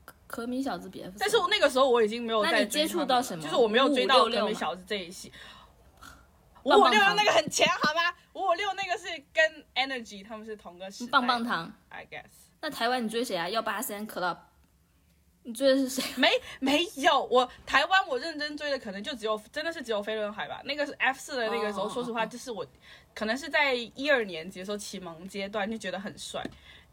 [0.03, 5.31] 可可米小子比 F 四，但是我那个时候我已经没有在接触到什么就是我没有追到5566嘛可米小子这一系。
[6.63, 8.11] 五五六那个很前好吗？
[8.34, 11.71] 五五六那个是跟 Energy 他们是同个时代棒棒糖。
[11.89, 12.23] ，I guess
[12.64, 13.49] 那台湾你追谁啊？
[13.49, 14.38] 幺八三 Club，
[15.44, 16.02] 你追的是谁？
[16.15, 16.30] 没
[16.61, 20.61] 没有，我台湾我认真追的可能就只有真的是只有飞轮海吧。
[20.64, 22.65] 那个是 F 四的那个时候，哦说实话，就是我
[23.14, 26.41] 可能是在一二年级的时候启蒙阶段就觉得很帅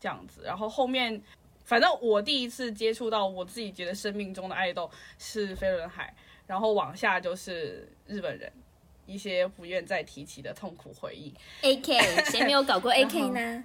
[0.00, 1.22] 这样子，然后后面
[1.64, 6.12] 反正我第一次接触到我自己觉得生命中的爱豆是飞轮海，
[6.48, 8.52] 然后往下就是日本人。
[9.10, 13.64] 一些不愿再提起的痛苦回忆，AK，谁没有搞过 AK 呢？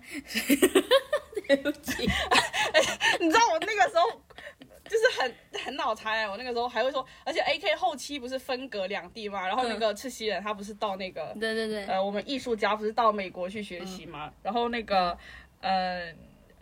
[1.47, 2.09] 对不起，
[3.19, 4.09] 你知道我那个时候
[4.89, 15.17] 就是很很脑残哎，我那个时候还会说，而且 A K 后期不是分隔两地嘛，然后那个赤西仁他不是到那个、对对对，呃我们艺术家不是到美国去学习嘛，然后那个
[15.61, 16.13] 呃。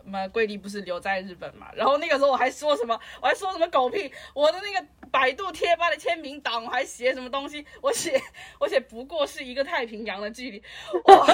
[0.04, 1.72] 什么桂丽不是留在日本嘛？
[1.74, 4.12] 然后那个时候我还说什么，我还说什么狗屁！
[4.34, 7.64] 我的那个百度贴吧的签名档，我还写什么东西？
[7.80, 8.20] 我写
[8.58, 10.60] 我写不过是一个太平洋的距离，
[11.06, 11.24] 哇！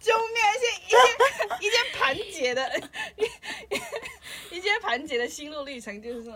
[0.00, 0.36] 救命！
[0.56, 0.96] 一些一些
[1.60, 2.80] 一些盘姐的，
[3.16, 6.32] 一一些盘姐的心路历程就是。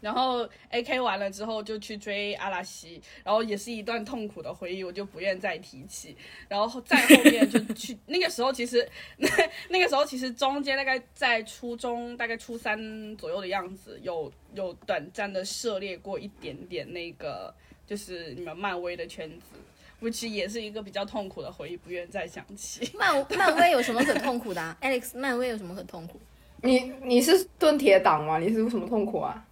[0.00, 6.16] 然后 A K 完了之后就去追阿拉西，然后也是一段痛苦的回忆，我就不愿再提起。
[6.48, 9.28] 然后再后面就去那个时候，其实那
[9.70, 17.54] 那个时候其实中间大概在初中大概初三左右的样子，有有短暂的涉猎过一点点那个
[17.86, 19.56] 就是你们漫威的圈子。
[19.98, 22.86] which 也是一个比较痛苦的回忆，不愿再想起。
[22.98, 26.20] 漫漫威有什么很痛苦的、啊、？Alex，漫威有什么很痛苦？
[26.60, 28.38] 你你是盾铁党吗？
[28.38, 29.45] 你是有什么痛苦啊？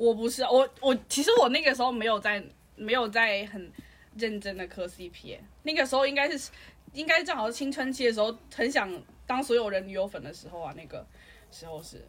[0.00, 2.42] 我不是我我其实我那个时候没有在
[2.74, 3.70] 没有在很
[4.16, 6.50] 认真的磕 CP，那个时候应该是
[6.94, 8.90] 应该正好是青春期的时候，很想
[9.26, 11.06] 当所有人女友粉的时候啊，那个
[11.50, 12.02] 时候是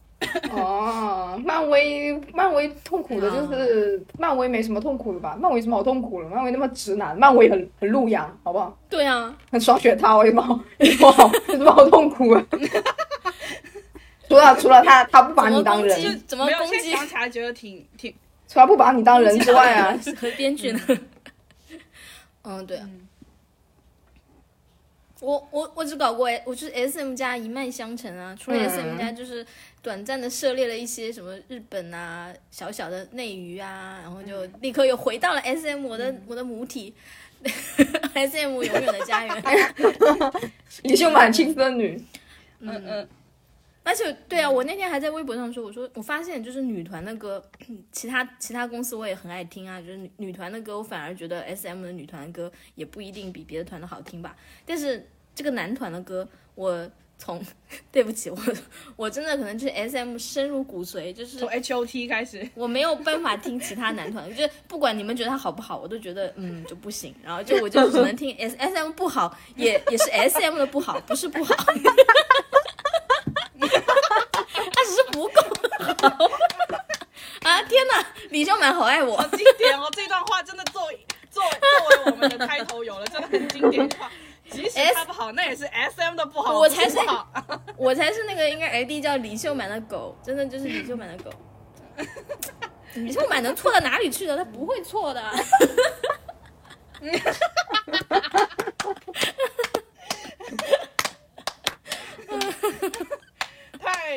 [0.51, 5.37] 哦，漫威漫威痛苦的就是漫威没什么痛苦的吧？
[5.37, 6.29] 漫威有什么好痛苦的？
[6.29, 8.79] 漫威那么直男，漫威很很路阳，好不好？
[8.89, 12.45] 对啊，很双雪涛，有什么好有什么好有什么好痛苦的？
[14.31, 16.91] 除了除了他他不把你当怎么攻击人，怎么，攻击？
[16.91, 18.13] 想起来觉得挺挺
[18.47, 20.79] 除了不把你当人之外啊，和编剧呢？
[22.43, 22.89] 嗯， 对啊。
[25.19, 28.35] 我我我只搞过，我就是 S M 加一脉相承啊。
[28.39, 28.63] 除了嗯。
[28.67, 29.45] S M 加，就是
[29.81, 36.91] 短暂的涉猎了一些什么日本啊小小的内娱啊，然后就立刻又回到了 S M 我的、我的母体
[38.13, 39.43] ，S M 永远的家园。
[40.81, 42.03] 李秀满青涩女，
[42.61, 43.07] 嗯嗯
[43.83, 47.43] 而且对啊，我那天还在微博上说，我说我发现就是女团的歌，
[47.91, 54.35] 其他其他公司我也很爱听啊，就是女女团的歌，我反而觉得 S M 的女团的歌也不一定比别的团的好听吧。
[54.65, 57.43] 但是这个男团的歌，我从
[57.91, 58.37] 对不起我
[58.95, 70.57] 我真的可能就是 S M 深入骨髓，就是从 H O T 开始，我没有办法听其他男团， 就是不管你们觉得他好不好，我都觉得嗯就不行，然后就我就只能听 S S M 不好，也也是 S M
[70.59, 71.55] 的不好，不是不好，
[74.73, 75.41] 他只是不够
[75.79, 75.90] 好
[77.43, 77.61] 啊！
[77.63, 79.89] 天哪，李秀满好爱我好，经典哦！
[79.93, 84.11] 这段话真的作为作为作为我们的开头有了，真的很经典的话。
[84.49, 87.27] 即使他不好，那也是 S M 的不好，我才是不好。
[87.77, 91.31] 我才是那个应该 I D 叫李秀满的狗，真的就是李秀满的狗。
[92.95, 94.35] 李秀满能错到哪里去的？
[94.35, 95.23] 他不会错的。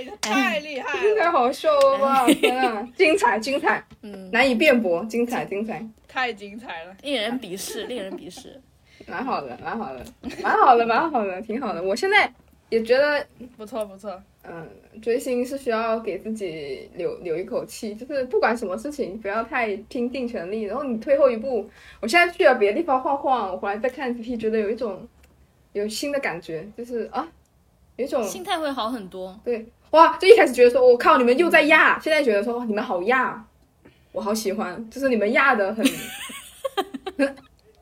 [0.03, 2.27] 太太厉害了，太好笑了吧！
[2.41, 6.97] 天啊，精彩精彩，嗯，难以辩驳，精彩精彩，太精彩了。
[7.03, 8.61] 令人鄙视，令人鄙视。
[9.07, 10.05] 蛮好的，蛮好的，
[10.43, 11.83] 蛮好的，蛮好的，挺好的。
[11.83, 12.33] 我现在
[12.71, 13.25] 也觉得
[13.57, 14.67] 不错不错，嗯，
[15.03, 20.63] 追星是需要给自己留留一口气，就是不管什么事情，不要太拼尽全力。
[20.63, 21.69] 然后你退后一步，
[22.01, 25.07] 我现在去了别的地方晃晃，我回来再看 CP，觉得有一种
[25.73, 27.29] 有新的感觉，就是啊，
[27.97, 29.39] 有一种心态会好很多。
[29.45, 33.41] 对，哇，就一开始觉得说我靠，你们又在压，现在觉得说你们好压，
[34.11, 35.87] 我好喜欢，就是你们压的很，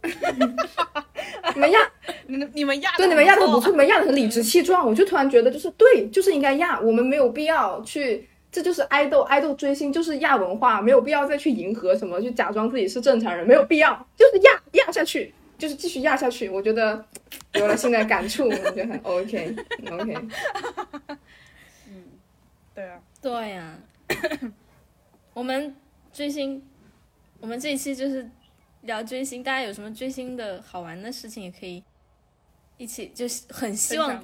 [1.55, 1.81] 你们压。
[2.27, 16.49] 你们你们压对你们压的不错，你们压的很理直气壮，我就突然觉得就是对，就是应该压，我们没有必要去，这就是爱豆爱豆追星就是压文化，没有必要再去迎合什么，去假装自己是正常人，没有必要，就是压压下去，就是继续压下去。
[16.49, 17.05] 我觉得
[17.55, 19.57] 有了新的感触，我觉得很 OK
[19.91, 20.17] OK。
[22.75, 23.79] 嗯，对啊，对呀、
[25.35, 25.75] 我们
[26.13, 26.63] 追星，
[27.41, 28.29] 我们这一期就是
[28.83, 31.83] 聊追星，大家有什么追星的好玩的事情，也可以
[32.77, 34.23] 一起，就是很希望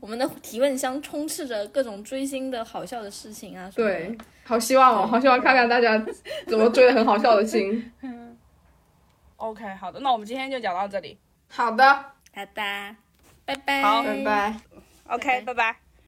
[0.00, 0.18] 我们。
[0.18, 3.70] 的提问箱充斥着各种追星的好笑的事情啊。
[3.74, 5.98] 对，好希望哦，好希望看看大家
[6.46, 7.92] 怎么追的很好笑的星。
[9.36, 11.18] OK，好的，那我们今天就讲到这里。
[11.48, 12.96] 好的，拜拜，
[13.44, 14.60] 拜拜，好拜拜。
[15.08, 15.81] OK，拜拜。